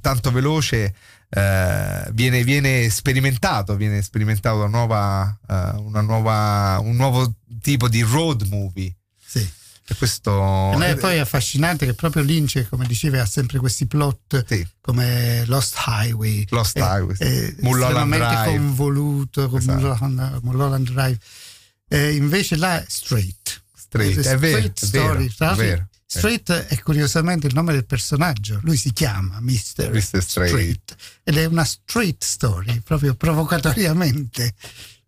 tanto 0.00 0.30
veloce, 0.30 0.94
eh, 1.30 2.10
viene, 2.12 2.44
viene, 2.44 2.90
sperimentato, 2.90 3.74
viene 3.74 4.02
sperimentato 4.02 4.56
una 4.56 4.66
nuova, 4.66 5.38
uh, 5.48 5.80
una 5.80 6.02
nuova, 6.02 6.78
un 6.80 6.94
nuovo 6.94 7.36
tipo 7.60 7.88
di 7.88 8.02
road 8.02 8.42
movie. 8.50 8.94
Sì. 9.24 9.40
E 9.86 9.94
questo... 9.96 10.78
E 10.80 10.96
poi 10.96 11.16
è 11.16 11.18
affascinante 11.18 11.86
che 11.86 11.94
proprio 11.94 12.22
Lynch, 12.22 12.66
come 12.68 12.86
diceva, 12.86 13.22
ha 13.22 13.26
sempre 13.26 13.58
questi 13.58 13.86
plot 13.86 14.44
sì. 14.46 14.66
come 14.80 15.44
Lost 15.46 15.76
Highway. 15.86 16.46
Lost 16.50 16.76
Highway. 16.76 17.16
È, 17.16 17.54
Mulholland 17.60 18.14
Drive. 18.14 18.56
convoluto, 18.56 19.48
con 19.48 19.58
esatto. 19.58 19.78
Mulholland, 19.78 20.38
Mulholland 20.42 20.90
Drive. 20.90 21.18
E 21.88 22.14
invece 22.14 22.56
là 22.56 22.80
è 22.80 22.84
Straight. 22.86 23.62
Straight, 23.94 24.26
è, 24.26 24.32
è 24.32 24.38
vero, 24.38 24.72
story. 24.74 25.28
È 25.28 25.54
vero, 25.54 25.88
Straight 26.06 26.50
è 26.52 26.78
curiosamente 26.80 27.46
il 27.46 27.54
nome 27.54 27.72
del 27.72 27.86
personaggio, 27.86 28.60
lui 28.62 28.76
si 28.76 28.92
chiama 28.92 29.40
Mr. 29.40 29.90
Mr. 29.90 30.22
Straight. 30.22 30.22
Straight. 30.22 30.96
ed 31.24 31.36
è 31.36 31.44
una 31.46 31.64
straight 31.64 32.22
story, 32.22 32.80
proprio 32.80 33.14
provocatoriamente, 33.14 34.54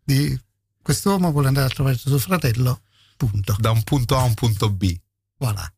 di 0.03 0.39
quest'uomo 0.83 1.31
vuole 1.31 1.49
andare 1.49 1.67
a 1.67 1.71
trovare 1.71 1.97
suo 1.97 2.19
fratello, 2.19 2.83
punto. 3.17 3.57
Da 3.59 3.71
un 3.71 3.83
punto 3.83 4.17
A 4.17 4.21
a 4.21 4.25
un 4.25 4.35
punto 4.35 4.71
B. 4.71 4.97
Voilà, 5.39 5.73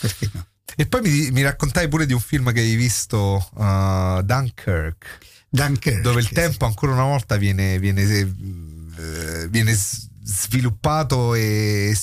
perché 0.00 0.30
no? 0.32 0.46
E 0.76 0.86
poi 0.86 1.02
mi, 1.02 1.30
mi 1.30 1.42
raccontai 1.42 1.88
pure 1.88 2.04
di 2.04 2.12
un 2.12 2.20
film 2.20 2.52
che 2.52 2.60
hai 2.60 2.74
visto, 2.74 3.48
uh, 3.54 4.22
Dunkirk, 4.22 5.18
Dunkirk, 5.48 6.00
dove 6.00 6.20
il 6.20 6.28
tempo 6.30 6.66
ancora 6.66 6.92
una 6.92 7.04
volta 7.04 7.36
viene, 7.36 7.78
viene, 7.78 8.02
eh, 8.02 9.48
viene 9.48 9.78
sviluppato 10.24 11.34
e 11.34 11.94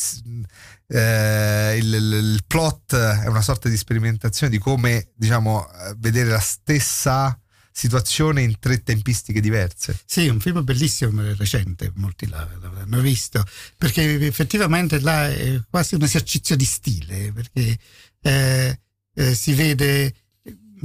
eh, 0.88 1.78
il, 1.78 1.94
il, 1.94 2.44
plot 2.46 2.96
è 2.96 3.28
una 3.28 3.42
sorta 3.42 3.68
di 3.68 3.76
sperimentazione 3.76 4.52
di 4.52 4.60
come 4.60 5.10
diciamo 5.16 5.68
vedere 5.98 6.30
la 6.30 6.40
stessa 6.40 7.36
situazione 7.72 8.42
in 8.42 8.60
tre 8.60 8.84
tempistiche 8.84 9.40
diverse. 9.40 9.98
Sì, 10.06 10.28
un 10.28 10.40
film 10.40 10.64
bellissimo, 10.64 11.22
recente, 11.36 11.92
molti 11.96 12.28
l'hanno 12.28 13.00
visto, 13.00 13.44
perché 13.78 14.26
effettivamente 14.28 15.00
là 15.00 15.30
è 15.30 15.60
quasi 15.70 15.96
un 15.96 16.04
esercizio 16.04 16.56
di 16.56 16.66
stile, 16.66 17.32
perché 17.32 17.78
eh, 18.22 18.80
eh, 19.14 19.34
si 19.34 19.54
vede, 19.54 20.14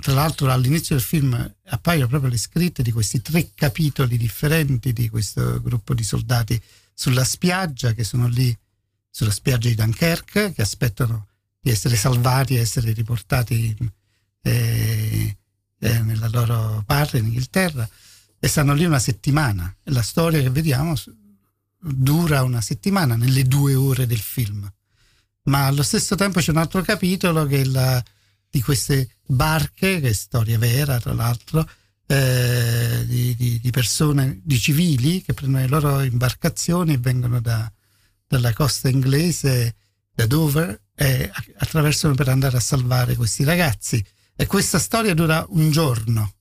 tra 0.00 0.14
l'altro 0.14 0.50
all'inizio 0.50 0.94
del 0.94 1.04
film 1.04 1.54
appaiono 1.66 2.06
proprio 2.06 2.30
le 2.30 2.38
scritte 2.38 2.82
di 2.82 2.92
questi 2.92 3.20
tre 3.20 3.50
capitoli 3.54 4.16
differenti 4.16 4.92
di 4.92 5.08
questo 5.08 5.60
gruppo 5.60 5.92
di 5.92 6.04
soldati 6.04 6.60
sulla 6.98 7.24
spiaggia 7.24 7.92
che 7.92 8.04
sono 8.04 8.26
lì 8.26 8.56
sulla 9.10 9.30
spiaggia 9.30 9.68
di 9.68 9.74
Dunkerque 9.74 10.52
che 10.54 10.62
aspettano 10.62 11.28
di 11.60 11.70
essere 11.70 11.94
salvati 11.94 12.56
e 12.56 12.60
essere 12.60 12.92
riportati 12.92 13.76
eh, 14.42 15.36
eh, 15.78 15.98
nella 16.00 16.28
loro 16.28 16.82
patria 16.86 17.20
in 17.20 17.26
Inghilterra 17.26 17.88
e 18.38 18.48
stanno 18.48 18.72
lì 18.72 18.84
una 18.84 18.98
settimana. 18.98 19.74
La 19.84 20.02
storia 20.02 20.40
che 20.40 20.50
vediamo 20.50 20.94
dura 21.78 22.42
una 22.42 22.60
settimana 22.60 23.16
nelle 23.16 23.44
due 23.44 23.74
ore 23.74 24.06
del 24.06 24.20
film. 24.20 24.70
Ma 25.44 25.66
allo 25.66 25.82
stesso 25.82 26.14
tempo 26.14 26.40
c'è 26.40 26.50
un 26.50 26.56
altro 26.58 26.82
capitolo 26.82 27.44
che 27.46 27.60
è 27.60 27.64
la, 27.64 28.02
di 28.48 28.62
queste 28.62 29.16
barche 29.26 30.00
che 30.00 30.08
è 30.08 30.12
storia 30.12 30.58
vera 30.58 30.98
tra 30.98 31.12
l'altro 31.12 31.68
eh, 32.06 33.04
di, 33.06 33.34
di, 33.34 33.60
di, 33.60 33.70
persone, 33.70 34.40
di 34.42 34.58
civili 34.58 35.22
che 35.22 35.34
prendono 35.34 35.64
le 35.64 35.68
loro 35.68 36.02
imbarcazioni 36.02 36.94
e 36.94 36.98
vengono 36.98 37.40
da, 37.40 37.70
dalla 38.26 38.52
costa 38.52 38.88
inglese 38.88 39.74
da 40.14 40.26
Dover 40.26 40.80
e 40.94 41.30
attraversano 41.58 42.14
per 42.14 42.28
andare 42.28 42.56
a 42.56 42.60
salvare 42.60 43.16
questi 43.16 43.44
ragazzi. 43.44 44.04
E 44.34 44.46
questa 44.46 44.78
storia 44.78 45.14
dura 45.14 45.44
un 45.48 45.70
giorno. 45.70 46.34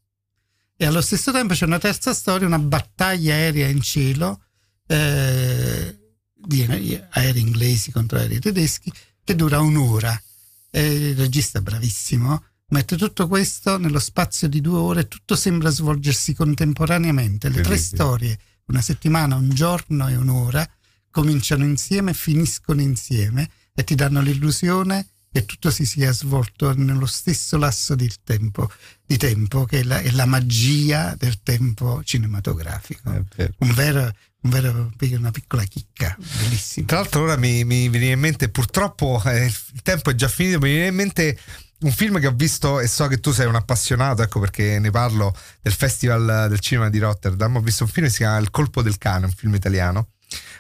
E 0.77 0.85
allo 0.85 1.01
stesso 1.01 1.31
tempo 1.31 1.53
c'è 1.53 1.65
una 1.65 1.79
terza 1.79 2.13
storia, 2.13 2.45
una 2.45 2.59
battaglia 2.59 3.33
aerea 3.33 3.67
in 3.67 3.81
cielo 3.81 4.43
eh, 4.87 5.97
di 6.33 7.01
aerei 7.09 7.41
inglesi 7.41 7.91
contro 7.91 8.19
aerei 8.19 8.39
tedeschi 8.39 8.91
che 9.23 9.35
dura 9.35 9.59
un'ora. 9.61 10.21
E 10.69 11.09
il 11.09 11.15
regista 11.15 11.61
bravissimo 11.61 12.43
mette 12.67 12.97
tutto 12.97 13.27
questo 13.27 13.77
nello 13.77 13.99
spazio 13.99 14.47
di 14.47 14.61
due 14.61 14.77
ore, 14.77 15.07
tutto 15.07 15.35
sembra 15.35 15.69
svolgersi 15.69 16.33
contemporaneamente. 16.33 17.49
Le 17.49 17.61
tre 17.61 17.77
storie, 17.77 18.37
una 18.65 18.81
settimana, 18.81 19.35
un 19.35 19.49
giorno 19.49 20.07
e 20.07 20.15
un'ora, 20.15 20.67
cominciano 21.11 21.63
insieme, 21.63 22.13
finiscono 22.13 22.81
insieme 22.81 23.49
e 23.73 23.83
ti 23.83 23.95
danno 23.95 24.21
l'illusione 24.21 25.07
che 25.35 25.45
tutto 25.45 25.69
si 25.69 25.85
sia 25.85 26.13
svolto 26.13 26.73
nello 26.73 27.05
stesso 27.05 27.57
lasso 27.57 27.93
di 27.93 28.09
tempo, 28.23 28.71
di 29.05 29.17
tempo 29.17 29.65
che 29.65 29.81
è 29.81 29.83
la, 29.83 29.99
è 29.99 30.09
la, 30.11 30.25
magia 30.25 31.13
del 31.17 31.41
tempo 31.43 32.01
cinematografico. 32.05 33.09
Un 33.09 33.73
vero, 33.73 34.09
un 34.43 34.49
vero, 34.49 34.93
una 35.17 35.31
piccola 35.31 35.63
chicca, 35.63 36.15
bellissima. 36.17 36.85
Tra 36.85 36.99
l'altro 36.99 37.23
ora 37.23 37.35
mi, 37.35 37.65
mi 37.65 37.89
viene 37.89 38.11
in 38.11 38.19
mente, 38.19 38.47
purtroppo 38.47 39.21
eh, 39.25 39.45
il 39.45 39.81
tempo 39.81 40.09
è 40.09 40.15
già 40.15 40.29
finito, 40.29 40.59
mi 40.59 40.71
viene 40.71 40.87
in 40.87 40.95
mente 40.95 41.37
un 41.85 41.91
film 41.91 42.19
che 42.19 42.27
ho 42.27 42.33
visto 42.33 42.79
e 42.79 42.87
so 42.87 43.07
che 43.07 43.19
tu 43.19 43.31
sei 43.31 43.45
un 43.45 43.55
appassionato, 43.55 44.23
ecco 44.23 44.39
perché 44.39 44.79
ne 44.79 44.89
parlo 44.89 45.35
del 45.61 45.73
Festival 45.73 46.47
del 46.49 46.59
Cinema 46.59 46.89
di 46.89 46.97
Rotterdam. 46.97 47.55
Ho 47.57 47.61
visto 47.61 47.83
un 47.83 47.89
film 47.89 48.07
che 48.07 48.11
si 48.11 48.17
chiama 48.19 48.37
Il 48.37 48.49
colpo 48.49 48.81
del 48.81 48.97
cane, 48.97 49.25
un 49.25 49.31
film 49.31 49.53
italiano 49.53 50.09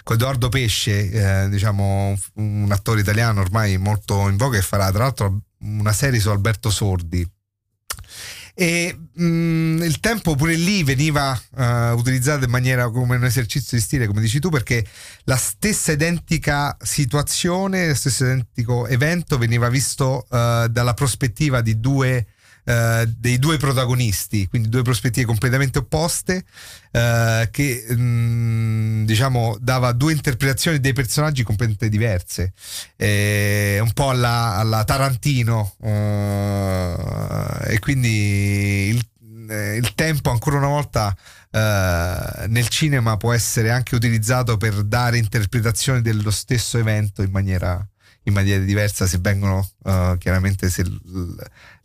con 0.03 0.15
Edoardo 0.15 0.49
Pesce, 0.49 1.09
eh, 1.43 1.49
diciamo 1.49 2.15
un 2.35 2.71
attore 2.71 3.01
italiano 3.01 3.41
ormai 3.41 3.77
molto 3.77 4.29
in 4.29 4.37
voga 4.37 4.57
che 4.57 4.63
farà 4.63 4.91
tra 4.91 5.03
l'altro 5.03 5.41
una 5.61 5.93
serie 5.93 6.19
su 6.19 6.29
Alberto 6.29 6.69
Sordi. 6.69 7.27
E 8.57 8.97
mh, 9.13 9.25
mm, 9.25 9.81
il 9.83 9.99
tempo 9.99 10.35
pure 10.35 10.55
lì 10.55 10.81
veniva 10.83 11.37
uh, 11.55 11.97
utilizzato 11.97 12.45
in 12.45 12.49
maniera 12.49 12.89
come 12.89 13.17
un 13.17 13.25
esercizio 13.25 13.77
di 13.77 13.83
stile, 13.83 14.07
come 14.07 14.21
dici 14.21 14.39
tu, 14.39 14.49
perché 14.49 14.85
la 15.25 15.35
stessa 15.35 15.91
identica 15.91 16.77
situazione, 16.81 17.89
lo 17.89 17.95
stesso 17.95 18.23
identico 18.23 18.87
evento 18.87 19.37
veniva 19.37 19.67
visto 19.67 20.25
uh, 20.29 20.67
dalla 20.67 20.93
prospettiva 20.93 21.59
di 21.59 21.81
due 21.81 22.27
eh, 22.67 23.07
dei 23.15 23.37
due 23.37 23.57
protagonisti, 23.57 24.47
quindi 24.47 24.69
due 24.69 24.81
prospettive 24.81 25.27
completamente 25.27 25.77
opposte, 25.77 26.45
uh, 26.93 27.47
che 27.51 27.85
mh, 27.87 27.93
mm, 27.95 29.05
diciamo 29.05 29.57
dava 29.59 29.91
due 29.91 30.13
interpretazioni 30.13 30.79
dei 30.79 30.93
personaggi 30.93 31.43
completamente 31.43 31.89
diverse, 31.89 32.53
eh, 32.95 33.77
un 33.79 33.93
po' 33.93 34.09
alla, 34.09 34.55
alla 34.55 34.83
Tarantino, 34.83 35.75
uh, 35.77 35.87
e 37.69 37.77
quindi 37.79 38.87
il, 38.89 39.07
il, 39.47 39.93
tempo 39.93 40.31
ancora 40.31 40.57
una 40.57 40.67
volta 40.67 41.15
nel 41.55 42.67
cinema 42.67 43.15
può 43.15 43.31
essere 43.31 43.69
anche 43.71 43.95
utilizzato 43.95 44.57
per 44.57 44.83
dare 44.83 45.17
interpretazioni 45.17 46.01
dello 46.01 46.29
stesso 46.29 46.77
evento 46.77 47.21
in 47.21 47.31
maniera 47.31 47.87
in 48.25 48.33
maniera 48.33 48.63
diversa 48.63 49.07
se 49.07 49.17
vengono 49.19 49.67
uh, 49.83 50.17
chiaramente 50.17 50.69
se 50.69 50.83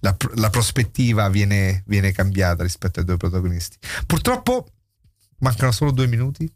la, 0.01 0.17
la 0.35 0.51
prospettiva 0.51 1.29
viene, 1.29 1.83
viene, 1.87 2.13
cambiata 2.13 2.63
rispetto 2.63 3.01
ai 3.01 3.07
due 3.07 3.17
protagonisti. 3.17 3.77
Purtroppo 4.07 4.67
mancano 5.39 5.73
solo 5.73 5.91
due 5.91 6.07
minuti. 6.07 6.51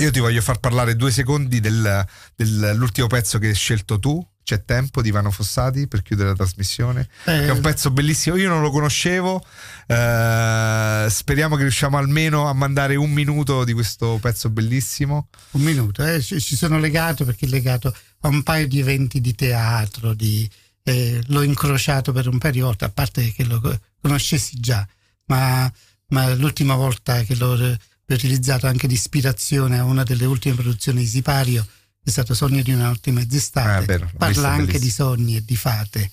Io 0.00 0.10
ti 0.10 0.20
voglio 0.20 0.40
far 0.40 0.60
parlare 0.60 0.94
due 0.94 1.10
secondi 1.10 1.58
del, 1.58 2.06
dell'ultimo 2.36 3.08
pezzo 3.08 3.38
che 3.38 3.48
hai 3.48 3.54
scelto 3.54 3.98
tu, 3.98 4.24
c'è 4.48 4.64
tempo 4.64 5.02
di 5.02 5.10
Vano 5.10 5.30
Fossati 5.30 5.88
per 5.88 6.00
chiudere 6.00 6.30
la 6.30 6.34
trasmissione. 6.34 7.06
Eh. 7.24 7.46
È 7.46 7.50
un 7.50 7.60
pezzo 7.60 7.90
bellissimo, 7.90 8.36
io 8.36 8.48
non 8.48 8.62
lo 8.62 8.70
conoscevo. 8.70 9.44
Eh, 9.86 11.06
speriamo 11.10 11.56
che 11.56 11.62
riusciamo 11.62 11.98
almeno 11.98 12.46
a 12.46 12.54
mandare 12.54 12.96
un 12.96 13.10
minuto 13.10 13.64
di 13.64 13.74
questo 13.74 14.18
pezzo 14.22 14.48
bellissimo. 14.48 15.28
Un 15.50 15.60
minuto, 15.60 16.02
eh, 16.02 16.22
ci 16.22 16.56
sono 16.56 16.78
legato 16.78 17.26
perché 17.26 17.44
è 17.44 17.48
legato 17.50 17.94
a 18.20 18.28
un 18.28 18.42
paio 18.42 18.66
di 18.66 18.80
eventi 18.80 19.20
di 19.20 19.34
teatro, 19.34 20.14
di, 20.14 20.48
eh, 20.82 21.20
l'ho 21.26 21.42
incrociato 21.42 22.12
per 22.12 22.28
un 22.28 22.38
periodo, 22.38 22.84
a 22.84 22.90
parte 22.90 23.32
che 23.32 23.44
lo 23.44 23.60
conoscessi 24.00 24.58
già, 24.58 24.86
ma, 25.26 25.70
ma 26.08 26.34
l'ultima 26.34 26.74
volta 26.74 27.22
che 27.22 27.34
l'ho 27.36 27.76
utilizzato 28.06 28.66
anche 28.66 28.88
di 28.88 28.94
ispirazione 28.94 29.78
a 29.78 29.84
una 29.84 30.02
delle 30.02 30.24
ultime 30.24 30.54
produzioni 30.54 31.00
di 31.00 31.06
Sipario 31.06 31.66
è 32.02 32.10
stato 32.10 32.32
Sogno 32.32 32.62
di 32.62 32.72
una 32.72 32.86
notte 32.86 33.10
mezz'estate. 33.12 33.92
Ah, 33.94 34.10
Parla 34.16 34.48
anche 34.48 34.78
bellissimo. 34.78 34.84
di 34.84 34.90
sogni 34.90 35.36
e 35.36 35.44
di 35.44 35.56
fate 35.56 36.10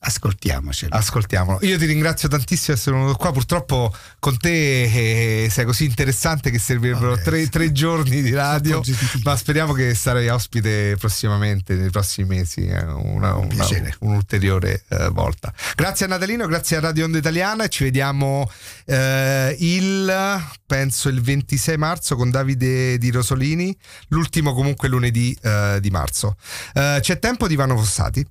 Ascoltiamocelo. 0.00 0.94
Ascoltiamolo. 0.94 1.58
Io 1.62 1.76
ti 1.76 1.84
ringrazio 1.84 2.28
tantissimo 2.28 2.74
di 2.74 2.80
essere 2.80 2.96
venuto 2.96 3.16
qua. 3.16 3.32
Purtroppo 3.32 3.92
con 4.20 4.36
te 4.36 4.84
eh, 4.84 5.50
sei 5.50 5.64
così 5.64 5.86
interessante 5.86 6.50
che 6.50 6.58
servirebbero 6.60 7.12
okay. 7.12 7.24
tre, 7.24 7.48
tre, 7.48 7.72
giorni 7.72 8.22
di 8.22 8.30
radio. 8.32 8.80
Ma 9.24 9.36
speriamo 9.36 9.72
che 9.72 9.94
sarai 9.94 10.28
ospite 10.28 10.96
prossimamente, 10.96 11.74
nei 11.74 11.90
prossimi 11.90 12.28
mesi, 12.28 12.64
eh, 12.66 12.80
una, 12.84 13.34
Un 13.34 13.48
una, 13.52 13.66
un'ulteriore 13.98 14.84
eh, 14.88 15.08
volta. 15.08 15.52
Grazie 15.74 16.06
a 16.06 16.08
Natalino, 16.10 16.46
grazie 16.46 16.76
a 16.76 16.80
Radio 16.80 17.04
Onda 17.04 17.18
Italiana. 17.18 17.66
Ci 17.66 17.82
vediamo 17.82 18.48
eh, 18.84 19.56
il 19.58 20.46
penso 20.64 21.08
il 21.08 21.20
26 21.20 21.76
marzo 21.76 22.14
con 22.14 22.30
Davide 22.30 22.98
Di 22.98 23.10
Rosolini. 23.10 23.76
L'ultimo, 24.08 24.54
comunque, 24.54 24.88
lunedì 24.88 25.36
eh, 25.42 25.78
di 25.80 25.90
marzo. 25.90 26.36
Eh, 26.72 26.98
c'è 27.00 27.18
tempo 27.18 27.48
di 27.48 27.56
Vano 27.56 27.76
Fossati. 27.76 28.24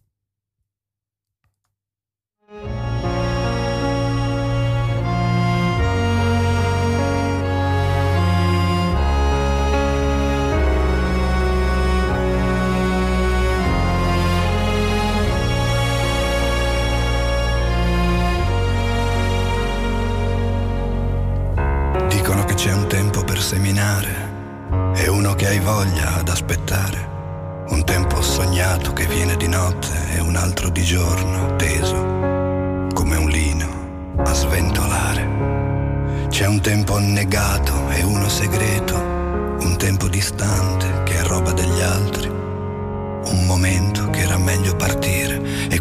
per 23.37 23.45
seminare 23.45 24.95
e 24.95 25.07
uno 25.09 25.35
che 25.35 25.45
hai 25.45 25.59
voglia 25.59 26.15
ad 26.15 26.27
aspettare. 26.27 27.65
Un 27.69 27.83
tempo 27.83 28.19
sognato 28.19 28.93
che 28.93 29.05
viene 29.05 29.37
di 29.37 29.47
notte 29.47 30.15
e 30.15 30.19
un 30.21 30.35
altro 30.35 30.69
di 30.69 30.81
giorno 30.81 31.55
teso, 31.55 31.93
come 32.93 33.15
un 33.15 33.29
lino 33.29 34.15
a 34.17 34.33
sventolare. 34.33 36.25
C'è 36.29 36.47
un 36.47 36.61
tempo 36.61 36.95
annegato 36.95 37.89
e 37.89 38.01
uno 38.01 38.27
segreto, 38.27 38.95
un 38.95 39.75
tempo 39.77 40.07
distante 40.07 41.03
che 41.03 41.19
è 41.19 41.23
roba 41.23 41.51
degli 41.51 41.81
altri, 41.81 42.27
un 42.29 43.45
momento 43.45 44.09
che 44.09 44.21
era 44.21 44.39
meglio 44.39 44.75
partire 44.75 45.67
e 45.69 45.75